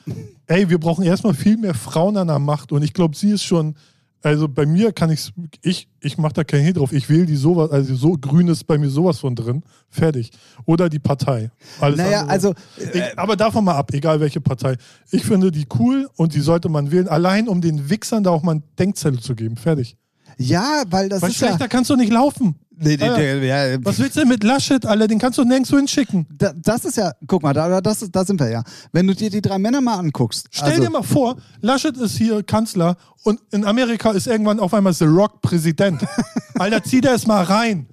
ey, 0.47 0.69
wir 0.69 0.79
brauchen 0.79 1.03
erstmal 1.03 1.35
viel 1.35 1.57
mehr 1.57 1.75
Frauen 1.75 2.17
an 2.17 2.27
der 2.27 2.39
Macht. 2.39 2.71
Und 2.71 2.81
ich 2.83 2.93
glaube, 2.93 3.15
sie 3.15 3.29
ist 3.29 3.43
schon, 3.43 3.75
also 4.23 4.47
bei 4.49 4.65
mir 4.65 4.91
kann 4.91 5.11
ich's, 5.11 5.31
ich, 5.61 5.87
ich 6.01 6.17
mache 6.17 6.33
da 6.33 6.43
keinen 6.43 6.63
Hehl 6.63 6.73
drauf. 6.73 6.91
Ich 6.91 7.07
wähle 7.07 7.27
die 7.27 7.35
sowas, 7.35 7.69
also 7.69 7.93
so 7.95 8.13
grün 8.13 8.47
ist 8.47 8.63
bei 8.65 8.79
mir 8.79 8.89
sowas 8.89 9.19
von 9.19 9.35
drin. 9.35 9.61
Fertig. 9.89 10.31
Oder 10.65 10.89
die 10.89 10.97
Partei. 10.99 11.51
Alles 11.79 11.97
Naja, 11.99 12.21
andere- 12.21 12.31
also, 12.31 12.53
ich, 12.91 13.17
aber 13.19 13.35
davon 13.35 13.63
mal 13.65 13.75
ab, 13.75 13.93
egal 13.93 14.19
welche 14.19 14.41
Partei. 14.41 14.75
Ich 15.11 15.23
finde 15.23 15.51
die 15.51 15.67
cool 15.79 16.09
und 16.15 16.33
die 16.33 16.41
sollte 16.41 16.67
man 16.67 16.91
wählen, 16.91 17.07
allein 17.07 17.47
um 17.47 17.61
den 17.61 17.91
Wichsern 17.91 18.23
da 18.23 18.31
auch 18.31 18.41
mal 18.41 18.53
eine 18.53 18.63
Denkzelle 18.79 19.19
zu 19.19 19.35
geben. 19.35 19.55
Fertig. 19.55 19.95
Ja, 20.39 20.83
weil 20.89 21.09
das 21.09 21.21
Weil 21.21 21.29
ist 21.31 21.41
ja. 21.41 21.47
schlechter 21.47 21.67
kannst 21.67 21.89
du 21.89 21.95
nicht 21.95 22.11
laufen. 22.11 22.55
Nee, 22.81 22.95
nee, 22.95 23.09
Ah, 23.09 23.17
nee, 23.17 23.47
ja, 23.47 23.77
Was 23.83 23.99
willst 23.99 24.15
du 24.15 24.21
denn 24.21 24.29
mit 24.29 24.41
Laschet, 24.41 24.85
Alter? 24.85 25.07
Den 25.09 25.19
kannst 25.19 25.37
du 25.37 25.43
nirgendwo 25.43 25.75
hinschicken. 25.75 26.25
da, 26.37 26.53
das 26.55 26.85
ist 26.85 26.95
ja, 26.95 27.11
guck 27.27 27.43
mal, 27.43 27.53
da, 27.53 27.81
das 27.81 28.07
da 28.09 28.23
sind 28.23 28.39
wir 28.39 28.49
ja. 28.49 28.63
Wenn 28.93 29.05
du 29.05 29.13
dir 29.13 29.29
die 29.29 29.41
drei 29.41 29.57
Männer 29.59 29.81
mal 29.81 29.97
anguckst. 29.97 30.47
Stell 30.51 30.69
also, 30.69 30.83
dir 30.83 30.89
mal 30.89 31.03
vor, 31.03 31.35
Laschet 31.59 31.97
ist 31.97 32.17
hier 32.17 32.41
Kanzler 32.41 32.95
und 33.23 33.41
in 33.51 33.65
Amerika 33.65 34.11
ist 34.11 34.27
irgendwann 34.27 34.61
auf 34.61 34.73
einmal 34.73 34.93
The 34.93 35.03
Rock 35.05 35.41
Präsident. 35.41 36.05
Alter, 36.57 36.81
zieh 36.83 37.01
dir 37.01 37.11
es 37.11 37.27
mal 37.27 37.43
rein. 37.43 37.85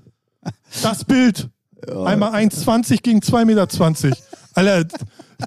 Das 0.82 1.04
Bild. 1.04 1.48
Einmal 1.88 2.32
1,20 2.34 3.02
gegen 3.02 3.18
2,20 3.18 3.44
Meter. 3.44 4.16
Alter, 4.54 4.88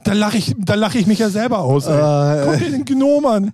da 0.04 0.14
lache 0.14 0.38
ich, 0.38 0.54
da 0.58 0.76
lach 0.76 0.96
ich 0.96 1.08
mich 1.08 1.20
ja 1.20 1.30
selber 1.30 1.60
aus. 1.60 1.88
Ey. 1.88 1.94
Äh, 1.94 2.46
Guck 2.46 2.58
dir 2.60 2.72
den 2.72 2.84
Gnom 2.86 3.26
an. 3.26 3.54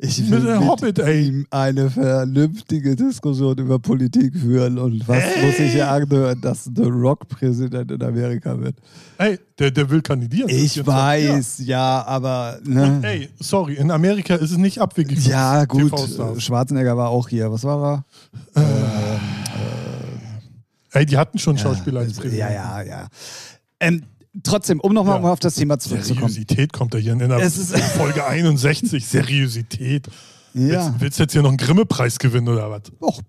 Ich 0.00 0.30
will 0.30 0.40
mit 0.40 0.60
Hobbit, 0.60 0.98
ey. 1.00 1.26
ihm 1.26 1.46
eine 1.50 1.90
vernünftige 1.90 2.94
Diskussion 2.94 3.58
über 3.58 3.78
Politik 3.80 4.36
führen 4.36 4.78
und 4.78 5.06
was 5.08 5.24
muss 5.42 5.58
ich 5.58 5.72
hier 5.72 5.90
anhören, 5.90 6.40
dass 6.40 6.64
The 6.64 6.84
Rock 6.84 7.28
Präsident 7.28 7.90
in 7.90 8.02
Amerika 8.02 8.58
wird. 8.60 8.76
Ey, 9.18 9.38
der, 9.58 9.72
der 9.72 9.90
will 9.90 10.00
kandidieren. 10.00 10.48
Ich 10.48 10.86
weiß, 10.86 11.62
ja, 11.64 12.04
aber 12.06 12.60
ne? 12.64 13.00
Ja. 13.02 13.08
Ey, 13.08 13.28
sorry, 13.40 13.74
in 13.74 13.90
Amerika 13.90 14.36
ist 14.36 14.52
es 14.52 14.58
nicht 14.58 14.80
abwegig. 14.80 15.26
Ja, 15.26 15.64
gut. 15.64 15.92
Schwarzenegger 16.38 16.96
war 16.96 17.08
auch 17.08 17.28
hier. 17.28 17.50
Was 17.50 17.64
war 17.64 18.04
er? 18.54 19.20
Ey, 20.92 21.06
die 21.06 21.18
hatten 21.18 21.38
schon 21.38 21.58
Schauspieler 21.58 22.00
als 22.00 22.16
ja, 22.16 22.22
Präsident. 22.22 22.50
ja, 22.52 22.82
ja. 22.82 23.08
Ähm, 23.80 24.04
trotzdem, 24.42 24.80
um 24.80 24.92
nochmal 24.92 25.22
Ja. 25.22 25.32
auf 25.32 25.40
das 25.40 25.54
Thema 25.56 25.78
zurückzukommen. 25.78 26.28
Seriosität 26.28 26.72
kommt 26.72 26.94
da 26.94 26.98
hier 26.98 27.12
in 27.12 27.18
der 27.20 27.50
Folge 27.50 28.24
61. 28.26 29.06
Seriosität. 29.06 30.06
Ja. 30.54 30.62
Willst, 30.86 31.00
willst 31.00 31.18
du 31.18 31.22
jetzt 31.24 31.32
hier 31.32 31.42
noch 31.42 31.50
einen 31.50 31.58
Grimme-Preis 31.58 32.18
gewinnen 32.18 32.48
oder 32.48 32.70
was? 32.70 32.82
Och, 33.00 33.20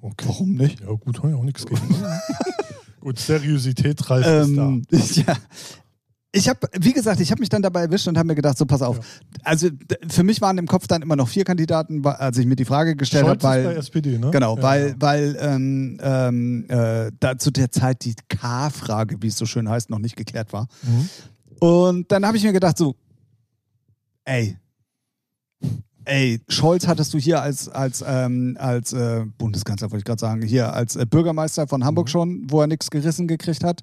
Okay. 0.00 0.26
warum 0.28 0.54
nicht? 0.54 0.80
Ja, 0.80 0.92
gut, 0.92 1.18
habe 1.18 1.30
ich 1.30 1.34
auch 1.34 1.42
nichts 1.42 1.66
gegen. 1.66 1.80
gut, 3.00 3.18
Seriosität, 3.18 4.08
Ralf 4.08 4.26
ist 4.26 4.56
Ähm, 4.56 4.82
ja. 5.26 5.36
Ich 6.36 6.48
habe, 6.48 6.60
wie 6.78 6.92
gesagt, 6.92 7.20
ich 7.20 7.30
habe 7.30 7.40
mich 7.40 7.48
dann 7.48 7.62
dabei 7.62 7.82
erwischt 7.82 8.06
und 8.08 8.18
habe 8.18 8.26
mir 8.26 8.34
gedacht, 8.34 8.58
so 8.58 8.66
pass 8.66 8.82
auf. 8.82 8.98
Also 9.42 9.70
d- 9.70 9.96
für 10.08 10.22
mich 10.22 10.40
waren 10.40 10.58
im 10.58 10.66
Kopf 10.66 10.86
dann 10.86 11.02
immer 11.02 11.16
noch 11.16 11.28
vier 11.28 11.44
Kandidaten, 11.44 12.04
als 12.06 12.36
ich 12.38 12.46
mir 12.46 12.56
die 12.56 12.64
Frage 12.64 12.94
gestellt 12.96 13.26
habe, 13.26 13.42
weil 13.42 13.66
SPD, 13.76 14.18
ne? 14.18 14.30
genau, 14.30 14.56
ja, 14.56 14.62
weil 14.62 14.88
ja. 14.88 14.94
weil 14.98 15.36
ähm, 15.40 15.98
ähm, 16.02 16.64
äh, 16.68 17.10
da 17.20 17.38
zu 17.38 17.50
der 17.50 17.70
Zeit 17.70 18.04
die 18.04 18.14
K-Frage, 18.28 19.22
wie 19.22 19.28
es 19.28 19.36
so 19.38 19.46
schön 19.46 19.68
heißt, 19.68 19.88
noch 19.90 19.98
nicht 19.98 20.16
geklärt 20.16 20.52
war. 20.52 20.68
Mhm. 20.82 21.08
Und 21.58 22.12
dann 22.12 22.26
habe 22.26 22.36
ich 22.36 22.42
mir 22.44 22.52
gedacht, 22.52 22.76
so, 22.76 22.94
ey, 24.24 24.56
ey, 26.04 26.40
Scholz 26.48 26.86
hattest 26.86 27.14
du 27.14 27.18
hier 27.18 27.40
als, 27.42 27.68
als, 27.68 28.04
ähm, 28.06 28.56
als 28.60 28.92
äh, 28.92 29.24
Bundeskanzler, 29.38 29.90
wollte 29.90 30.00
ich 30.00 30.04
gerade 30.04 30.20
sagen, 30.20 30.42
hier 30.42 30.72
als 30.74 30.96
äh, 30.96 31.06
Bürgermeister 31.06 31.66
von 31.66 31.84
Hamburg 31.84 32.06
Mhm. 32.06 32.10
schon, 32.10 32.46
wo 32.50 32.60
er 32.60 32.66
nichts 32.66 32.90
gerissen 32.90 33.26
gekriegt 33.26 33.64
hat. 33.64 33.82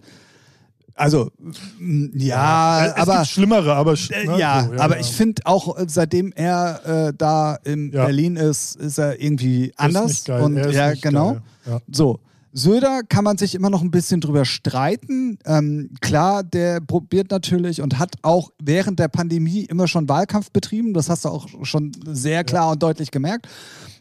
Also, 0.96 1.32
mm, 1.80 2.08
ja, 2.14 2.86
es 2.88 2.94
aber. 2.96 3.16
gibt 3.16 3.28
schlimmere, 3.28 3.74
aber 3.74 3.94
Äh, 3.94 4.28
ne, 4.28 4.40
ja, 4.40 4.70
so, 4.72 4.82
aber 4.82 5.00
ich 5.00 5.08
finde 5.08 5.42
auch, 5.46 5.78
äh, 5.78 5.86
seitdem 5.88 6.32
er 6.34 7.08
äh, 7.08 7.14
da 7.18 7.56
in 7.64 7.92
Ja. 7.92 8.06
Berlin 8.06 8.36
ist, 8.36 8.76
ist 8.76 9.00
er 9.00 9.20
irgendwie 9.20 9.68
ist 9.70 9.80
anders. 9.80 10.30
Und 10.30 10.58
ja, 10.72 10.94
genau. 10.94 11.38
Ja. 11.66 11.80
So. 11.92 12.20
Söder 12.56 13.02
kann 13.10 13.24
man 13.24 13.40
sich 13.40 13.56
immer 13.56 13.72
noch 13.72 13.82
ein 13.82 13.90
bisschen 13.90 14.22
drüber 14.22 14.46
streiten. 14.46 15.40
Ähm, 15.44 15.90
klar, 16.02 16.44
der 16.44 16.82
probiert 16.82 17.32
natürlich 17.32 17.82
und 17.82 17.98
hat 17.98 18.14
auch 18.22 18.52
während 18.62 19.00
der 19.00 19.08
Pandemie 19.08 19.62
immer 19.64 19.88
schon 19.88 20.08
Wahlkampf 20.08 20.52
betrieben. 20.52 20.94
Das 20.94 21.10
hast 21.10 21.26
du 21.26 21.30
auch 21.30 21.48
schon 21.64 21.92
sehr 22.06 22.44
klar 22.44 22.70
und 22.70 22.84
deutlich 22.84 23.10
gemerkt. 23.10 23.48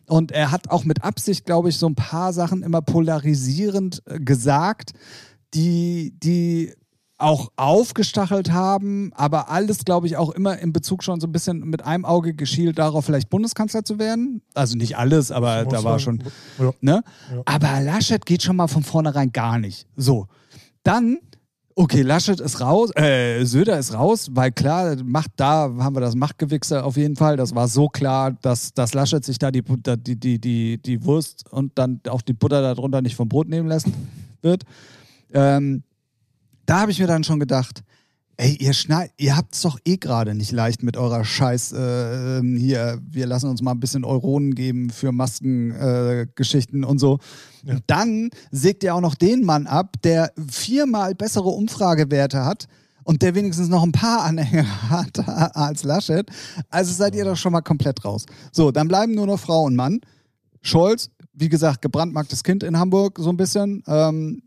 Und 0.06 0.32
er 0.32 0.50
hat 0.50 0.68
auch 0.68 0.84
mit 0.84 1.02
Absicht, 1.02 1.46
glaube 1.46 1.70
ich, 1.70 1.78
so 1.78 1.86
ein 1.86 1.94
paar 1.94 2.34
Sachen 2.34 2.62
immer 2.62 2.82
polarisierend 2.82 4.02
äh, 4.04 4.18
gesagt, 4.20 4.92
die, 5.54 6.12
die 6.22 6.74
auch 7.22 7.52
aufgestachelt 7.56 8.52
haben, 8.52 9.12
aber 9.14 9.48
alles, 9.48 9.84
glaube 9.84 10.06
ich, 10.06 10.16
auch 10.16 10.30
immer 10.30 10.58
in 10.58 10.72
Bezug 10.72 11.04
schon 11.04 11.20
so 11.20 11.26
ein 11.26 11.32
bisschen 11.32 11.60
mit 11.60 11.84
einem 11.84 12.04
Auge 12.04 12.34
geschielt 12.34 12.78
darauf, 12.78 13.04
vielleicht 13.04 13.30
Bundeskanzler 13.30 13.84
zu 13.84 13.98
werden. 13.98 14.42
Also 14.54 14.76
nicht 14.76 14.96
alles, 14.96 15.30
aber 15.30 15.64
da 15.64 15.84
war 15.84 15.98
schon. 15.98 16.22
Ja. 16.58 16.72
Ne? 16.80 17.02
Ja. 17.32 17.42
Aber 17.44 17.80
Laschet 17.80 18.26
geht 18.26 18.42
schon 18.42 18.56
mal 18.56 18.68
von 18.68 18.82
vornherein 18.82 19.32
gar 19.32 19.58
nicht. 19.58 19.86
So. 19.96 20.26
Dann, 20.82 21.18
okay, 21.76 22.02
Laschet 22.02 22.40
ist 22.40 22.60
raus, 22.60 22.90
äh, 22.96 23.44
Söder 23.44 23.78
ist 23.78 23.94
raus, 23.94 24.28
weil 24.32 24.50
klar, 24.50 24.96
Macht, 25.04 25.30
da 25.36 25.70
haben 25.78 25.94
wir 25.94 26.00
das 26.00 26.16
Machtgewichse 26.16 26.82
auf 26.82 26.96
jeden 26.96 27.16
Fall. 27.16 27.36
Das 27.36 27.54
war 27.54 27.68
so 27.68 27.88
klar, 27.88 28.32
dass, 28.42 28.74
dass 28.74 28.94
Laschet 28.94 29.24
sich 29.24 29.38
da 29.38 29.50
die, 29.50 29.62
die, 29.62 30.16
die, 30.16 30.38
die, 30.40 30.78
die 30.78 31.04
Wurst 31.04 31.44
und 31.50 31.78
dann 31.78 32.00
auch 32.08 32.22
die 32.22 32.34
Butter 32.34 32.60
darunter 32.62 33.00
nicht 33.00 33.14
vom 33.14 33.28
Brot 33.28 33.48
nehmen 33.48 33.68
lassen 33.68 33.94
wird. 34.42 34.64
Ähm, 35.32 35.84
da 36.66 36.80
habe 36.80 36.90
ich 36.90 36.98
mir 36.98 37.06
dann 37.06 37.24
schon 37.24 37.40
gedacht, 37.40 37.82
ey, 38.36 38.56
ihr 38.56 38.72
schneid, 38.72 39.12
ihr 39.18 39.36
habt's 39.36 39.62
doch 39.62 39.78
eh 39.84 39.96
gerade 39.96 40.34
nicht 40.34 40.52
leicht 40.52 40.82
mit 40.82 40.96
eurer 40.96 41.24
Scheiß 41.24 41.72
äh, 41.72 42.38
ähm, 42.38 42.56
hier, 42.56 42.98
wir 43.08 43.26
lassen 43.26 43.48
uns 43.48 43.62
mal 43.62 43.72
ein 43.72 43.80
bisschen 43.80 44.04
Euronen 44.04 44.54
geben 44.54 44.90
für 44.90 45.12
Maskengeschichten 45.12 46.82
äh, 46.82 46.86
und 46.86 46.98
so. 46.98 47.18
Ja. 47.64 47.74
Und 47.74 47.84
dann 47.86 48.30
sägt 48.50 48.82
ihr 48.82 48.94
auch 48.94 49.00
noch 49.00 49.14
den 49.14 49.44
Mann 49.44 49.66
ab, 49.66 49.96
der 50.02 50.32
viermal 50.48 51.14
bessere 51.14 51.48
Umfragewerte 51.48 52.44
hat 52.44 52.66
und 53.04 53.22
der 53.22 53.34
wenigstens 53.34 53.68
noch 53.68 53.82
ein 53.82 53.92
paar 53.92 54.22
Anhänger 54.22 54.90
hat 54.90 55.26
als 55.56 55.84
Laschet. 55.84 56.28
Also 56.70 56.92
seid 56.92 57.14
ihr 57.14 57.24
doch 57.24 57.36
schon 57.36 57.52
mal 57.52 57.62
komplett 57.62 58.04
raus. 58.04 58.26
So, 58.50 58.70
dann 58.70 58.88
bleiben 58.88 59.14
nur 59.14 59.26
noch 59.26 59.38
Frau 59.38 59.64
und 59.64 59.76
Mann. 59.76 60.00
Scholz, 60.62 61.10
wie 61.32 61.48
gesagt, 61.48 61.82
gebrandmarktes 61.82 62.44
Kind 62.44 62.62
in 62.62 62.78
Hamburg, 62.78 63.18
so 63.18 63.30
ein 63.30 63.36
bisschen. 63.36 63.82
Ähm, 63.86 64.42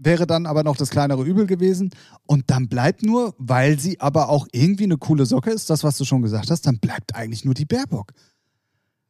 wäre 0.00 0.26
dann 0.26 0.46
aber 0.46 0.64
noch 0.64 0.76
das 0.76 0.90
kleinere 0.90 1.22
Übel 1.24 1.46
gewesen. 1.46 1.90
Und 2.26 2.50
dann 2.50 2.68
bleibt 2.68 3.02
nur, 3.02 3.34
weil 3.38 3.78
sie 3.78 4.00
aber 4.00 4.28
auch 4.28 4.48
irgendwie 4.52 4.84
eine 4.84 4.96
coole 4.96 5.26
Socke 5.26 5.50
ist, 5.50 5.70
das, 5.70 5.84
was 5.84 5.98
du 5.98 6.04
schon 6.04 6.22
gesagt 6.22 6.50
hast, 6.50 6.66
dann 6.66 6.78
bleibt 6.78 7.14
eigentlich 7.14 7.44
nur 7.44 7.54
die 7.54 7.66
Baerbock. 7.66 8.12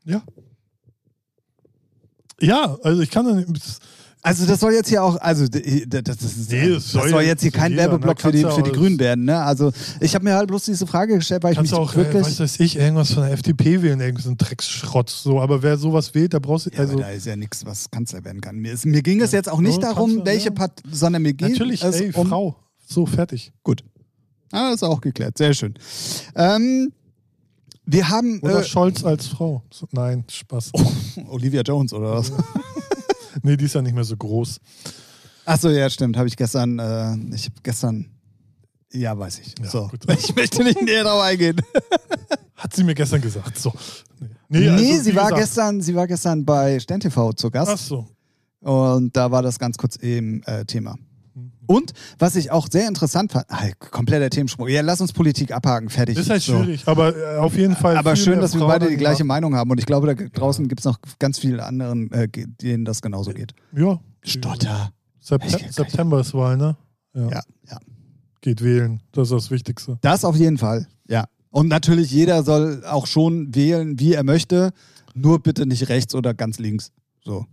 Ja. 0.04 0.22
Ja, 2.40 2.76
also 2.82 3.02
ich 3.02 3.10
kann. 3.10 3.46
Also 4.22 4.44
das 4.44 4.60
soll 4.60 4.72
jetzt 4.72 4.88
hier 4.90 5.02
auch, 5.02 5.16
also 5.16 5.48
das, 5.48 5.62
ist, 5.62 5.86
Nee, 5.90 5.94
das 5.94 6.18
das 6.18 6.92
soll, 6.92 7.08
soll 7.08 7.22
jetzt 7.22 7.40
hier 7.40 7.50
kein 7.50 7.72
jeder, 7.72 7.84
ne? 7.84 7.90
Werbeblock 7.92 8.20
für 8.20 8.32
die, 8.32 8.42
für 8.42 8.62
die 8.62 8.70
Grünen 8.72 8.98
werden. 8.98 9.24
Ne? 9.24 9.42
Also 9.42 9.72
ich 10.00 10.14
habe 10.14 10.24
mir 10.24 10.34
halt 10.34 10.48
bloß 10.48 10.64
diese 10.66 10.86
Frage 10.86 11.14
gestellt, 11.14 11.42
weil 11.42 11.54
ich 11.54 11.60
mich 11.60 11.72
auch, 11.72 11.94
äh, 11.94 11.96
wirklich... 11.96 12.24
was 12.26 12.38
weiß 12.38 12.60
ich, 12.60 12.76
irgendwas 12.76 13.12
von 13.14 13.22
der 13.22 13.32
FDP 13.32 13.80
wählen, 13.80 13.98
irgendein 13.98 14.36
Drecksschrott. 14.36 15.08
So, 15.08 15.40
aber 15.40 15.62
wer 15.62 15.78
sowas 15.78 16.14
wählt, 16.14 16.34
der 16.34 16.40
brauchst 16.40 16.66
du. 16.66 16.70
ja, 16.70 16.80
also, 16.80 16.94
aber 16.94 17.02
da 17.04 17.10
ist 17.10 17.24
ja 17.24 17.34
nichts, 17.34 17.64
was 17.64 17.90
Kanzler 17.90 18.22
werden 18.24 18.42
kann. 18.42 18.56
Mir, 18.56 18.72
ist, 18.72 18.84
mir 18.84 19.02
ging 19.02 19.22
es 19.22 19.32
jetzt 19.32 19.48
auch 19.48 19.60
nicht 19.60 19.82
Ja, 19.82 19.88
darum, 19.88 20.10
Kanzler, 20.16 20.26
welche 20.26 20.48
ja. 20.48 20.54
Partei, 20.54 20.82
sondern 20.90 21.22
mir 21.22 21.32
ging 21.32 21.52
natürlich, 21.52 21.82
es 21.82 22.00
ey, 22.00 22.12
um... 22.12 22.28
Frau. 22.28 22.56
So, 22.86 23.06
fertig. 23.06 23.52
Gut. 23.62 23.82
Ah, 24.52 24.72
ist 24.74 24.82
auch 24.82 25.00
geklärt. 25.00 25.38
Sehr 25.38 25.54
schön. 25.54 25.74
Ähm, 26.34 26.92
wir 27.86 28.08
haben... 28.10 28.40
Oder 28.40 28.60
Äh, 28.60 28.64
Scholz 28.64 29.02
als 29.02 29.28
Frau. 29.28 29.62
So, 29.72 29.86
nein, 29.92 30.24
Spaß. 30.30 30.72
Olivia 31.28 31.62
Jones 31.62 31.92
oder 31.94 32.16
was? 32.16 32.30
Nee, 33.42 33.56
die 33.56 33.64
ist 33.66 33.74
ja 33.74 33.82
nicht 33.82 33.94
mehr 33.94 34.04
so 34.04 34.16
groß. 34.16 34.60
Achso, 35.44 35.68
ja, 35.70 35.88
stimmt. 35.90 36.16
Habe 36.16 36.28
ich 36.28 36.36
gestern, 36.36 36.78
äh, 36.78 37.34
ich 37.34 37.46
habe 37.46 37.54
gestern, 37.62 38.10
ja, 38.92 39.18
weiß 39.18 39.40
ich. 39.40 39.54
Ja, 39.62 39.68
so. 39.68 39.88
gut. 39.88 40.04
Ich 40.18 40.34
möchte 40.34 40.62
nicht 40.62 40.80
näher 40.82 41.04
darauf 41.04 41.22
eingehen. 41.22 41.60
Hat 42.56 42.74
sie 42.74 42.84
mir 42.84 42.94
gestern 42.94 43.20
gesagt. 43.20 43.58
So. 43.58 43.72
Nee, 44.48 44.60
Nee, 44.60 44.68
also, 44.68 45.02
sie 45.04 45.14
war 45.16 45.24
gesagt- 45.30 45.40
gestern, 45.40 45.80
sie 45.80 45.94
war 45.94 46.06
gestern 46.06 46.44
bei 46.44 46.78
Stern 46.78 47.00
TV 47.00 47.32
zu 47.32 47.50
Gast 47.50 47.70
Ach 47.72 47.78
so. 47.78 48.08
und 48.60 49.16
da 49.16 49.30
war 49.30 49.42
das 49.42 49.58
ganz 49.58 49.78
kurz 49.78 49.96
im 49.96 50.42
äh, 50.44 50.64
Thema. 50.66 50.96
Und 51.70 51.92
was 52.18 52.34
ich 52.34 52.50
auch 52.50 52.66
sehr 52.68 52.88
interessant 52.88 53.30
fand, 53.30 53.46
ah, 53.48 53.62
kompletter 53.78 54.28
Themensprung. 54.28 54.66
Ja, 54.66 54.80
lass 54.80 55.00
uns 55.00 55.12
Politik 55.12 55.52
abhaken, 55.52 55.88
fertig. 55.88 56.18
Ist 56.18 56.28
halt 56.28 56.42
So. 56.42 56.60
schwierig, 56.64 56.82
aber 56.86 57.16
äh, 57.16 57.36
auf 57.36 57.56
jeden 57.56 57.76
Fall. 57.76 57.96
Aber 57.96 58.16
schön, 58.16 58.40
dass 58.40 58.54
wir 58.54 58.58
Frauen 58.58 58.70
beide 58.70 58.88
die 58.88 58.96
gleiche. 58.96 59.22
Meinung 59.22 59.54
haben. 59.54 59.70
Und 59.70 59.78
ich 59.78 59.86
glaube, 59.86 60.12
da 60.12 60.14
draußen 60.14 60.66
gibt 60.66 60.80
es 60.80 60.84
noch 60.84 60.98
ganz 61.20 61.38
viele 61.38 61.64
anderen, 61.64 62.10
äh, 62.10 62.26
denen 62.28 62.84
das 62.84 63.02
genauso 63.02 63.32
geht. 63.32 63.54
Ja. 63.72 64.00
Stotter. 64.24 64.90
Septe 65.20 65.46
Ich 65.46 65.52
kenn 65.52 65.60
gleich. 65.60 65.72
September 65.76 66.20
ist 66.20 66.34
Wahl, 66.34 66.56
ne? 66.56 66.76
Ja. 67.14 67.28
Ja, 67.30 67.42
ja. 67.70 67.78
Geht 68.40 68.64
wählen. 68.64 69.00
Das 69.12 69.28
ist 69.28 69.32
das 69.32 69.50
Wichtigste. 69.52 69.98
Das 70.00 70.24
auf 70.24 70.34
jeden 70.34 70.58
Fall, 70.58 70.88
ja. 71.08 71.26
Und 71.50 71.68
natürlich, 71.68 72.10
jeder 72.10 72.42
soll 72.42 72.82
auch 72.84 73.06
schon 73.06 73.54
wählen, 73.54 74.00
wie 74.00 74.14
er 74.14 74.24
möchte. 74.24 74.72
Nur 75.14 75.40
bitte 75.40 75.66
nicht 75.66 75.88
rechts 75.88 76.14
oder 76.16 76.34
ganz 76.34 76.58
links. 76.58 76.90
So. 77.24 77.46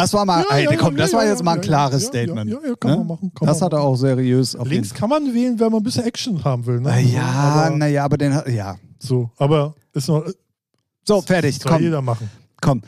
Das 0.00 0.12
war 0.12 0.24
mal, 0.24 0.44
ey, 0.50 0.76
komm, 0.76 0.96
das 0.96 1.12
war 1.12 1.26
jetzt 1.26 1.42
mal 1.42 1.54
ein 1.54 1.60
klares 1.60 2.02
ja, 2.04 2.08
Statement. 2.08 2.50
Ja, 2.50 2.58
ja, 2.68 2.74
kann 2.76 2.90
ne? 2.90 2.96
man 2.98 3.06
machen. 3.06 3.32
Kann 3.34 3.46
Das 3.48 3.60
man 3.60 3.66
hat 3.66 3.72
er 3.72 3.80
auch 3.80 3.96
seriös 3.96 4.54
auf 4.54 4.68
Links 4.68 4.92
kann 4.92 5.08
man 5.08 5.32
wählen, 5.34 5.58
wenn 5.58 5.70
man 5.72 5.80
ein 5.80 5.84
bisschen 5.84 6.04
Action 6.04 6.42
haben 6.44 6.66
will. 6.66 6.80
Ne? 6.80 6.90
Fall. 6.90 7.00
Ja, 7.02 7.22
aber, 7.24 7.76
naja, 7.76 8.04
aber 8.04 8.18
den 8.18 8.34
hat, 8.34 8.48
ja. 8.48 8.76
so, 8.98 9.30
aber 9.38 9.74
ist 9.92 10.08
noch, 10.08 10.24
So, 11.04 11.22
fertig, 11.22 11.58
soll 11.58 11.72
komm, 11.72 11.82
jeder 11.82 12.02
machen. 12.02 12.28
komm. 12.60 12.82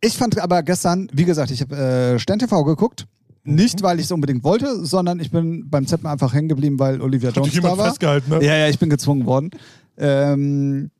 Ich 0.00 0.16
fand 0.16 0.38
aber 0.38 0.62
gestern, 0.62 1.08
wie 1.12 1.24
gesagt, 1.24 1.50
ich 1.50 1.60
habe 1.60 1.76
äh, 1.76 2.18
Stern 2.18 2.38
TV 2.38 2.62
geguckt. 2.64 3.06
Mhm. 3.44 3.54
Nicht, 3.56 3.82
weil 3.82 3.98
ich 3.98 4.04
es 4.06 4.12
unbedingt 4.12 4.44
wollte, 4.44 4.84
sondern 4.86 5.18
ich 5.18 5.30
bin 5.32 5.68
beim 5.68 5.84
Zeppen 5.86 6.06
einfach 6.06 6.32
hängen 6.32 6.48
geblieben, 6.48 6.78
weil 6.78 7.00
Olivia 7.00 7.30
Hat 7.30 7.36
Jones 7.36 7.48
dich 7.50 7.56
jemand 7.56 7.74
da 7.74 7.78
war. 7.78 7.86
festgehalten, 7.86 8.30
ne? 8.30 8.44
Ja, 8.44 8.54
ja, 8.56 8.68
ich 8.68 8.78
bin 8.78 8.88
gezwungen 8.88 9.26
worden. 9.26 9.50
Ähm, 9.98 10.90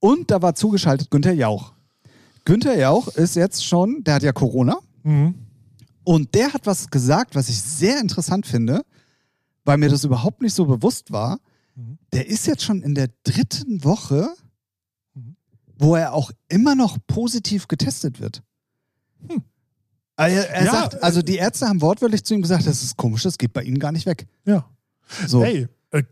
und 0.00 0.30
da 0.30 0.42
war 0.42 0.54
zugeschaltet 0.54 1.10
Günther 1.10 1.34
Jauch. 1.34 1.72
Günther 2.44 2.76
Jauch 2.76 3.08
ist 3.08 3.36
jetzt 3.36 3.64
schon, 3.64 4.02
der 4.04 4.14
hat 4.14 4.22
ja 4.22 4.32
Corona. 4.32 4.78
Mhm. 5.04 5.34
Und 6.02 6.34
der 6.34 6.52
hat 6.52 6.66
was 6.66 6.90
gesagt, 6.90 7.34
was 7.34 7.48
ich 7.48 7.60
sehr 7.62 8.00
interessant 8.00 8.46
finde, 8.46 8.84
weil 9.64 9.78
mir 9.78 9.88
das 9.88 10.04
überhaupt 10.04 10.42
nicht 10.42 10.52
so 10.54 10.66
bewusst 10.66 11.12
war. 11.12 11.38
Mhm. 11.76 11.98
Der 12.12 12.26
ist 12.26 12.46
jetzt 12.46 12.62
schon 12.64 12.82
in 12.82 12.94
der 12.94 13.08
dritten 13.22 13.84
Woche, 13.84 14.28
Mhm. 15.14 15.36
wo 15.78 15.94
er 15.94 16.12
auch 16.12 16.30
immer 16.48 16.74
noch 16.74 16.98
positiv 17.06 17.68
getestet 17.68 18.20
wird. 18.20 18.42
Hm. 19.28 19.42
Er, 20.16 20.28
er 20.50 20.64
Ja, 20.64 20.72
sagt, 20.72 21.02
also 21.02 21.22
die 21.22 21.36
Ärzte 21.36 21.66
haben 21.66 21.80
wortwörtlich 21.80 22.24
zu 22.24 22.34
ihm 22.34 22.42
gesagt, 22.42 22.66
das 22.66 22.82
ist 22.82 22.96
komisch, 22.96 23.22
das 23.22 23.38
geht 23.38 23.52
bei 23.52 23.62
ihnen 23.62 23.78
gar 23.78 23.90
nicht 23.92 24.06
weg. 24.06 24.26
Ja. 24.44 24.68
So. 25.26 25.42
Hey, 25.42 25.68
äh, 25.90 26.02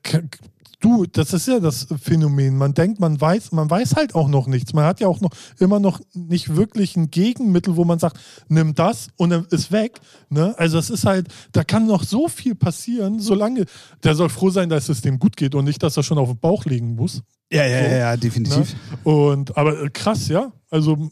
du, 0.83 1.07
das 1.07 1.33
ist 1.33 1.49
ja 1.49 1.61
das 1.61 1.87
Phänomen. 2.01 2.57
Man 2.57 2.75
denkt, 2.75 3.01
man 3.01 3.19
weiß, 3.21 3.53
man 3.53 3.71
weiß 3.71 3.97
halt 3.97 4.15
auch 4.15 4.29
noch 4.29 4.47
nichts. 4.47 4.75
Man 4.75 4.85
hat 4.85 5.01
ja 5.01 5.09
auch 5.09 5.21
noch 5.21 5.31
immer 5.59 5.81
noch 5.81 6.01
nicht 6.13 6.55
wirklich 6.57 6.97
ein 6.97 7.11
Gegenmittel, 7.11 7.77
wo 7.77 7.85
man 7.85 7.99
sagt, 7.99 8.19
nimm 8.49 8.75
das 8.75 9.09
und 9.17 9.31
dann 9.31 9.47
ist 9.51 9.73
weg. 9.73 10.01
Ne? 10.29 10.55
Also 10.59 10.79
es 10.79 10.91
ist 10.91 11.07
halt, 11.07 11.29
da 11.53 11.65
kann 11.65 11.87
noch 11.87 12.05
so 12.05 12.29
viel 12.29 12.55
passieren, 12.55 13.21
solange 13.21 13.65
der 14.03 14.15
soll 14.15 14.29
froh 14.29 14.51
sein, 14.51 14.69
dass 14.69 14.89
es 14.89 15.01
dem 15.01 15.19
gut 15.19 15.37
geht 15.37 15.55
und 15.55 15.65
nicht, 15.65 15.83
dass 15.83 15.97
er 15.97 16.03
schon 16.03 16.19
auf 16.19 16.29
dem 16.29 16.39
Bauch 16.39 16.65
liegen 16.65 16.95
muss. 16.95 17.23
Ja, 17.51 17.67
ja, 17.67 17.85
So, 17.85 17.95
ja, 17.97 18.17
definitiv. 18.17 18.77
Und 19.05 19.57
aber 19.57 19.83
äh, 19.83 19.91
krass, 19.91 20.29
ja. 20.29 20.53
Also 20.71 21.11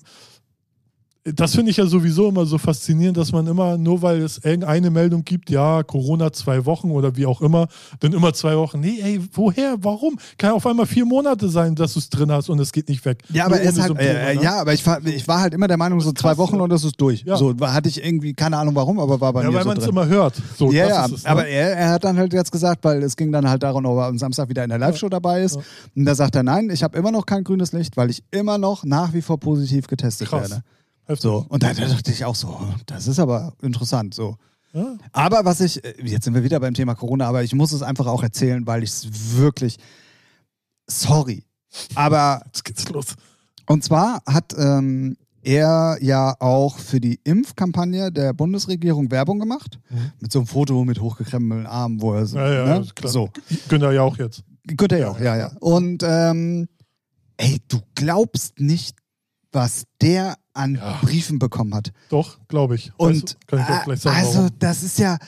das 1.24 1.54
finde 1.54 1.70
ich 1.70 1.76
ja 1.76 1.84
sowieso 1.84 2.28
immer 2.28 2.46
so 2.46 2.56
faszinierend, 2.56 3.16
dass 3.18 3.30
man 3.30 3.46
immer, 3.46 3.76
nur 3.76 4.00
weil 4.00 4.22
es 4.22 4.38
irgendeine 4.38 4.90
Meldung 4.90 5.22
gibt, 5.22 5.50
ja, 5.50 5.82
Corona 5.82 6.32
zwei 6.32 6.64
Wochen 6.64 6.90
oder 6.90 7.14
wie 7.14 7.26
auch 7.26 7.42
immer, 7.42 7.68
dann 8.00 8.14
immer 8.14 8.32
zwei 8.32 8.56
Wochen. 8.56 8.80
Nee, 8.80 9.00
ey, 9.02 9.20
woher? 9.34 9.76
Warum? 9.82 10.18
Kann 10.38 10.52
auf 10.52 10.66
einmal 10.66 10.86
vier 10.86 11.04
Monate 11.04 11.50
sein, 11.50 11.74
dass 11.74 11.92
du 11.92 11.98
es 11.98 12.08
drin 12.08 12.32
hast 12.32 12.48
und 12.48 12.58
es 12.58 12.72
geht 12.72 12.88
nicht 12.88 13.04
weg. 13.04 13.22
Ja, 13.28 13.44
aber, 13.44 13.56
Nur 13.56 13.64
er 13.64 13.72
ohne 13.72 13.82
halt, 13.82 13.88
Symptome, 13.88 14.18
äh, 14.18 14.34
ne? 14.36 14.42
ja, 14.42 14.60
aber 14.60 14.72
ich 14.72 14.86
war, 14.86 15.04
ich 15.04 15.28
war 15.28 15.40
halt 15.40 15.52
immer 15.52 15.68
der 15.68 15.76
Meinung, 15.76 16.00
so 16.00 16.12
zwei 16.12 16.30
krass, 16.30 16.38
Wochen 16.38 16.56
ja. 16.56 16.62
und 16.62 16.70
das 16.70 16.84
ist 16.84 16.98
durch. 16.98 17.22
Ja. 17.24 17.36
So 17.36 17.54
hatte 17.60 17.90
ich 17.90 18.02
irgendwie, 18.02 18.32
keine 18.32 18.56
Ahnung 18.56 18.74
warum, 18.74 18.98
aber 18.98 19.20
war 19.20 19.34
bei 19.34 19.42
Ja, 19.42 19.50
mir 19.50 19.56
weil 19.56 19.62
so 19.64 19.68
man 19.68 19.78
es 19.78 19.86
immer 19.86 20.06
hört. 20.06 20.34
So, 20.56 20.72
ja, 20.72 20.88
ja, 20.88 21.04
es, 21.04 21.24
ne? 21.24 21.30
aber 21.30 21.46
er, 21.46 21.76
er 21.76 21.90
hat 21.90 22.04
dann 22.04 22.16
halt 22.16 22.32
jetzt 22.32 22.50
gesagt, 22.50 22.82
weil 22.82 23.02
es 23.02 23.14
ging 23.14 23.30
dann 23.30 23.46
halt 23.46 23.62
darum, 23.62 23.84
ob 23.84 23.98
er 23.98 24.06
am 24.06 24.16
Samstag 24.16 24.48
wieder 24.48 24.64
in 24.64 24.70
der 24.70 24.78
Live-Show 24.78 25.10
dabei 25.10 25.42
ist. 25.42 25.56
Ja. 25.56 25.62
Und 25.96 26.06
da 26.06 26.14
sagt 26.14 26.34
er, 26.34 26.42
nein, 26.42 26.70
ich 26.70 26.82
habe 26.82 26.96
immer 26.96 27.12
noch 27.12 27.26
kein 27.26 27.44
grünes 27.44 27.72
Licht, 27.72 27.98
weil 27.98 28.08
ich 28.08 28.22
immer 28.30 28.56
noch 28.56 28.84
nach 28.84 29.12
wie 29.12 29.20
vor 29.20 29.38
positiv 29.38 29.86
getestet 29.86 30.28
Krass. 30.28 30.50
werde. 30.50 30.62
Heftig. 31.10 31.22
So. 31.22 31.44
Und 31.48 31.62
da, 31.62 31.74
da 31.74 31.86
dachte 31.86 32.12
ich 32.12 32.24
auch 32.24 32.36
so, 32.36 32.56
das 32.86 33.08
ist 33.08 33.18
aber 33.18 33.52
interessant. 33.62 34.14
So. 34.14 34.36
Ja. 34.72 34.96
Aber 35.12 35.44
was 35.44 35.60
ich, 35.60 35.84
äh, 35.84 35.94
jetzt 36.04 36.24
sind 36.24 36.34
wir 36.34 36.44
wieder 36.44 36.60
beim 36.60 36.74
Thema 36.74 36.94
Corona, 36.94 37.26
aber 37.26 37.42
ich 37.42 37.52
muss 37.52 37.72
es 37.72 37.82
einfach 37.82 38.06
auch 38.06 38.22
erzählen, 38.22 38.64
weil 38.66 38.84
ich 38.84 38.90
es 38.90 39.36
wirklich, 39.36 39.78
sorry, 40.86 41.44
aber 41.94 42.42
Jetzt 42.46 42.64
geht's 42.64 42.88
los. 42.88 43.14
und 43.66 43.82
zwar 43.82 44.22
hat 44.26 44.54
ähm, 44.56 45.16
er 45.42 45.98
ja 46.00 46.34
auch 46.38 46.78
für 46.78 47.00
die 47.00 47.18
Impfkampagne 47.24 48.12
der 48.12 48.32
Bundesregierung 48.32 49.10
Werbung 49.10 49.40
gemacht. 49.40 49.80
Mhm. 49.88 50.12
Mit 50.20 50.32
so 50.32 50.40
einem 50.40 50.46
Foto 50.46 50.84
mit 50.84 51.00
hochgekrempelten 51.00 51.66
Armen, 51.66 52.00
wo 52.00 52.12
er 52.14 52.26
so. 52.26 52.38
Ja, 52.38 52.52
ja, 52.52 52.78
ne? 52.78 52.86
klar. 52.94 53.12
so. 53.12 53.30
Günther 53.68 53.92
ja 53.92 54.02
auch 54.02 54.18
jetzt. 54.18 54.44
Günther 54.64 54.98
ja 54.98 55.08
auch, 55.10 55.18
ja, 55.18 55.36
ja. 55.36 55.52
Und 55.60 56.02
ähm, 56.04 56.68
ey, 57.36 57.58
du 57.68 57.80
glaubst 57.94 58.60
nicht, 58.60 58.96
was 59.52 59.84
der 60.00 60.36
an 60.52 60.76
Ja. 60.76 60.98
Briefen 61.02 61.38
bekommen 61.38 61.74
hat. 61.74 61.92
Doch, 62.08 62.38
glaube 62.48 62.74
ich. 62.74 62.92
Und 62.96 63.14
weißt 63.14 63.36
du, 63.50 63.56
kann 63.56 63.76
ich 63.78 63.84
gleich 63.84 64.00
sagen, 64.00 64.16
also 64.16 64.38
warum. 64.38 64.50
das 64.58 64.82
ist 64.82 64.98
ja, 64.98 65.18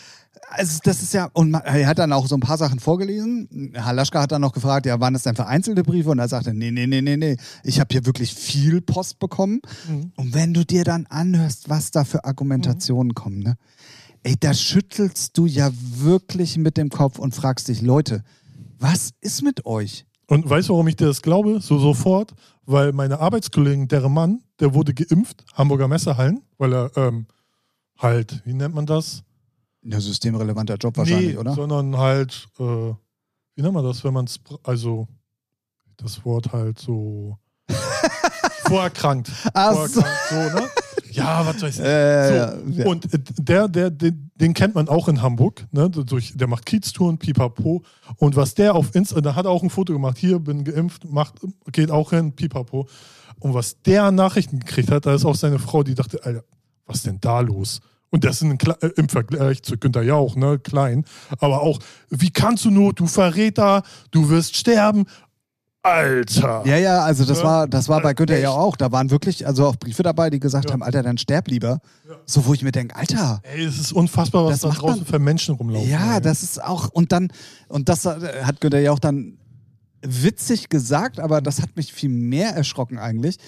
also 0.49 0.79
das 0.85 1.03
ist 1.03 1.15
ja, 1.15 1.31
und 1.33 1.51
man, 1.51 1.63
er 1.63 1.87
hat 1.87 1.99
dann 1.99 2.13
auch 2.13 2.27
so 2.27 2.37
ein 2.37 2.41
paar 2.41 2.59
Sachen 2.59 2.79
vorgelesen. 2.81 3.73
Halaschka 3.77 4.21
hat 4.21 4.33
dann 4.33 4.43
noch 4.43 4.53
gefragt, 4.53 4.87
ja, 4.87 5.01
waren 5.01 5.15
das 5.15 5.23
denn 5.23 5.35
vereinzelte 5.35 5.83
Briefe? 5.83 6.11
Und 6.11 6.19
er 6.19 6.29
sagte, 6.29 6.53
nee, 6.53 6.71
nee, 6.71 6.87
nee, 6.87 7.01
nee, 7.01 7.17
nee, 7.17 7.37
ich 7.65 7.81
habe 7.81 7.89
hier 7.93 8.05
wirklich 8.05 8.35
viel 8.35 8.81
Post 8.81 9.19
bekommen. 9.19 9.61
Mhm. 9.89 10.13
Und 10.17 10.35
wenn 10.35 10.53
du 10.53 10.65
dir 10.65 10.85
dann 10.85 11.07
anhörst, 11.07 11.69
was 11.69 11.91
da 11.91 12.05
für 12.05 12.25
Argumentationen 12.25 13.15
kommen, 13.15 13.39
ne? 13.39 13.57
Ey, 14.25 14.37
da 14.39 14.55
schüttelst 14.55 15.37
du 15.37 15.47
ja 15.47 15.71
wirklich 15.73 16.57
mit 16.57 16.77
dem 16.77 16.91
Kopf 16.91 17.19
und 17.19 17.35
fragst 17.35 17.67
dich, 17.67 17.83
Leute, 17.83 18.23
was 18.79 19.11
ist 19.21 19.43
mit 19.43 19.67
euch? 19.67 20.07
Und 20.33 20.49
weißt 20.49 20.71
du, 20.71 20.73
warum 20.73 20.89
ich 20.89 20.97
dir 20.97 21.09
das 21.09 21.21
glaube? 21.21 21.61
So 21.61 21.79
sofort, 21.79 22.33
weil 22.65 22.93
meine 22.95 23.21
Arbeitskollegen, 23.21 23.87
deren 23.87 24.15
Mann, 24.15 24.41
der 24.61 24.73
wurde 24.73 24.95
geimpft, 24.95 25.45
Hamburger 25.53 25.89
Messehallen, 25.89 26.41
weil 26.57 26.73
er 26.73 26.91
ähm, 26.97 27.27
halt, 27.99 28.41
wie 28.47 28.55
nennt 28.55 28.75
man 28.75 28.87
das? 28.87 29.23
Ja, 29.83 30.01
systemrelevanter 30.01 30.77
Job 30.77 30.97
wahrscheinlich, 30.97 31.35
nee, 31.35 31.37
oder? 31.37 31.53
sondern 31.53 31.99
halt, 31.99 32.49
äh, 32.59 32.63
wie 32.63 33.61
nennt 33.61 33.75
man 33.75 33.85
das, 33.85 34.03
wenn 34.05 34.15
man 34.15 34.25
es, 34.25 34.41
also 34.63 35.07
das 35.99 36.25
Wort 36.25 36.51
halt 36.51 36.79
so 36.79 37.37
vorerkrankt. 38.65 39.31
Ach 39.53 39.87
so. 39.87 40.01
vorerkrankt, 40.01 40.19
so, 40.31 40.61
ne? 40.61 40.71
Ja, 41.17 41.47
was 41.47 41.63
weiß 41.63 41.79
ich. 41.79 41.85
Äh, 41.85 42.83
So. 42.85 42.91
Und 42.91 43.09
der, 43.39 43.69
der, 43.69 43.91
den, 43.91 44.31
den 44.35 44.55
kennt 44.55 44.75
man 44.75 44.89
auch 44.89 45.09
in 45.09 45.23
Hamburg, 45.23 45.67
ne? 45.73 45.91
Durch, 45.91 46.33
der 46.37 46.49
macht 46.49 46.67
Kieztouren, 46.67 47.19
pipapo. 47.19 47.83
Und 48.17 48.37
was 48.37 48.55
der 48.55 48.75
auf 48.75 48.95
Insta, 48.95 49.21
da 49.21 49.35
hat 49.35 49.47
er 49.47 49.51
auch 49.51 49.63
ein 49.63 49.71
Foto 49.71 49.93
gemacht, 49.93 50.19
hier 50.19 50.39
bin 50.39 50.65
geimpft, 50.65 51.11
macht, 51.11 51.35
geht 51.73 51.91
auch 51.91 52.11
hin, 52.11 52.33
pipapo. 52.33 52.89
Und 53.41 53.55
was 53.55 53.81
der 53.83 54.11
Nachrichten 54.13 54.61
gekriegt 54.61 54.91
hat, 54.91 55.07
da 55.07 55.15
ist 55.15 55.25
auch 55.25 55.35
seine 55.35 55.59
Frau, 55.59 55.83
die 55.83 55.95
dachte, 55.95 56.25
Alter, 56.25 56.45
was 56.87 56.99
ist 56.99 57.07
denn 57.07 57.21
da 57.21 57.41
los? 57.41 57.81
Und 58.13 58.25
das 58.25 58.43
ist 58.43 58.67
äh, 58.83 58.89
im 58.97 59.09
Vergleich 59.09 59.63
zu 59.63 59.79
Günther 59.79 60.03
Jauch, 60.03 60.37
ne, 60.37 60.59
klein. 60.59 61.05
Aber 61.39 61.63
auch, 61.63 61.79
wie 62.11 62.31
kannst 62.31 62.65
du 62.67 62.71
nur, 62.71 62.93
du 62.93 63.07
Verräter, 63.07 63.83
du 64.11 64.29
wirst 64.29 64.55
sterben. 64.55 65.07
Alter. 65.83 66.63
Ja, 66.65 66.77
ja, 66.77 67.01
also 67.03 67.25
das 67.25 67.39
Ja. 67.39 67.45
war, 67.45 67.69
das 67.69 67.89
war 67.89 68.01
bei 68.01 68.15
Günther 68.15 68.39
ja 68.39 68.51
Echt? 68.51 68.59
auch. 68.59 68.77
Da 68.77 68.93
waren 68.93 69.11
wirklich, 69.11 69.47
also 69.47 69.67
auch 69.67 69.77
Briefe 69.77 70.03
dabei, 70.03 70.31
die 70.31 70.39
gesagt 70.39 70.67
Ja. 70.67 70.73
haben, 70.73 70.83
Alter, 70.83 71.03
dann 71.03 71.19
sterb 71.19 71.49
lieber. 71.49 71.81
Ja. 72.09 72.15
So, 72.25 72.47
wo 72.47 72.55
ich 72.55 72.63
mir 72.63 72.71
denke, 72.73 72.95
Alter, 72.95 73.41
Ey, 73.43 73.65
es 73.65 73.79
ist 73.81 73.93
unfassbar, 73.93 74.45
was 74.47 74.61
da 74.61 74.69
draußen 74.69 74.99
man- 74.99 75.07
für 75.07 75.19
Menschen 75.19 75.57
rumlaufen. 75.57 75.91
ja, 75.91 76.17
ey. 76.17 76.21
das 76.21 76.43
ist 76.45 76.63
auch, 76.63 76.89
und 76.91 77.11
dann, 77.11 77.33
und 77.69 77.89
das 77.89 78.05
hat 78.07 78.61
Günther 78.61 78.81
ja 78.81 78.93
auch 78.93 79.01
dann 79.01 79.39
witzig 80.03 80.69
gesagt, 80.69 81.19
aber 81.21 81.41
das 81.41 81.61
hat 81.63 81.77
mich 81.77 81.93
viel 81.93 82.09
mehr 82.11 82.51
erschrocken 82.55 82.99
eigentlich. 82.99 83.39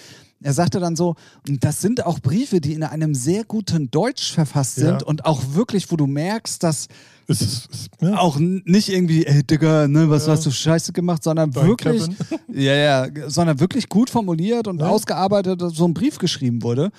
Er 0.42 0.52
sagte 0.52 0.78
dann 0.78 0.94
so, 0.94 1.14
das 1.46 1.80
sind 1.80 2.04
auch 2.04 2.18
Briefe, 2.20 2.60
die 2.60 2.74
in 2.74 2.82
einem 2.82 3.14
sehr 3.14 3.44
guten 3.44 3.90
Deutsch 3.90 4.32
verfasst 4.32 4.74
sind 4.76 5.00
Ja. 5.02 5.06
und 5.06 5.24
auch 5.24 5.40
wirklich, 5.54 5.90
wo 5.90 5.96
du 5.96 6.06
merkst, 6.06 6.62
dass 6.62 6.88
Es 7.26 7.40
ist, 7.40 7.68
es, 7.72 7.88
ja. 8.00 8.18
auch 8.18 8.38
nicht 8.38 8.88
irgendwie, 8.90 9.24
ey 9.24 9.42
Digga, 9.42 9.88
ne, 9.88 10.10
was 10.10 10.26
Ja. 10.26 10.32
hast 10.32 10.44
du 10.46 10.50
scheiße 10.50 10.92
gemacht, 10.92 11.22
sondern 11.22 11.50
Dein 11.50 11.66
wirklich, 11.68 12.02
Kevin. 12.02 12.16
ja, 12.52 12.74
ja, 12.74 13.30
sondern 13.30 13.58
wirklich 13.60 13.88
gut 13.88 14.10
formuliert 14.10 14.68
und 14.68 14.80
Ja. 14.80 14.88
ausgearbeitet, 14.88 15.62
so 15.74 15.86
ein 15.86 15.94
Brief 15.94 16.18
geschrieben 16.18 16.62
wurde, 16.62 16.90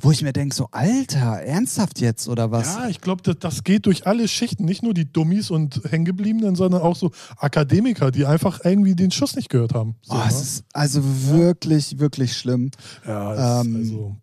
wo 0.00 0.10
ich 0.10 0.22
mir 0.22 0.32
denke, 0.32 0.54
so, 0.54 0.68
Alter, 0.70 1.40
ernsthaft 1.42 2.00
jetzt 2.00 2.28
oder 2.28 2.50
was? 2.50 2.66
Ja, 2.76 2.88
ich 2.88 3.00
glaube, 3.00 3.22
das, 3.22 3.36
das 3.40 3.64
geht 3.64 3.86
durch 3.86 4.06
alle 4.06 4.28
Schichten, 4.28 4.64
nicht 4.64 4.82
nur 4.82 4.92
die 4.94 5.10
Dummies 5.10 5.50
und 5.50 5.80
Hängengebliebenen, 5.90 6.56
sondern 6.56 6.82
auch 6.82 6.96
so 6.96 7.10
Akademiker, 7.38 8.10
die 8.10 8.26
einfach 8.26 8.60
irgendwie 8.64 8.94
den 8.94 9.10
Schuss 9.10 9.34
nicht 9.36 9.48
gehört 9.48 9.74
haben. 9.74 9.94
So, 10.02 10.14
oh, 10.14 10.22
es 10.26 10.34
ne? 10.34 10.40
ist 10.42 10.64
also 10.74 11.00
wirklich, 11.04 11.98
wirklich 11.98 12.36
schlimm. 12.36 12.70
ja, 13.06 13.60
es 13.60 13.66
ähm, 13.66 13.76
ist 13.76 13.90
also, 13.90 14.16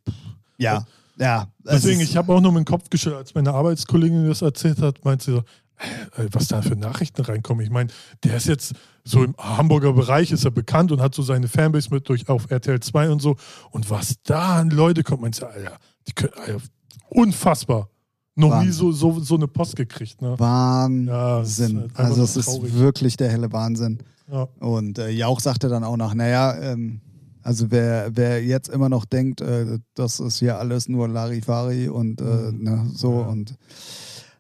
Ja, 0.58 0.86
ja. 1.20 1.48
es 1.64 1.84
deswegen, 1.84 2.02
ich 2.02 2.16
habe 2.16 2.34
auch 2.34 2.42
nur 2.42 2.52
mit 2.52 2.60
dem 2.60 2.66
Kopf 2.66 2.90
geschüttelt, 2.90 3.20
als 3.20 3.36
meine 3.36 3.54
Arbeitskollegin 3.54 4.28
das 4.28 4.42
erzählt 4.42 4.82
hat, 4.82 5.04
meinte 5.04 5.26
sie 5.26 5.32
so, 5.32 5.44
äh, 6.22 6.28
was 6.32 6.48
da 6.48 6.62
für 6.62 6.76
Nachrichten 6.76 7.22
reinkommen. 7.22 7.64
Ich 7.64 7.72
meine, 7.72 7.90
der 8.24 8.38
ist 8.38 8.48
jetzt 8.48 8.74
so 9.04 9.24
im 9.24 9.36
Hamburger 9.38 9.94
Bereich, 9.94 10.32
ist 10.32 10.46
er 10.46 10.52
bekannt 10.52 10.92
und 10.92 11.02
hat 11.02 11.16
so 11.16 11.22
seine 11.22 11.48
Fanbase 11.48 11.90
mit 11.92 12.10
durch 12.10 12.28
auf 12.30 12.50
RTL 12.50 12.80
2 12.80 13.10
und 13.10 13.22
so. 13.22 13.36
Und 13.72 13.90
was 13.90 14.16
da 14.24 14.58
an 14.58 14.70
Leute 14.70 15.04
kommt, 15.04 15.22
meinst 15.22 15.42
du, 15.42 15.46
Alter, 15.46 15.78
die 16.08 16.14
können, 16.14 16.34
Alter, 16.36 16.62
unfassbar. 17.10 17.90
Noch 18.36 18.50
nie 18.50 18.68
Wahnsinn. 18.68 18.74
so, 18.74 18.92
so, 18.92 19.20
so 19.20 19.36
eine 19.36 19.48
Post 19.48 19.76
gekriegt. 19.76 20.22
Ne? 20.22 20.36
Wahnsinn. 20.38 21.08
Ja, 21.08 21.42
ist 21.42 21.64
halt 21.64 21.92
also 21.96 22.24
es 22.24 22.38
ist 22.38 22.74
wirklich 22.76 23.18
der 23.18 23.30
helle 23.30 23.52
Wahnsinn. 23.52 23.98
Ja. 24.32 24.48
Und 24.60 25.00
äh, 25.00 25.10
Jauch 25.10 25.40
sagte 25.40 25.70
dann 25.70 25.84
auch 25.84 25.98
noch, 25.98 26.14
naja, 26.14 26.56
ähm, 26.60 27.02
also 27.48 27.72
wer, 27.72 28.10
wer 28.14 28.44
jetzt 28.44 28.68
immer 28.68 28.90
noch 28.90 29.06
denkt, 29.06 29.40
äh, 29.40 29.80
das 29.94 30.20
ist 30.20 30.40
hier 30.40 30.60
alles 30.60 30.90
nur 30.90 31.08
Larifari 31.08 31.88
und 31.88 32.20
äh, 32.20 32.24
Mhm. 32.24 32.64
ne, 32.64 32.92
so 32.94 33.22
Ja. 33.22 33.28
und 33.28 33.56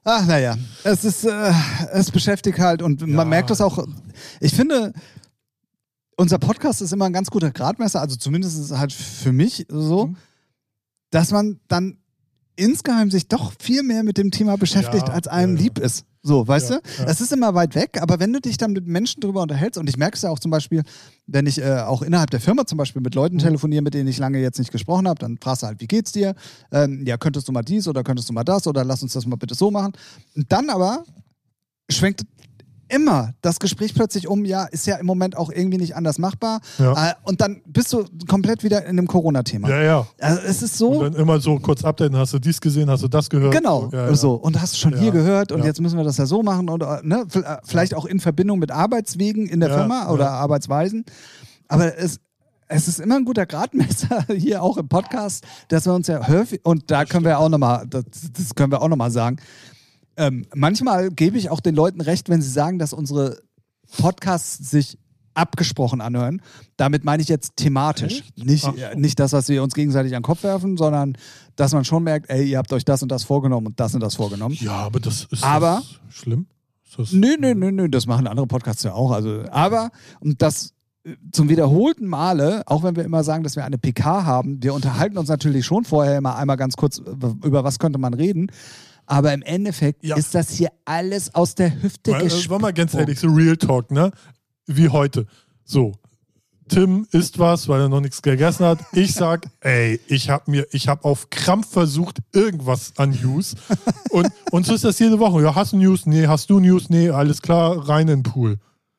ach 0.03 0.25
naja, 0.25 0.57
es 0.83 1.05
ist, 1.05 1.23
äh, 1.23 1.51
es 1.93 2.11
beschäftigt 2.11 2.59
halt 2.59 2.81
und 2.81 2.99
Ja. 3.01 3.07
man 3.07 3.29
merkt 3.29 3.49
das 3.49 3.61
auch, 3.61 3.85
ich 4.41 4.53
finde, 4.53 4.91
unser 6.17 6.37
Podcast 6.39 6.81
ist 6.81 6.91
immer 6.93 7.05
ein 7.05 7.13
ganz 7.13 7.29
guter 7.29 7.51
Gradmesser, 7.51 8.01
also 8.01 8.15
zumindest 8.17 8.57
ist 8.57 8.71
es 8.71 8.77
halt 8.77 8.91
für 8.91 9.31
mich 9.31 9.65
so, 9.69 10.07
Mhm. 10.07 10.17
dass 11.11 11.31
man 11.31 11.59
dann 11.69 11.97
insgeheim 12.55 13.11
sich 13.11 13.27
doch 13.27 13.53
viel 13.59 13.83
mehr 13.83 14.03
mit 14.03 14.17
dem 14.17 14.31
Thema 14.31 14.57
beschäftigt, 14.57 15.07
Ja, 15.07 15.13
als 15.13 15.27
einem 15.27 15.53
ja, 15.55 15.59
ja. 15.59 15.63
lieb 15.63 15.79
ist. 15.79 16.05
So, 16.27 16.45
weißt 16.45 16.71
Ja, 16.71 16.79
du? 16.79 16.89
ja. 17.03 17.05
Es 17.09 17.21
ist 17.21 17.31
immer 17.31 17.55
weit 17.55 17.73
weg, 17.73 18.01
aber 18.01 18.19
wenn 18.19 18.33
du 18.33 18.41
dich 18.41 18.57
dann 18.57 18.73
mit 18.73 18.85
Menschen 18.85 19.21
drüber 19.21 19.41
unterhältst, 19.41 19.77
und 19.79 19.87
ich 19.87 19.95
merke 19.95 20.15
es 20.17 20.23
ja 20.23 20.29
auch 20.29 20.39
zum 20.39 20.51
Beispiel, 20.51 20.83
wenn 21.25 21.47
ich 21.47 21.61
äh, 21.61 21.79
auch 21.79 22.01
innerhalb 22.01 22.29
der 22.31 22.41
Firma 22.41 22.65
zum 22.65 22.77
Beispiel 22.77 23.01
mit 23.01 23.15
Leuten 23.15 23.37
Mhm. 23.37 23.41
telefoniere, 23.41 23.81
mit 23.81 23.93
denen 23.93 24.09
ich 24.09 24.17
lange 24.17 24.39
jetzt 24.39 24.59
nicht 24.59 24.71
gesprochen 24.73 25.07
habe, 25.07 25.19
dann 25.19 25.37
fragst 25.41 25.63
du 25.63 25.67
halt, 25.67 25.79
wie 25.79 25.87
geht's 25.87 26.11
dir? 26.11 26.35
Ähm, 26.73 27.05
ja, 27.05 27.17
könntest 27.17 27.47
du 27.47 27.53
mal 27.53 27.61
dies 27.63 27.87
oder 27.87 28.03
könntest 28.03 28.27
du 28.27 28.33
mal 28.33 28.43
das 28.43 28.67
oder 28.67 28.83
lass 28.83 29.01
uns 29.03 29.13
das 29.13 29.25
mal 29.25 29.37
bitte 29.37 29.55
so 29.55 29.71
machen. 29.71 29.93
Und 30.35 30.51
dann 30.51 30.69
aber 30.69 31.05
schwenkt 31.89 32.23
immer 32.89 33.33
das 33.41 33.59
Gespräch 33.59 33.93
plötzlich 33.93 34.27
um, 34.27 34.45
ja, 34.45 34.65
ist 34.65 34.87
ja 34.87 34.97
im 34.97 35.05
Moment 35.05 35.37
auch 35.37 35.51
irgendwie 35.51 35.77
nicht 35.77 35.95
anders 35.95 36.19
machbar. 36.19 36.59
Ja. 36.77 37.09
Äh, 37.09 37.13
und 37.23 37.41
dann 37.41 37.61
bist 37.65 37.91
du 37.93 38.05
komplett 38.27 38.63
wieder 38.63 38.85
in 38.85 38.95
dem 38.97 39.07
Corona-Thema. 39.07 39.69
ja, 39.69 39.81
ja. 39.81 40.07
Also 40.19 40.41
es 40.41 40.61
ist 40.61 40.77
so. 40.77 40.89
Und 40.89 41.13
dann 41.13 41.21
immer 41.21 41.39
so 41.39 41.59
kurz 41.59 41.83
updaten, 41.83 42.15
hast 42.17 42.33
du 42.33 42.39
dies 42.39 42.61
gesehen, 42.61 42.89
hast 42.89 43.03
du 43.03 43.07
das 43.07 43.29
gehört? 43.29 43.53
Genau, 43.53 43.89
Ja, 43.91 44.07
ja. 44.07 44.15
so. 44.15 44.33
Und 44.33 44.61
hast 44.61 44.73
du 44.73 44.77
schon 44.77 44.97
hier 44.97 45.11
gehört 45.11 45.51
und 45.51 45.63
jetzt 45.63 45.81
müssen 45.81 45.97
wir 45.97 46.03
das 46.03 46.17
ja 46.17 46.25
so 46.25 46.43
machen 46.43 46.69
und 46.69 46.83
äh, 46.83 46.99
ne, 47.03 47.25
äh, 47.33 47.57
vielleicht 47.63 47.93
auch 47.93 48.05
in 48.05 48.19
Verbindung 48.19 48.59
mit 48.59 48.71
Arbeitswegen 48.71 49.47
in 49.47 49.59
der 49.59 49.69
Firma 49.69 50.09
oder. 50.09 50.27
Arbeitsweisen. 50.31 51.05
Aber 51.67 51.97
es, 51.97 52.19
es 52.67 52.87
ist 52.87 52.99
immer 52.99 53.15
ein 53.15 53.25
guter 53.25 53.45
Gradmesser 53.45 54.25
hier 54.35 54.61
auch 54.61 54.77
im 54.77 54.87
Podcast, 54.87 55.45
dass 55.69 55.85
wir 55.85 55.93
uns 55.93 56.07
ja 56.07 56.27
häufig, 56.27 56.59
und 56.63 56.91
da 56.91 57.05
können 57.05 57.25
wir 57.25 57.39
auch 57.39 57.49
nochmal, 57.49 57.85
das, 57.87 58.03
das 58.33 58.55
können 58.55 58.71
wir 58.71 58.81
auch 58.81 58.87
nochmal 58.87 59.11
sagen, 59.11 59.37
ähm, 60.17 60.45
manchmal 60.53 61.09
gebe 61.09 61.37
ich 61.37 61.49
auch 61.49 61.59
den 61.61 61.75
Leuten 61.75 62.01
recht, 62.01 62.29
wenn 62.29 62.41
sie 62.41 62.49
sagen, 62.49 62.79
dass 62.79 62.91
unsere 62.93 63.39
Podcasts 63.97 64.69
sich 64.69 64.97
abgesprochen 65.33 66.01
anhören. 66.01 66.41
Damit 66.77 67.03
meine 67.05 67.21
ich 67.21 67.29
jetzt 67.29 67.55
thematisch. 67.57 68.21
Echt? 68.21 68.37
Nicht, 68.45 68.63
so. 68.63 68.73
äh, 68.75 68.95
nicht 68.95 69.19
das, 69.19 69.33
was 69.33 69.47
wir 69.49 69.61
uns 69.61 69.75
gegenseitig 69.75 70.15
an 70.15 70.21
den 70.21 70.25
Kopf 70.25 70.43
werfen, 70.43 70.77
sondern 70.77 71.15
dass 71.55 71.73
man 71.73 71.85
schon 71.85 72.03
merkt, 72.03 72.29
ey, 72.29 72.43
ihr 72.49 72.57
habt 72.57 72.73
euch 72.73 72.83
das 72.85 73.03
und 73.03 73.11
das 73.11 73.23
vorgenommen 73.23 73.67
und 73.67 73.79
das 73.79 73.93
und 73.93 74.01
das 74.01 74.15
vorgenommen. 74.15 74.57
Ja, 74.59 74.73
aber 74.73 74.99
das 74.99 75.27
ist 75.31 75.43
Aber- 75.43 75.83
das 76.09 76.15
schlimm. 76.15 76.47
Ist 76.87 76.97
das, 76.97 77.11
Nö, 77.11 77.35
nö, 77.39 77.53
nö, 77.53 77.71
nö, 77.71 77.89
das 77.89 78.07
machen 78.07 78.27
andere 78.27 78.47
Podcasts 78.47 78.81
ja 78.83 78.93
auch. 78.93 79.11
Also, 79.11 79.43
aber, 79.51 79.91
und 80.21 80.41
das 80.41 80.73
äh, 81.03 81.15
zum 81.31 81.49
wiederholten 81.49 82.07
Male, 82.07 82.63
auch 82.65 82.81
wenn 82.81 82.95
wir 82.95 83.03
immer 83.03 83.23
sagen, 83.23 83.43
dass 83.43 83.55
wir 83.57 83.65
eine 83.65 83.77
PK 83.77 84.23
haben, 84.25 84.63
wir 84.63 84.73
unterhalten 84.73 85.17
uns 85.17 85.27
natürlich 85.29 85.65
schon 85.65 85.83
vorher 85.83 86.17
immer 86.17 86.35
einmal 86.37 86.57
ganz 86.57 86.77
kurz, 86.77 86.97
über 86.97 87.35
über 87.43 87.63
was 87.63 87.77
könnte 87.77 87.99
man 87.99 88.13
reden. 88.13 88.49
Aber 89.07 89.33
im 89.33 89.41
Endeffekt 89.41 90.03
Ja. 90.05 90.15
ist 90.17 90.35
das 90.35 90.51
hier 90.51 90.69
alles 90.85 91.33
aus 91.33 91.55
der 91.55 91.81
Hüfte 91.81 92.11
äh, 92.11 92.23
gesprochen. 92.23 92.49
war 92.51 92.59
mal 92.59 92.73
ganz 92.73 92.93
ehrlich, 92.93 93.19
so 93.19 93.27
Real 93.29 93.57
Talk, 93.57 93.89
ne? 93.89 94.11
Wie 94.67 94.89
heute. 94.89 95.25
So. 95.63 95.93
Tim 96.67 97.07
isst 97.11 97.39
was, 97.39 97.69
weil 97.69 97.79
er 97.79 97.87
noch 97.89 98.01
nichts 98.01 98.21
gegessen 98.21 98.65
hat. 98.65 98.79
Ich 98.91 99.13
sag, 99.13 99.47
ey, 99.61 100.01
ich 100.07 100.29
hab 100.29 100.49
mir, 100.49 100.67
ich 100.71 100.89
hab 100.89 101.05
auf 101.05 101.29
Krampf 101.29 101.71
versucht, 101.71 102.17
irgendwas 102.33 102.91
an 102.97 103.11
News. 103.21 103.55
Und, 104.09 104.27
und 104.51 104.65
so 104.65 104.73
ist 104.75 104.83
das 104.83 104.99
jede 104.99 105.17
Woche. 105.19 105.41
Ja, 105.41 105.55
hast 105.55 105.71
du 105.71 105.77
News? 105.77 106.05
Nee, 106.05 106.27
hast 106.27 106.49
du 106.49 106.59
News? 106.59 106.89
Nee, 106.89 107.09
alles 107.09 107.41
klar, 107.41 107.87
rein 107.87 108.09
in 108.09 108.21
den 108.21 108.23
Pool. 108.23 108.57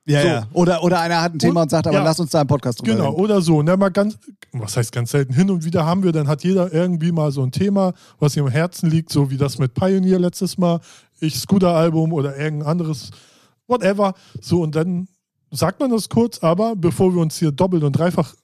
Ja, 0.09 0.23
So. 0.23 0.27
ja. 0.29 0.47
Oder, 0.53 0.83
oder 0.83 1.01
einer 1.01 1.21
hat 1.21 1.35
ein 1.35 1.39
Thema 1.39 1.61
und, 1.61 1.65
Und- 1.65 1.71
sagt, 1.71 1.87
aber 1.87 1.99
ja. 1.99 2.03
lass 2.05 2.19
uns 2.19 2.31
da 2.31 2.41
im 2.41 2.47
Podcast 2.47 2.81
drüber 2.81 2.93
Genau, 2.93 3.11
reden. 3.11 3.21
oder 3.21 3.41
so. 3.43 3.63
Ne, 3.63 3.77
mal 3.77 3.91
ganz, 3.91 4.19
was 4.53 4.77
heißt 4.77 4.91
ganz 4.93 5.11
selten, 5.11 5.33
hin 5.35 5.51
und 5.51 5.65
wieder 5.65 5.85
haben 5.85 6.03
wir, 6.03 6.13
dann 6.13 6.29
hat 6.29 6.43
jeder 6.45 6.73
irgendwie 6.73 7.13
mal 7.13 7.31
so 7.31 7.43
ein 7.43 7.53
Thema, 7.53 7.93
was 8.19 8.37
ihm 8.37 8.45
am 8.45 8.51
Herzen 8.51 8.91
liegt, 8.91 9.11
so 9.11 9.31
wie 9.31 9.37
das 9.37 9.59
mit 9.59 9.75
Pioneer 9.75 10.19
letztes 10.19 10.57
Mal, 10.59 10.81
ich 11.21 11.39
Scooter-Album 11.39 12.13
oder 12.13 12.37
irgendein 12.37 12.69
anderes, 12.69 13.11
whatever. 13.67 14.15
So, 14.41 14.63
und 14.63 14.75
dann 14.75 15.09
sagt 15.51 15.81
man 15.81 15.91
das 15.91 16.09
kurz, 16.09 16.39
aber 16.41 16.75
bevor 16.77 17.15
wir 17.15 17.21
uns 17.21 17.37
hier 17.39 17.53
doppelt 17.53 17.83
und 17.85 17.93
dreifach 17.93 18.35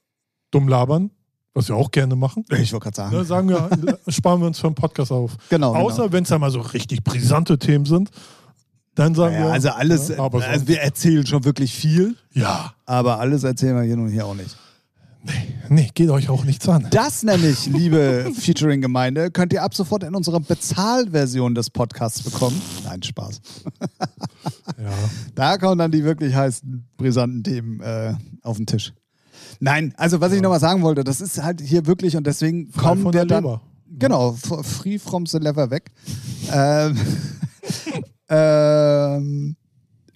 dumm 0.51 0.67
labern, 0.67 1.11
Was 1.53 1.69
wir 1.69 1.75
auch 1.75 1.89
gerne 1.91 2.15
machen. 2.15 2.43
Ich 2.51 2.73
wollte 2.73 2.83
gerade 2.83 2.95
sagen. 2.95 3.15
Ne, 3.15 3.23
sagen 3.25 3.49
wir, 3.49 3.69
sparen 4.09 4.41
wir 4.41 4.47
uns 4.47 4.59
für 4.59 4.67
einen 4.67 4.75
Podcast 4.75 5.11
auf. 5.11 5.31
Genau. 5.49 5.73
Außer 5.73 6.03
genau. 6.03 6.13
wenn 6.13 6.23
es 6.23 6.29
ja 6.29 6.37
mal 6.37 6.51
so 6.51 6.59
richtig 6.61 7.03
brisante 7.03 7.57
Themen 7.57 7.85
sind, 7.85 8.09
dann 8.95 9.13
sagen 9.15 9.35
Ja, 9.35 9.45
wir. 9.45 9.51
also 9.53 9.69
alles, 9.69 10.09
Ja, 10.09 10.19
aber 10.19 10.43
also 10.45 10.67
wir 10.67 10.81
erzählen 10.81 11.25
schon 11.25 11.43
wirklich 11.45 11.73
viel, 11.73 12.15
ja, 12.33 12.73
aber 12.85 13.19
alles 13.19 13.43
erzählen 13.43 13.75
wir 13.75 13.83
hier 13.83 13.97
nun 13.97 14.09
hier 14.09 14.25
auch 14.25 14.35
nicht. 14.35 14.55
nee, 15.69 15.89
geht 15.95 16.09
euch 16.11 16.29
auch 16.29 16.43
nichts 16.43 16.69
an. 16.69 16.87
Das 16.91 17.23
nämlich, 17.23 17.65
liebe 17.65 18.31
Featuring-Gemeinde, 18.37 19.31
könnt 19.31 19.53
ihr 19.53 19.63
ab 19.63 19.73
sofort 19.73 20.03
in 20.03 20.13
unserer 20.13 20.39
Bezahlversion 20.39 21.55
des 21.55 21.71
Podcasts 21.71 22.21
bekommen. 22.21 22.61
Nein, 22.83 23.01
Spaß. 23.03 23.41
Ja. 24.77 24.89
Da 25.35 25.57
kommen 25.57 25.77
dann 25.79 25.91
die 25.91 26.03
wirklich 26.03 26.35
heißen, 26.35 26.85
brisanten 26.97 27.43
Themen 27.43 27.79
äh, 27.81 28.13
auf 28.43 28.57
den 28.57 28.65
Tisch. 28.65 28.93
Nein, 29.59 29.93
also 29.97 30.21
was 30.21 30.33
ich 30.33 30.41
nochmal 30.41 30.59
sagen 30.59 30.81
wollte, 30.83 31.03
das 31.03 31.21
ist 31.21 31.41
halt 31.41 31.61
hier 31.61 31.85
wirklich 31.87 32.17
und 32.17 32.27
deswegen 32.27 32.71
Frei 32.71 32.81
kommen 32.89 33.01
von 33.03 33.13
wir 33.13 33.19
der 33.21 33.25
dann. 33.25 33.43
Leber. 33.43 33.61
Genau, 33.97 34.33
free 34.33 34.99
from 34.99 35.25
the 35.25 35.37
lever 35.37 35.69
weg. 35.71 35.91
ähm, 36.51 36.97
ähm, 38.29 39.55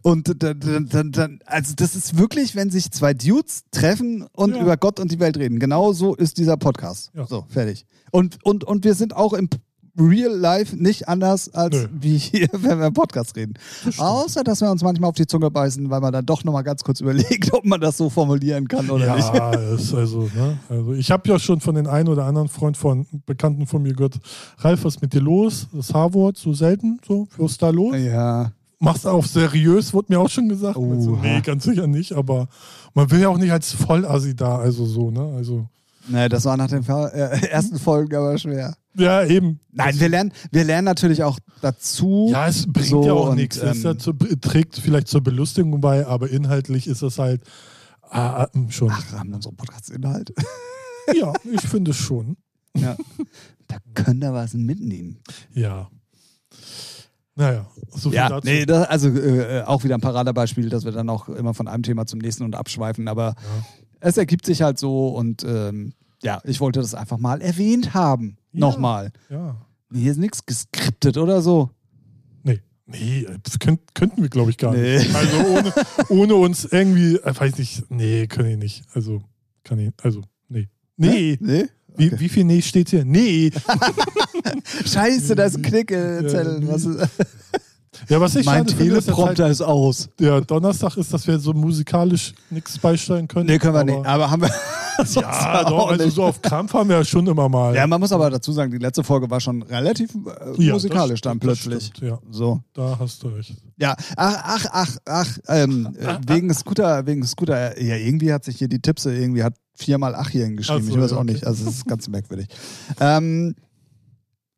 und 0.02 0.42
dann, 0.44 0.88
dann, 0.90 1.12
dann, 1.12 1.40
also 1.46 1.74
das 1.76 1.96
ist 1.96 2.18
wirklich, 2.18 2.56
wenn 2.56 2.70
sich 2.70 2.90
zwei 2.92 3.14
Dudes 3.14 3.64
treffen 3.72 4.26
und 4.32 4.56
Ja. 4.56 4.62
über 4.62 4.78
Gott 4.78 5.00
und 5.00 5.12
die 5.12 5.20
Welt 5.20 5.38
reden. 5.38 5.60
Genau 5.60 5.92
so 5.92 6.16
ist 6.16 6.38
dieser 6.38 6.56
Podcast. 6.58 7.12
Ja. 7.14 7.26
So, 7.28 7.46
fertig. 7.50 7.86
Und, 8.12 8.38
und, 8.46 8.64
und 8.64 8.86
wir 8.86 8.94
sind 8.96 9.14
auch 9.16 9.34
im 9.34 9.50
Real 9.98 10.32
Life 10.32 10.76
nicht 10.76 11.08
anders 11.08 11.54
als 11.54 11.76
Nö. 11.76 11.88
wie 12.00 12.18
hier, 12.18 12.48
wenn 12.54 12.80
wir 12.80 12.88
im 12.88 12.94
Podcast 12.94 13.36
reden. 13.36 13.54
Außer, 13.98 14.44
dass 14.44 14.62
wir 14.62 14.70
uns 14.70 14.84
manchmal 14.84 15.10
auf 15.10 15.16
die 15.16 15.28
Zunge 15.28 15.50
beißen, 15.52 15.90
weil 15.90 16.02
man 16.02 16.14
dann 16.14 16.26
doch 16.26 16.44
nochmal 16.44 16.64
ganz 16.64 16.84
kurz 16.84 17.02
überlegt, 17.02 17.54
ob 17.54 17.66
man 17.66 17.82
das 17.82 17.98
so 17.98 18.10
formulieren 18.10 18.68
kann 18.68 18.90
oder 18.90 19.16
nicht. 19.16 19.30
Ja, 19.40 19.50
also, 19.52 20.24
ne? 20.36 20.58
also 20.70 20.94
ich 20.94 21.12
habe 21.12 21.30
ja 21.30 21.38
schon 21.38 21.60
von 21.62 21.76
den 21.76 21.88
einen 21.88 22.08
oder 22.08 22.26
anderen 22.26 22.48
Freund 22.48 22.76
von 22.78 23.06
Bekannten 23.26 23.68
von 23.68 23.84
mir 23.84 23.94
gehört, 23.94 24.20
Ralf, 24.58 24.84
was 24.84 24.96
ist 24.96 25.02
mit 25.02 25.14
dir 25.14 25.22
los? 25.22 25.68
Das 25.72 25.94
H-Wort 25.94 26.38
so 26.38 26.54
selten, 26.54 27.00
so, 27.08 27.28
was 27.38 27.52
ist 27.52 27.62
da 27.62 27.70
los? 27.70 27.96
Ja. 27.96 28.52
Machst 28.80 29.06
du 29.06 29.10
auf 29.10 29.28
seriös, 29.28 29.94
wurde 29.94 30.14
mir 30.14 30.20
auch 30.20 30.30
schon 30.30 30.50
gesagt. 30.50 30.78
Oha. 30.78 30.96
Also, 30.96 31.16
nee, 31.22 31.42
ganz 31.42 31.64
sicher 31.66 31.86
nicht, 31.86 32.14
aber 32.14 32.48
man 32.94 33.12
will 33.12 33.20
ja 33.20 33.30
auch 33.30 33.38
nicht 33.38 33.52
als 33.52 33.72
Vollassi 33.74 34.36
da, 34.36 34.58
also 34.58 34.86
so, 34.86 35.12
ne? 35.12 35.34
Also, 35.36 35.68
Nee, 36.08 36.28
das 36.28 36.46
war 36.46 36.58
nach 36.58 36.68
den 36.68 36.84
äh, 36.84 37.48
ersten 37.48 37.78
Folgen 37.78 38.16
aber 38.16 38.38
schwer. 38.38 38.76
Ja, 38.96 39.24
eben. 39.24 39.60
Nein, 39.72 40.00
wir 40.00 40.10
lernen, 40.10 40.34
wir 40.52 40.64
lernen 40.64 40.86
natürlich 40.86 41.24
auch 41.24 41.40
dazu. 41.62 42.30
Ja, 42.32 42.48
es 42.48 42.66
bringt 42.72 42.88
So, 42.88 43.06
ja 43.06 43.14
auch 43.14 43.36
nichts. 43.36 43.58
Es 43.58 43.84
ja 43.84 43.92
ähm, 43.92 44.42
trägt 44.42 44.78
vielleicht 44.78 45.08
zur 45.08 45.22
Belustigung 45.22 45.80
bei, 45.82 46.06
aber 46.06 46.30
inhaltlich 46.30 46.88
ist 46.88 47.02
es 47.02 47.20
halt 47.20 47.42
ah, 48.10 48.48
schon. 48.70 48.92
Ach, 48.92 49.12
haben 49.14 49.34
unsere 49.34 49.54
Podcast-Inhalt. 49.56 50.34
Ja, 51.16 51.34
ich 51.52 51.62
finde 51.62 51.92
schon. 51.92 52.38
ja. 52.78 52.96
Da 53.68 53.78
können 53.96 54.22
wir 54.22 54.32
was 54.32 54.54
mitnehmen. 54.54 55.20
Ja. 55.54 55.90
Naja, 57.36 57.66
so 57.90 58.10
viel 58.10 58.18
Ja, 58.18 58.30
dazu. 58.30 58.48
nee, 58.48 58.66
das, 58.66 58.88
also 58.90 59.10
äh, 59.10 59.64
auch 59.64 59.84
wieder 59.84 59.96
ein 59.96 60.02
Paradebeispiel, 60.02 60.70
dass 60.70 60.86
wir 60.86 60.92
dann 60.92 61.10
auch 61.10 61.30
immer 61.30 61.54
von 61.54 61.68
einem 61.68 61.84
Thema 61.84 62.06
zum 62.06 62.20
nächsten 62.20 62.44
und 62.44 62.54
abschweifen, 62.56 63.08
aber 63.08 63.36
es 64.02 64.18
ergibt 64.18 64.46
sich 64.46 64.62
halt 64.62 64.78
so 64.78 65.08
und 65.10 65.44
ähm, 65.44 65.94
ja, 66.22 66.42
ich 66.44 66.60
wollte 66.60 66.80
das 66.82 66.94
einfach 66.94 67.18
mal 67.18 67.42
erwähnt 67.42 67.94
haben. 67.94 68.38
Ja. 68.52 68.60
Nochmal. 68.60 69.12
ja. 69.30 69.56
Hier 69.92 70.12
ist 70.12 70.18
nichts 70.18 70.46
geskriptet 70.46 71.18
oder 71.18 71.42
so. 71.42 71.72
Nee, 72.44 72.62
nee, 72.86 73.26
das 73.44 73.58
könnt, 73.58 73.80
könnten 73.96 74.22
wir, 74.22 74.30
glaube 74.30 74.52
ich, 74.52 74.58
gar 74.58 74.74
Nee. 74.74 75.00
nicht. 75.00 75.16
Also 75.16 75.38
ohne, 75.48 75.74
ohne 76.10 76.36
uns 76.36 76.66
irgendwie, 76.66 77.16
äh, 77.16 77.34
weiß 77.40 77.58
nicht, 77.58 77.90
nee, 77.90 78.28
können 78.28 78.50
ich 78.52 78.58
nicht. 78.58 78.84
Also, 78.94 79.24
kann 79.64 79.80
ich, 79.80 79.92
also, 80.04 80.22
nee. 80.48 80.68
Nee. 80.98 81.38
Nee? 81.42 81.66
Wie, 81.98 82.18
wie 82.20 82.30
viel 82.30 82.44
Nee 82.44 82.62
steht 82.62 82.90
hier? 82.90 83.04
Nee. 83.04 83.52
Scheiße, 84.86 85.36
da 85.36 85.44
ist 85.46 85.58
ein 85.58 85.62
Ja, 85.64 86.76
ist, 86.86 87.10
Ja, 88.08 88.22
was 88.22 88.36
ich 88.36 88.46
mein 88.46 88.68
finde, 88.68 88.84
ist, 88.84 89.08
halt 89.08 89.08
Teleprompter 89.08 89.50
ist 89.50 89.62
aus. 89.62 90.10
der 90.20 90.42
Donnerstag 90.42 90.96
ist, 90.98 91.12
dass 91.14 91.28
wir 91.28 91.40
so 91.40 91.54
musikalisch 91.54 92.34
nichts 92.50 92.78
beisteuern 92.78 93.28
können. 93.28 93.48
Nee, 93.48 93.58
können 93.58 93.74
wir 93.74 93.80
aber, 93.82 93.92
nicht. 93.92 94.06
Aber 94.06 94.32
haben 94.32 94.42
wir. 94.44 94.52
Ja, 95.16 95.64
doch, 95.64 95.92
also 95.92 96.10
so 96.10 96.24
auf 96.24 96.42
Krampf 96.42 96.74
haben 96.74 96.90
wir 96.90 96.98
ja 96.98 97.06
schon 97.06 97.26
immer 97.28 97.50
mal. 97.50 97.76
Ja, 97.76 97.88
man 97.88 98.00
muss 98.00 98.12
aber 98.12 98.30
dazu 98.30 98.52
sagen, 98.52 98.72
die 98.72 98.78
letzte 98.78 99.04
Folge 99.04 99.30
war 99.30 99.40
schon 99.40 99.62
relativ 99.64 100.12
äh, 100.16 100.64
Ja, 100.64 100.74
musikalisch 100.74 101.22
dann 101.22 101.38
stimmt, 101.38 101.52
das 101.52 101.60
plötzlich. 101.64 101.86
stimmt, 101.96 102.12
ja. 102.12 102.20
So. 102.30 102.62
Da 102.74 102.98
hast 103.00 103.24
du 103.24 103.28
recht. 103.30 103.56
Ja, 103.78 103.96
ach, 104.18 104.38
ach, 104.44 104.66
ach, 104.72 104.98
ach, 105.06 105.38
ähm, 105.48 105.96
äh, 106.00 106.18
wegen 106.28 106.54
Scooter, 106.54 107.06
wegen 107.06 107.24
Scooter, 107.26 107.82
ja, 107.82 107.96
irgendwie 107.96 108.34
hat 108.34 108.44
sich 108.44 108.58
hier 108.58 108.68
die 108.68 108.82
Tipse, 108.82 109.16
irgendwie 109.16 109.44
hat 109.44 109.54
viermal 109.76 110.16
ach 110.16 110.30
hier 110.30 110.46
hingeschrieben. 110.46 110.84
Ach 110.84 110.88
so, 110.92 110.96
ich 110.98 111.02
weiß 111.04 111.14
auch 111.14 111.22
okay. 111.22 111.34
nicht. 111.34 111.48
Also 111.48 111.68
es 111.70 111.76
ist 111.78 111.88
ganz 111.88 112.08
merkwürdig. 112.08 112.48
Ähm, 113.00 113.56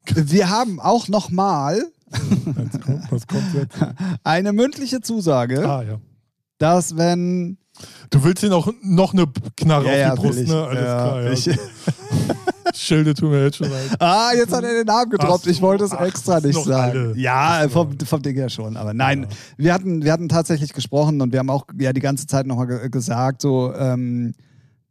wir 0.06 0.50
haben 0.50 0.80
auch 0.80 1.08
nochmal 1.08 1.84
eine 4.24 4.54
mündliche 4.54 5.02
Zusage, 5.02 5.68
Ah, 5.70 5.84
ja. 5.84 6.00
dass 6.58 6.98
wenn 6.98 7.58
Du 8.10 8.24
willst 8.24 8.44
ihn 8.44 8.52
auch 8.52 8.70
noch 8.84 9.14
eine 9.14 9.26
Knarre 9.58 9.98
Ja, 9.98 10.14
auf 10.14 10.20
die 10.20 10.26
ja, 10.26 10.32
Brust, 10.34 10.48
ne? 10.48 10.64
Alles 10.66 10.82
Ja, 10.84 10.84
klar, 10.84 11.22
ja. 11.24 11.32
ich- 11.32 11.60
Schilde 12.74 13.14
tun 13.14 13.32
mir 13.32 13.44
jetzt 13.46 13.58
schon 13.58 13.70
leid. 13.70 13.90
Ah, 14.00 14.32
jetzt 14.36 14.54
hat 14.54 14.64
er 14.64 14.74
den 14.74 14.86
Namen 14.86 15.10
gedroppt. 15.10 15.44
Ach 15.46 15.50
ich 15.52 15.62
wollte 15.62 15.84
es 15.84 15.92
ach, 15.92 16.02
extra 16.02 16.36
das 16.36 16.44
nicht 16.44 16.64
sagen. 16.64 16.98
alle. 17.12 17.18
Ja, 17.18 17.68
vom, 17.70 17.98
vom 18.00 18.22
Ding 18.22 18.36
her 18.36 18.50
schon. 18.50 18.78
Aber 18.78 18.94
nein, 18.94 19.24
Ja. 19.24 19.28
wir, 19.58 19.74
hatten, 19.74 20.04
wir 20.04 20.12
hatten 20.12 20.30
tatsächlich 20.30 20.72
gesprochen 20.74 21.22
und 21.22 21.32
wir 21.34 21.40
haben 21.40 21.50
auch 21.50 21.66
ja 21.78 21.92
die 21.94 22.00
ganze 22.02 22.28
Zeit 22.28 22.48
nochmal 22.48 22.68
ge 22.68 22.90
gesagt, 22.90 23.42
so, 23.42 23.74
ähm, 23.76 24.34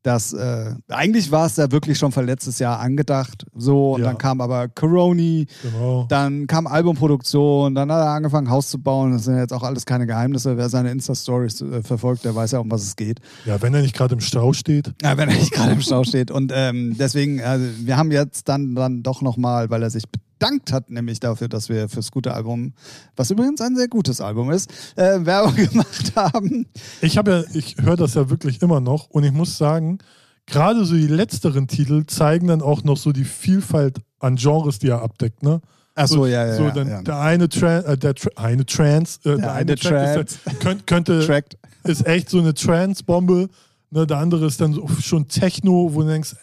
dass 0.03 0.33
äh, 0.33 0.75
eigentlich 0.89 1.31
war 1.31 1.47
es 1.47 1.57
ja 1.57 1.71
wirklich 1.73 1.99
schon 1.99 2.11
für 2.13 2.23
letztes 2.23 2.59
Jahr 2.59 2.81
angedacht. 2.81 3.45
So, 3.55 3.95
und 3.95 4.01
Ja. 4.01 4.07
dann 4.07 4.19
kam 4.19 4.41
aber 4.41 4.69
Coroni, 4.69 5.47
Genau. 5.63 6.07
dann 6.09 6.47
kam 6.47 6.67
Albumproduktion, 6.67 7.75
dann 7.75 7.91
hat 7.93 7.99
er 8.01 8.11
angefangen, 8.11 8.49
Haus 8.51 8.69
zu 8.69 8.79
bauen. 8.79 9.13
Das 9.13 9.25
sind 9.25 9.37
jetzt 9.37 9.53
auch 9.53 9.63
alles 9.63 9.85
keine 9.87 10.07
Geheimnisse. 10.07 10.57
Wer 10.57 10.69
seine 10.69 10.91
Insta-Stories 10.91 11.61
äh, 11.63 11.83
verfolgt, 11.83 12.25
der 12.25 12.35
weiß 12.35 12.53
ja, 12.53 12.59
um 12.61 12.71
was 12.71 12.83
es 12.83 12.97
geht. 12.97 13.21
Ja, 13.45 13.61
wenn 13.61 13.75
er 13.75 13.83
nicht 13.83 13.95
gerade 13.95 14.15
im 14.15 14.21
Stau 14.21 14.53
steht. 14.53 14.93
Ja, 15.03 15.17
wenn 15.17 15.29
er 15.29 15.35
nicht 15.37 15.53
gerade 15.53 15.73
im 15.73 15.81
Stau 15.81 16.05
steht. 16.05 16.31
Und 16.31 16.53
ähm, 16.55 16.97
deswegen, 16.99 17.41
also, 17.43 17.65
wir 17.81 17.97
haben 17.97 18.11
jetzt 18.11 18.49
dann, 18.49 18.75
dann 18.75 19.03
doch 19.03 19.23
nochmal, 19.23 19.71
weil 19.71 19.83
er 19.83 19.91
sich 19.91 20.05
bedankt 20.41 20.73
hat, 20.73 20.91
nämlich 20.91 21.21
dafür, 21.21 21.49
dass 21.49 21.69
wir 21.69 21.89
fürs 21.89 22.11
gute 22.11 22.35
Album, 22.35 22.73
was 23.15 23.31
übrigens 23.31 23.61
ein 23.61 23.77
sehr 23.77 23.89
gutes 23.89 24.21
Album 24.21 24.51
ist, 24.51 24.71
äh, 24.97 25.25
Werbung 25.25 25.55
gemacht 25.71 26.13
haben. 26.17 26.67
Ich 27.03 27.19
habe 27.19 27.31
ja, 27.31 27.57
ich 27.57 27.77
höre 27.81 27.97
das 27.97 28.15
ja 28.15 28.31
wirklich 28.31 28.63
immer 28.63 28.81
noch 28.81 29.11
und 29.11 29.23
ich 29.25 29.33
muss 29.33 29.59
sagen, 29.59 29.99
gerade 30.47 30.85
so 30.85 30.95
die 30.95 31.07
letzteren 31.07 31.69
Titel 31.69 32.07
zeigen 32.07 32.49
dann 32.49 32.63
auch 32.63 32.83
noch 32.83 32.97
so 32.97 33.13
die 33.13 33.25
Vielfalt 33.25 33.99
an 34.19 34.37
Genres, 34.37 34.79
die 34.79 34.89
er 34.89 35.03
abdeckt, 35.03 35.43
ne? 35.43 35.61
Ach 35.95 36.07
so, 36.07 36.25
ja, 36.25 36.47
ja. 36.47 36.55
So, 36.55 36.69
ja, 36.69 36.83
ja. 36.83 37.03
der 37.03 37.21
eine 37.21 37.49
Tran 37.49 37.85
äh, 37.85 37.99
der 37.99 38.15
Tra 38.15 38.31
eine 38.37 38.65
Trans, 38.65 39.19
äh, 39.25 39.37
der, 39.37 39.53
eine 39.53 39.75
Track 39.75 40.15
Trans. 40.15 40.39
Könnte 40.87 41.27
Tracked. 41.27 41.59
ist 41.85 42.07
echt 42.07 42.31
so 42.31 42.39
eine 42.39 42.55
Trance-Bombe. 42.55 43.49
Ne, 43.91 44.07
der 44.07 44.19
andere 44.19 44.47
ist 44.47 44.61
dann 44.61 44.73
so, 44.73 44.89
schon 45.01 45.29
Techno, 45.29 45.91
wo 45.93 46.03
du 46.03 46.09
denkst, 46.09 46.37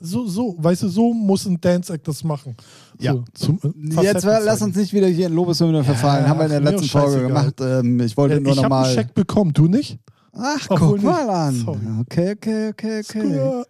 so, 0.00 0.26
so, 0.26 0.56
weißt 0.58 0.82
du, 0.84 0.88
so 0.88 1.12
muss 1.12 1.46
ein 1.46 1.60
Dance-Act 1.60 2.06
das 2.08 2.24
machen. 2.24 2.56
Ja. 2.98 3.14
So, 3.36 3.52
äh, 3.62 4.02
Jetzt 4.02 4.24
lass 4.24 4.60
uns 4.62 4.76
nicht 4.76 4.92
wieder 4.92 5.06
hier 5.06 5.26
in 5.28 5.34
Lobeshymne 5.34 5.84
verfallen. 5.84 6.28
Haben 6.28 6.38
wir 6.38 6.44
in 6.46 6.50
der 6.50 6.60
letzten 6.60 6.88
Folge 6.88 7.22
gemacht. 7.26 7.54
Ähm, 7.60 8.00
ich 8.00 8.16
wollte 8.16 8.34
Ja, 8.34 8.40
nur 8.40 8.52
ich 8.52 8.58
habe 8.58 8.66
einen 8.66 8.72
nochmal. 8.82 8.94
Scheck 8.94 9.14
bekommen, 9.14 9.52
du 9.52 9.66
nicht? 9.68 9.98
Ach, 10.32 10.66
Obwohl 10.70 10.98
guck 10.98 11.02
mal 11.02 11.28
an. 11.30 11.54
Sorry. 11.54 11.78
Okay, 12.00 12.32
okay, 12.36 12.68
okay, 12.70 13.00
okay. 13.00 13.24
Nee. 13.24 13.62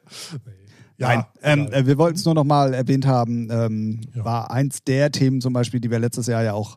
Nein, 0.98 1.24
ähm, 1.42 1.68
äh, 1.72 1.86
wir 1.86 1.96
wollten 1.96 2.16
es 2.18 2.24
nur 2.26 2.34
noch 2.34 2.44
mal 2.44 2.74
erwähnt 2.74 3.06
haben, 3.06 3.48
ähm, 3.50 4.00
Ja. 4.14 4.24
war 4.24 4.50
eins 4.50 4.84
der 4.84 5.10
Themen 5.10 5.40
zum 5.40 5.54
Beispiel, 5.54 5.80
die 5.80 5.90
wir 5.90 5.98
letztes 5.98 6.26
Jahr 6.26 6.42
ja 6.42 6.52
auch 6.52 6.76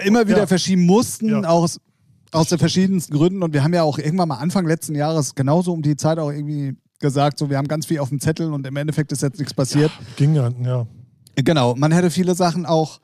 äh, 0.00 0.06
immer 0.08 0.26
wieder 0.26 0.38
Ja. 0.38 0.46
verschieben 0.48 0.86
mussten, 0.86 1.28
Ja. 1.28 1.40
aus, 1.42 1.78
aus 2.32 2.48
den 2.48 2.58
verschiedensten 2.58 3.14
Gründen. 3.14 3.42
Und 3.44 3.52
wir 3.52 3.62
haben 3.62 3.74
ja 3.74 3.84
auch 3.84 3.98
irgendwann 3.98 4.28
mal 4.28 4.38
Anfang 4.38 4.66
letzten 4.66 4.96
Jahres 4.96 5.34
genauso 5.36 5.72
um 5.72 5.82
die 5.82 5.96
Zeit 5.96 6.18
auch 6.18 6.30
irgendwie 6.32 6.74
gesagt, 7.00 7.38
so 7.38 7.50
wir 7.50 7.58
haben 7.58 7.68
ganz 7.68 7.86
viel 7.86 7.98
auf 7.98 8.10
dem 8.10 8.20
Zettel 8.20 8.52
und 8.52 8.66
im 8.66 8.76
Endeffekt 8.76 9.10
ist 9.12 9.22
jetzt 9.22 9.38
nichts 9.38 9.54
passiert. 9.54 9.90
Ging 10.16 10.34
ja, 10.34 10.50
ja. 10.62 10.86
Genau, 11.36 11.74
man 11.74 11.90
hätte 11.92 12.10
viele 12.10 12.34
Sachen 12.34 12.66
auch 12.66 13.00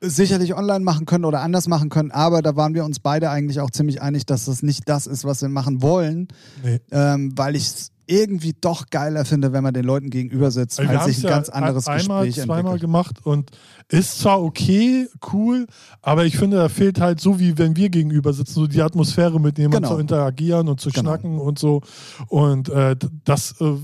sicherlich 0.00 0.54
online 0.54 0.80
machen 0.84 1.06
können 1.06 1.24
oder 1.24 1.40
anders 1.40 1.66
machen 1.66 1.88
können, 1.88 2.10
aber 2.12 2.40
da 2.42 2.54
waren 2.56 2.74
wir 2.74 2.84
uns 2.84 3.00
beide 3.00 3.30
eigentlich 3.30 3.60
auch 3.60 3.70
ziemlich 3.70 4.00
einig, 4.00 4.26
dass 4.26 4.44
das 4.44 4.62
nicht 4.62 4.88
das 4.88 5.06
ist, 5.06 5.24
was 5.24 5.42
wir 5.42 5.48
machen 5.48 5.82
wollen, 5.82 6.28
Nee. 6.62 6.80
ähm, 6.92 7.32
weil 7.36 7.56
ich 7.56 7.66
es 7.66 7.92
irgendwie 8.08 8.54
doch 8.60 8.86
geiler 8.90 9.24
finde, 9.24 9.52
wenn 9.52 9.62
man 9.62 9.74
den 9.74 9.84
Leuten 9.84 10.10
gegenüber 10.10 10.50
sitzt, 10.50 10.78
wir 10.78 10.88
weil 10.88 11.04
sich 11.04 11.18
ein 11.18 11.22
ja 11.24 11.28
ganz 11.30 11.48
anderes 11.48 11.86
einmal, 11.86 12.26
Gespräch 12.26 12.44
zweimal 12.46 12.58
entwickelt. 12.74 12.80
gemacht 12.80 13.16
und 13.26 13.50
ist 13.90 14.18
zwar 14.20 14.42
okay, 14.42 15.06
cool, 15.32 15.66
aber 16.02 16.24
ich 16.24 16.36
finde, 16.36 16.56
da 16.56 16.68
fehlt 16.68 17.00
halt 17.00 17.20
so, 17.20 17.38
wie 17.38 17.56
wenn 17.58 17.76
wir 17.76 17.88
gegenüber 17.90 18.32
sitzen, 18.32 18.54
so 18.54 18.66
die 18.66 18.82
Atmosphäre, 18.82 19.40
mit 19.40 19.58
jemandem 19.58 19.82
Genau. 19.82 19.94
zu 19.94 20.00
interagieren 20.00 20.68
und 20.68 20.80
zu 20.80 20.90
Genau. 20.90 21.00
schnacken 21.10 21.38
und 21.38 21.58
so. 21.58 21.82
Und 22.28 22.68
äh, 22.70 22.96
das 23.24 23.54
äh, 23.60 23.74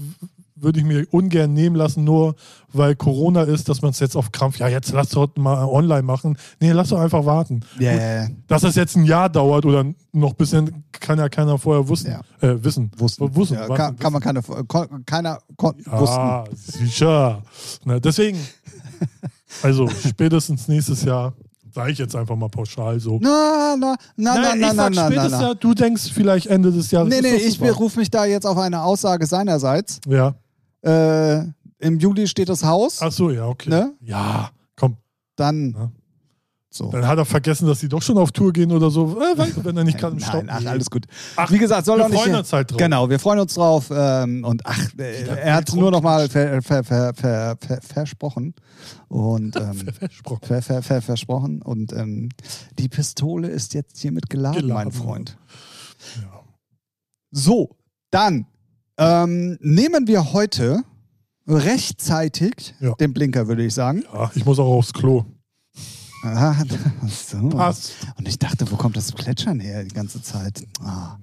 würde 0.65 0.81
ich 0.81 0.85
mir 0.85 1.07
ungern 1.13 1.53
nehmen 1.55 1.77
lassen, 1.77 2.03
nur 2.03 2.35
weil 2.73 2.97
Corona 2.97 3.43
ist, 3.43 3.69
dass 3.69 3.83
man 3.83 3.93
es 3.93 4.01
jetzt 4.01 4.17
auf 4.17 4.33
Krampf, 4.33 4.59
ja, 4.59 4.67
jetzt 4.67 4.91
lass 4.93 5.11
doch 5.11 5.29
mal 5.37 5.65
online 5.65 6.03
machen. 6.03 6.37
Nee, 6.61 6.73
lass 6.73 6.89
doch 6.89 6.99
einfach 6.99 7.25
warten. 7.25 7.61
Ja. 7.79 8.27
Dass 8.49 8.63
das 8.63 8.75
jetzt 8.75 8.97
ein 8.97 9.05
Jahr 9.05 9.29
dauert 9.29 9.65
oder 9.65 9.85
noch 10.13 10.31
ein 10.31 10.37
bisschen, 10.37 10.83
kann 10.93 11.19
ja 11.21 11.29
keiner 11.29 11.57
vorher 11.59 11.87
wussten, 11.87 12.11
Ja. 12.11 12.21
äh, 12.49 12.65
wissen. 12.65 12.91
Wussten. 12.97 13.33
Wussten, 13.37 13.55
ja, 13.55 13.69
kann, 13.69 13.97
kann 13.97 14.13
man 14.13 14.21
keine, 14.23 14.43
kon, 14.67 15.05
keiner 15.07 15.39
kon, 15.57 15.75
Ja, 15.87 16.45
sicher. 16.55 17.43
Na, 17.85 18.01
deswegen, 18.01 18.39
also 19.63 19.89
spätestens 19.89 20.67
nächstes 20.69 21.05
Jahr, 21.05 21.35
sage 21.73 21.93
ich 21.93 21.99
jetzt 21.99 22.15
einfach 22.17 22.37
mal 22.37 22.49
pauschal 22.49 22.99
so. 23.01 23.13
wussten. 23.13 23.25
Na, 23.25 23.77
na, 23.79 23.97
na, 24.17 24.35
na, 24.35 24.41
Nein, 24.41 24.61
na, 24.61 24.67
na, 24.73 24.75
sag 24.75 24.95
na, 24.95 25.03
na, 25.03 25.07
spätestens 25.11 25.41
na. 25.41 25.55
Du 25.55 25.75
denkst 25.75 26.11
vielleicht 26.13 26.47
Ende 26.47 26.71
des 26.73 26.91
Jahres. 26.91 27.09
Nee, 27.09 27.21
nee, 27.21 27.35
ich 27.37 27.59
berufe 27.59 27.99
mich 27.99 28.11
da 28.11 28.25
jetzt 28.25 28.47
auf 28.47 28.59
eine 28.59 28.83
Aussage 28.83 29.27
seinerseits. 29.27 30.01
Ja. 30.09 30.35
Äh, 30.85 31.45
Im 31.79 31.99
Juli 31.99 32.27
steht 32.29 32.49
das 32.49 32.63
Haus. 32.65 33.01
Ach 33.01 33.13
so, 33.13 33.31
ja, 33.31 33.47
okay. 33.47 33.71
Ne? 33.71 33.93
Ja, 34.01 34.51
komm. 34.77 34.97
Dann. 35.37 35.73
Ja. 35.73 35.91
So. 36.71 36.91
Dann 36.91 37.07
hat 37.07 37.17
er 37.19 37.25
vergessen, 37.25 37.69
dass 37.69 37.79
sie 37.79 37.89
doch 37.89 38.03
schon 38.03 38.19
auf 38.19 38.33
Tour 38.33 38.53
gehen 38.53 38.73
oder 38.73 38.91
so. 38.91 39.17
Äh, 39.21 39.39
weißt 39.39 39.59
du, 39.59 39.65
wenn 39.65 39.77
er 39.77 39.85
nicht 39.85 39.97
kann 39.97 40.15
im 40.15 40.19
Stau. 40.19 40.39
Nein, 40.43 40.51
ach, 40.51 40.67
alles 40.67 40.91
gut. 40.91 41.07
Ach, 41.37 41.49
Wie 41.53 41.59
gesagt, 41.59 41.87
soll 41.87 41.99
wir 41.99 42.07
auch 42.07 42.09
nicht. 42.09 42.21
freuen 42.21 42.35
uns 42.35 42.53
halt 42.53 42.73
drauf. 42.73 42.79
Genau, 42.79 43.09
wir 43.09 43.21
freuen 43.21 43.39
uns 43.39 43.55
drauf. 43.55 43.93
Ähm, 43.95 44.45
und 44.45 44.67
ach, 44.67 44.89
äh, 44.99 45.23
er 45.25 45.55
hat 45.55 45.69
es 45.69 45.75
nur 45.77 45.93
noch 45.93 46.03
mal 46.03 46.29
ver, 46.29 46.61
ver, 46.63 46.83
ver, 46.83 47.15
ver, 47.15 47.57
ver, 47.61 47.81
versprochen. 47.81 48.55
Und 49.07 49.55
ähm, 49.61 49.87
Versprochen. 49.93 50.45
ver, 50.45 50.63
ver, 50.63 50.83
ver, 50.83 51.01
versprochen. 51.01 51.63
Und 51.63 51.93
ähm, 51.93 52.31
die 52.77 52.89
Pistole 52.89 53.47
ist 53.47 53.73
jetzt 53.75 54.01
hiermit 54.01 54.29
geladen, 54.29 54.63
Geladen, 54.63 54.75
mein 54.75 54.91
Freund. 54.93 55.39
Ja. 56.21 56.41
So, 57.31 57.77
dann 58.11 58.47
ähm, 58.99 59.59
nehmen 59.61 60.07
wir 60.07 60.33
heute 60.33 60.83
rechtzeitig 61.47 62.75
Ja. 62.81 62.95
den 62.95 63.13
Blinker, 63.13 63.49
würde 63.49 63.65
ich 63.65 63.75
sagen. 63.75 64.05
ja, 64.13 64.31
ich 64.35 64.45
muss 64.45 64.59
auch 64.59 64.67
aufs 64.73 64.93
Klo. 64.93 65.25
Ah, 66.23 66.55
so. 67.09 67.49
Passt. 67.51 67.93
Und 68.17 68.27
ich 68.29 68.39
dachte, 68.39 68.71
wo 68.71 68.77
kommt 68.77 68.97
das 68.97 69.13
Plätschern 69.13 69.61
her 69.61 69.85
die 69.85 69.95
ganze 69.95 70.23
Zeit? 70.23 70.65
Ah. 70.81 71.19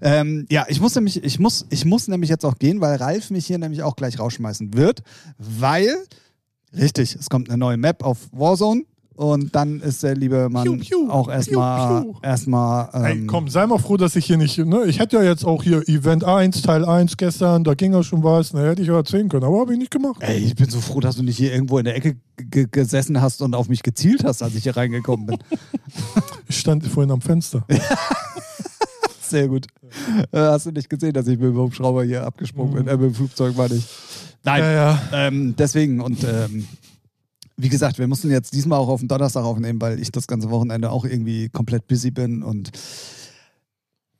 Ähm, 0.00 0.46
ja, 0.50 0.64
ich 0.68 0.80
muss 0.80 0.94
nämlich, 0.94 1.22
ich 1.22 1.38
muss, 1.38 1.66
ich 1.68 1.84
muss 1.84 2.08
nämlich 2.08 2.30
jetzt 2.30 2.44
auch 2.44 2.56
gehen, 2.58 2.80
weil 2.80 2.96
Ralf 2.96 3.30
mich 3.30 3.46
hier 3.46 3.58
nämlich 3.58 3.82
auch 3.82 3.96
gleich 3.96 4.18
rausschmeißen 4.18 4.72
wird, 4.74 5.02
weil, 5.36 5.94
richtig, 6.72 7.16
es 7.16 7.28
kommt 7.28 7.50
eine 7.50 7.58
neue 7.58 7.76
Map 7.76 8.02
auf 8.02 8.18
Warzone 8.32 8.84
und 9.16 9.54
dann 9.54 9.80
ist 9.80 10.02
der 10.02 10.16
liebe 10.16 10.48
Mann 10.48 10.64
Piu, 10.64 10.76
piu, 10.76 11.10
auch 11.10 11.28
erstmal, 11.28 12.04
erstmal, 12.22 12.88
ähm, 12.92 13.04
Ey, 13.04 13.26
komm, 13.26 13.48
sei 13.48 13.66
mal 13.66 13.78
froh, 13.78 13.96
dass 13.96 14.16
ich 14.16 14.26
hier 14.26 14.36
nicht. 14.36 14.58
Ne? 14.58 14.84
Ich 14.86 14.98
hätte 14.98 15.16
ja 15.16 15.22
jetzt 15.22 15.44
auch 15.44 15.62
hier 15.62 15.88
Event 15.88 16.24
1, 16.24 16.62
Teil 16.62 16.84
1 16.84 17.16
gestern, 17.16 17.62
da 17.62 17.74
ging 17.74 17.92
ja 17.92 18.02
schon 18.02 18.24
was, 18.24 18.52
ne, 18.52 18.68
hätte 18.68 18.82
ich 18.82 18.88
ja 18.88 18.96
erzählen 18.96 19.28
können, 19.28 19.44
aber 19.44 19.60
habe 19.60 19.72
ich 19.72 19.78
nicht 19.78 19.92
gemacht. 19.92 20.16
Ey, 20.20 20.38
ich 20.38 20.56
bin 20.56 20.68
so 20.68 20.80
froh, 20.80 21.00
dass 21.00 21.16
du 21.16 21.22
nicht 21.22 21.36
hier 21.36 21.52
irgendwo 21.52 21.78
in 21.78 21.84
der 21.84 21.96
Ecke 21.96 22.16
gesessen 22.36 23.20
hast 23.22 23.40
und 23.42 23.54
auf 23.54 23.68
mich 23.68 23.82
gezielt 23.82 24.24
hast, 24.24 24.42
als 24.42 24.54
ich 24.54 24.64
hier 24.64 24.76
reingekommen 24.76 25.26
bin. 25.26 25.38
Ich 26.48 26.58
stand 26.58 26.86
vorhin 26.86 27.10
am 27.10 27.20
Fenster. 27.20 27.64
Sehr 29.22 29.48
gut. 29.48 29.66
Äh, 30.32 30.38
hast 30.38 30.66
du 30.66 30.70
nicht 30.70 30.90
gesehen, 30.90 31.12
dass 31.12 31.26
ich 31.26 31.38
mit 31.38 31.48
dem 31.48 31.56
Hubschrauber 31.56 32.04
hier 32.04 32.24
abgesprungen 32.24 32.74
bin? 32.74 32.88
Äh, 32.88 32.96
mit 32.96 33.10
dem 33.10 33.14
Flugzeug 33.14 33.56
war 33.56 33.68
nicht. 33.68 33.88
Nein, 34.44 34.62
Ja, 34.62 34.72
ja. 34.72 35.02
Ähm, 35.12 35.54
deswegen 35.56 36.00
und 36.00 36.22
ähm, 36.24 36.66
wie 37.56 37.68
gesagt, 37.68 37.98
wir 37.98 38.08
mussten 38.08 38.30
jetzt 38.30 38.52
diesmal 38.54 38.78
auch 38.78 38.88
auf 38.88 39.00
den 39.00 39.08
Donnerstag 39.08 39.44
aufnehmen, 39.44 39.80
weil 39.80 40.00
ich 40.00 40.10
das 40.10 40.26
ganze 40.26 40.50
Wochenende 40.50 40.90
auch 40.90 41.04
irgendwie 41.04 41.48
komplett 41.48 41.86
busy 41.86 42.10
bin 42.10 42.42
und 42.42 42.70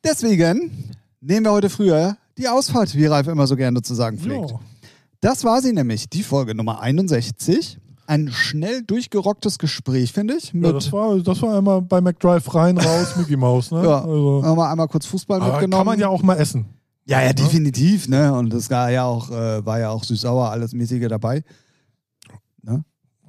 deswegen 0.05 0.93
nehmen 1.21 1.47
wir 1.47 1.53
heute 1.53 1.71
früher 1.71 2.17
die 2.39 2.49
Ausfahrt, 2.49 2.95
wie 2.95 3.07
Ralf 3.07 3.27
immer 3.27 3.47
so 3.47 3.57
gerne 3.57 3.83
zu 3.83 3.95
sagen 3.95 4.19
pflegt. 4.19 4.51
ja. 4.51 4.61
Das 5.21 5.43
war 5.43 5.63
sie 5.63 5.73
nämlich, 5.73 6.11
die 6.11 6.23
Folge 6.23 6.55
Nummer 6.55 6.81
61. 6.83 7.79
Ein 8.07 8.31
schnell 8.31 8.83
durchgerocktes 8.83 9.59
Gespräch, 9.59 10.13
finde 10.13 10.35
ich. 10.35 10.53
Mit, 10.53 10.67
ja 10.67 10.73
das, 10.73 10.93
war, 10.93 11.19
das 11.19 11.41
war 11.41 11.57
einmal 11.57 11.81
bei 11.81 12.03
McDrive 12.03 12.55
rein, 12.55 12.77
raus, 12.77 13.17
Mickey 13.17 13.35
Mouse. 13.35 13.71
Ne? 13.71 13.83
Ja. 13.85 14.03
Also, 14.03 14.43
haben 14.45 14.59
wir 14.59 14.69
einmal 14.69 14.89
kurz 14.89 15.07
Fußball 15.07 15.41
aber 15.41 15.53
mitgenommen. 15.53 15.81
kann 15.81 15.87
man 15.87 15.99
ja 15.99 16.09
auch 16.09 16.23
mal 16.23 16.37
essen. 16.37 16.67
Ja, 17.07 17.23
ja, 17.23 17.33
definitiv, 17.33 18.07
ne? 18.09 18.35
Und 18.35 18.53
das 18.53 18.69
war 18.69 18.91
ja 18.91 19.05
auch, 19.05 19.31
äh, 19.31 19.65
war 19.65 19.79
ja 19.79 19.89
auch 19.89 20.05
süß-sauer, 20.05 20.51
alles 20.51 20.75
mäßige 20.75 21.09
dabei. 21.09 21.43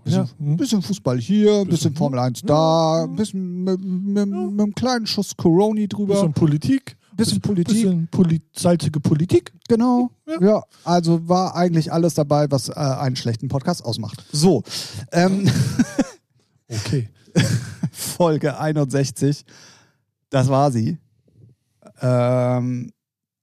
Bisschen, 0.06 0.24
Ja. 0.24 0.30
hm. 0.38 0.56
bisschen 0.58 0.82
Fußball 0.82 1.20
hier, 1.20 1.50
bisschen, 1.66 1.70
Bisschen, 1.70 1.96
Formel 1.96 2.20
1 2.20 2.42
ja. 2.42 2.48
da, 2.48 3.04
ein 3.04 3.16
bisschen 3.16 3.64
mit, 3.64 3.84
mit, 3.84 4.28
mit 4.30 4.62
einem 4.62 4.74
kleinen 4.76 5.06
Schuss 5.08 5.36
Coroni 5.36 5.88
drüber. 5.88 6.14
Bisschen 6.14 6.34
Politik. 6.34 6.96
Bisschen 7.18 7.42
Politik. 7.42 7.74
Bisschen 7.74 8.08
Poli 8.10 8.42
salzige 8.56 9.00
Politik. 9.00 9.52
Genau. 9.68 10.12
Ja. 10.28 10.42
Ja. 10.48 10.64
also 10.84 11.28
war 11.28 11.56
eigentlich 11.56 11.92
alles 11.92 12.14
dabei, 12.14 12.50
was 12.52 12.70
äh, 12.70 12.74
einen 12.74 13.16
schlechten 13.16 13.48
Podcast 13.48 13.84
ausmacht. 13.84 14.24
So, 14.32 14.64
ähm, 15.12 15.50
Okay. 16.68 17.10
Folge 17.92 18.58
61, 18.60 19.46
das 20.30 20.48
war 20.50 20.72
sie. 20.72 20.98
Ähm, 22.02 22.92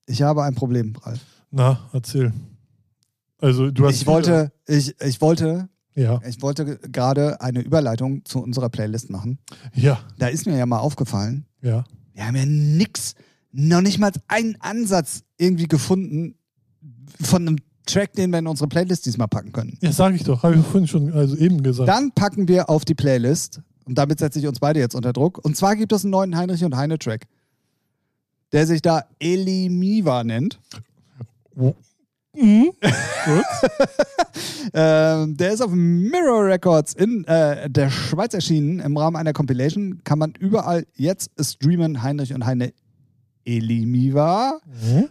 ich 0.07 0.23
habe 0.23 0.43
ein 0.45 0.55
Problem, 0.55 0.95
Ralf. 1.03 1.21
Na, 1.51 1.89
erzähl. 1.93 2.33
Also 3.39 3.71
du 3.71 3.87
hast 3.87 3.97
Ich 3.97 4.07
wollte, 4.07 4.53
ich, 4.67 4.95
ich 5.01 5.21
wollte 5.21 5.69
Ja. 5.95 6.21
Ich 6.27 6.41
wollte 6.43 6.79
gerade 6.79 7.41
eine 7.41 7.61
Überleitung 7.61 8.25
zu 8.25 8.41
unserer 8.43 8.69
Playlist 8.71 9.11
machen. 9.11 9.39
Ja. 9.75 10.01
Da 10.19 10.29
ist 10.29 10.47
mir 10.47 10.57
ja 10.57 10.67
mal 10.67 10.79
aufgefallen, 10.79 11.45
Ja. 11.61 11.85
wir 12.15 12.27
haben 12.27 12.37
ja 12.37 12.47
nix, 12.47 13.15
noch 13.53 13.83
nicht 13.83 13.99
mal 13.99 14.11
einen 14.29 14.57
Ansatz 14.61 15.23
irgendwie 15.37 15.69
gefunden 15.69 16.35
von 17.21 17.47
einem 17.47 17.57
Track, 17.85 18.13
den 18.15 18.31
wir 18.31 18.39
in 18.39 18.47
unsere 18.47 18.69
Playlist 18.69 19.05
diesmal 19.07 19.29
packen 19.29 19.53
können. 19.53 19.77
Ja, 19.83 19.93
sag 19.93 20.15
ich 20.15 20.23
doch. 20.23 20.43
Habe 20.43 20.55
ich 20.55 20.63
vorhin 20.63 20.87
schon 20.87 21.13
also 21.13 21.37
eben 21.37 21.63
gesagt. 21.63 21.89
Dann 21.89 22.13
packen 22.13 22.49
wir 22.49 22.71
auf 22.71 22.85
die 22.85 22.95
Playlist, 22.95 23.61
und 23.85 23.99
damit 23.99 24.21
setze 24.21 24.39
ich 24.39 24.47
uns 24.47 24.61
beide 24.61 24.79
jetzt 24.81 24.95
unter 24.95 25.13
Druck, 25.13 25.45
und 25.45 25.57
zwar 25.57 25.75
gibt 25.77 25.93
es 25.93 26.05
einen 26.05 26.13
neuen 26.13 26.37
Heinrich 26.37 26.65
und 26.65 26.77
Heine 26.77 26.99
Track, 26.99 27.27
der 28.53 28.67
sich 28.67 28.81
da 28.83 29.05
Elimiva 29.19 30.23
nennt. 30.25 30.59
Mhm. 32.35 32.73
Ähm, 34.75 35.37
der 35.37 35.53
ist 35.53 35.61
auf 35.61 35.71
Mirror 35.73 36.47
Records 36.47 36.95
in 36.95 37.25
äh, 37.25 37.69
der 37.69 37.91
Schweiz 37.91 38.33
erschienen. 38.33 38.81
Im 38.81 38.97
Rahmen 38.97 39.17
einer 39.17 39.33
Compilation 39.33 40.01
kann 40.05 40.19
man 40.19 40.33
überall 40.39 40.87
jetzt 40.95 41.31
streamen. 41.39 42.03
Heinrich 42.03 42.33
und 42.33 42.47
Heine 42.47 42.73
Elimiva. 43.45 44.59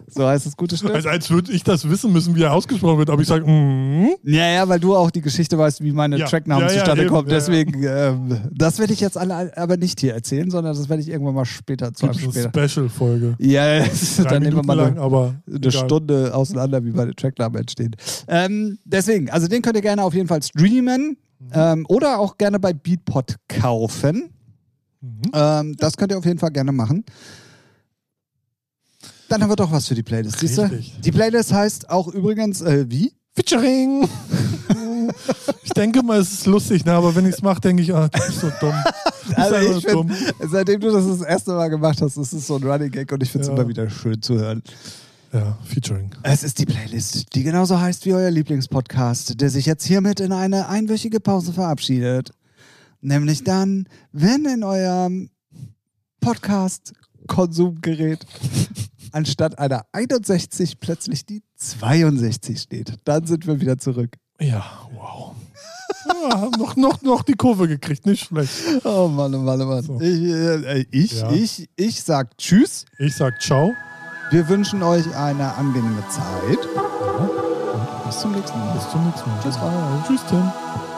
So 0.08 0.26
heißt 0.26 0.46
das 0.46 0.56
gute 0.56 0.76
Stück. 0.76 0.94
Also 0.94 1.08
als 1.08 1.30
würde 1.30 1.52
ich 1.52 1.62
das 1.64 1.88
wissen 1.88 2.12
müssen, 2.12 2.34
wie 2.36 2.42
er 2.42 2.52
ausgesprochen 2.52 2.98
wird. 2.98 3.10
Aber 3.10 3.20
ich 3.22 3.28
sage, 3.28 3.44
mhm. 3.50 4.10
Ja, 4.24 4.48
ja, 4.50 4.68
weil 4.68 4.80
du 4.80 4.96
auch 4.96 5.10
die 5.10 5.20
Geschichte 5.20 5.58
weißt, 5.58 5.82
wie 5.82 5.92
meine 5.92 6.18
Ja. 6.18 6.26
Tracknamen 6.26 6.66
Ja, 6.66 6.72
ja, 6.72 6.78
zustande 6.78 7.02
eben, 7.02 7.10
kommen. 7.10 7.28
ja, 7.28 7.34
ja. 7.34 7.38
Deswegen, 7.40 7.82
ähm, 7.84 8.38
das 8.52 8.78
werde 8.78 8.92
ich 8.92 9.00
jetzt 9.00 9.16
alle 9.18 9.56
aber 9.56 9.76
nicht 9.76 10.00
hier 10.00 10.14
erzählen, 10.14 10.50
sondern 10.50 10.74
das 10.76 10.88
werde 10.88 11.02
ich 11.02 11.08
irgendwann 11.08 11.34
mal 11.34 11.44
später 11.44 11.92
zu 11.92 12.06
einem 12.06 12.18
später. 12.32 12.50
Special-Folge. 12.68 13.34
Ja, 13.38 13.80
Drei 13.80 13.88
dann 14.24 14.42
nehmen 14.42 14.56
wir 14.56 14.62
Minuten 14.62 14.66
mal 14.66 14.74
lang, 14.74 14.92
eine, 14.92 15.00
aber 15.00 15.34
eine. 15.46 15.72
Stunde 15.72 16.34
auseinander, 16.34 16.84
wie 16.84 16.92
meine 16.92 17.14
Tracknamen 17.14 17.60
entstehen. 17.60 17.94
Ähm, 18.28 18.78
deswegen, 18.84 19.30
also 19.30 19.48
den 19.48 19.62
könnt 19.62 19.76
ihr 19.76 19.82
gerne 19.82 20.02
auf 20.04 20.14
jeden 20.14 20.28
Fall 20.28 20.42
streamen 20.42 21.16
Mhm. 21.42 21.48
ähm, 21.54 21.86
oder 21.88 22.20
auch 22.20 22.38
gerne 22.38 22.60
bei 22.60 22.72
Beatport 22.72 23.34
kaufen. 23.48 24.30
Mhm. 25.00 25.22
Ähm, 25.34 25.74
das 25.76 25.96
könnt 25.96 26.12
ihr 26.12 26.18
auf 26.18 26.24
jeden 26.24 26.38
Fall 26.38 26.52
gerne 26.52 26.70
machen. 26.70 27.04
Dann 29.32 29.42
haben 29.42 29.50
wir 29.50 29.56
doch 29.56 29.72
was 29.72 29.88
für 29.88 29.94
die 29.94 30.02
Playlist, 30.02 30.40
siehst 30.40 30.58
du? 30.58 30.68
Die 31.02 31.10
Playlist 31.10 31.54
heißt 31.54 31.88
auch 31.88 32.06
übrigens, 32.08 32.60
äh, 32.60 32.84
wie? 32.90 33.14
Featuring. 33.34 34.06
ich 35.64 35.70
denke 35.70 36.02
mal, 36.02 36.20
es 36.20 36.34
ist 36.34 36.44
lustig, 36.46 36.84
ne? 36.84 36.92
aber 36.92 37.16
wenn 37.16 37.24
ich 37.24 37.36
es 37.36 37.42
mache, 37.42 37.62
denke 37.62 37.82
ich, 37.82 37.94
ah, 37.94 38.08
du 38.08 38.26
bist 38.26 38.40
so 38.40 38.52
dumm. 38.60 38.74
Also 39.34 39.56
ich 39.78 39.86
dumm. 39.86 40.10
finde, 40.10 40.34
seitdem 40.50 40.82
du 40.82 40.92
das 40.92 41.06
das 41.06 41.22
erste 41.22 41.52
Mal 41.52 41.68
gemacht 41.68 42.02
hast, 42.02 42.18
ist 42.18 42.34
es 42.34 42.46
so 42.46 42.56
ein 42.56 42.62
Running 42.62 42.90
Gag 42.90 43.10
und 43.10 43.22
ich 43.22 43.30
finde 43.30 43.44
es 43.44 43.48
Ja. 43.48 43.54
immer 43.54 43.66
wieder 43.66 43.88
schön 43.88 44.20
zu 44.20 44.34
hören. 44.34 44.62
Ja, 45.32 45.56
Featuring. 45.64 46.10
Es 46.24 46.42
ist 46.42 46.58
die 46.58 46.66
Playlist, 46.66 47.34
die 47.34 47.42
genauso 47.42 47.80
heißt 47.80 48.04
wie 48.04 48.12
euer 48.12 48.30
Lieblingspodcast, 48.30 49.40
der 49.40 49.48
sich 49.48 49.64
jetzt 49.64 49.86
hiermit 49.86 50.20
in 50.20 50.32
eine 50.32 50.68
einwöchige 50.68 51.20
Pause 51.20 51.54
verabschiedet. 51.54 52.32
Nämlich 53.00 53.44
dann, 53.44 53.88
wenn 54.12 54.44
in 54.44 54.62
eurem 54.62 55.30
Podcast-Konsumgerät 56.20 58.26
anstatt 59.12 59.58
einer 59.58 59.84
61 59.92 60.80
plötzlich 60.80 61.24
die 61.26 61.42
62 61.56 62.60
steht. 62.60 62.94
Dann 63.04 63.26
sind 63.26 63.46
wir 63.46 63.60
wieder 63.60 63.78
zurück. 63.78 64.16
Ja, 64.40 64.64
wow. 64.94 65.34
Ja, 66.06 66.48
noch, 66.58 66.74
noch, 66.76 67.02
noch 67.02 67.22
die 67.22 67.34
Kurve 67.34 67.68
gekriegt, 67.68 68.06
nicht 68.06 68.26
schlecht. 68.26 68.50
Oh 68.84 69.06
Mann, 69.08 69.34
oh 69.34 69.38
Mann, 69.38 69.60
oh 69.60 69.66
Mann. 69.66 69.82
So. 69.82 70.00
Ich, 70.00 70.20
äh, 70.22 70.84
ich, 70.90 71.12
Ja. 71.20 71.30
ich, 71.30 71.68
ich 71.76 72.02
sag 72.02 72.36
Tschüss. 72.38 72.84
Ich 72.98 73.14
sag 73.14 73.40
ciao. 73.40 73.72
Wir 74.30 74.48
wünschen 74.48 74.82
euch 74.82 75.06
eine 75.14 75.54
angenehme 75.54 76.02
Zeit. 76.08 76.58
Bis 78.06 78.18
zum 78.20 78.32
nächsten 78.32 78.58
Mal. 78.58 78.74
Bis 78.74 78.90
zum 78.90 79.04
nächsten 79.06 79.30
Mal. 79.60 80.04
Tschüss, 80.06 80.20
Tim. 80.28 80.91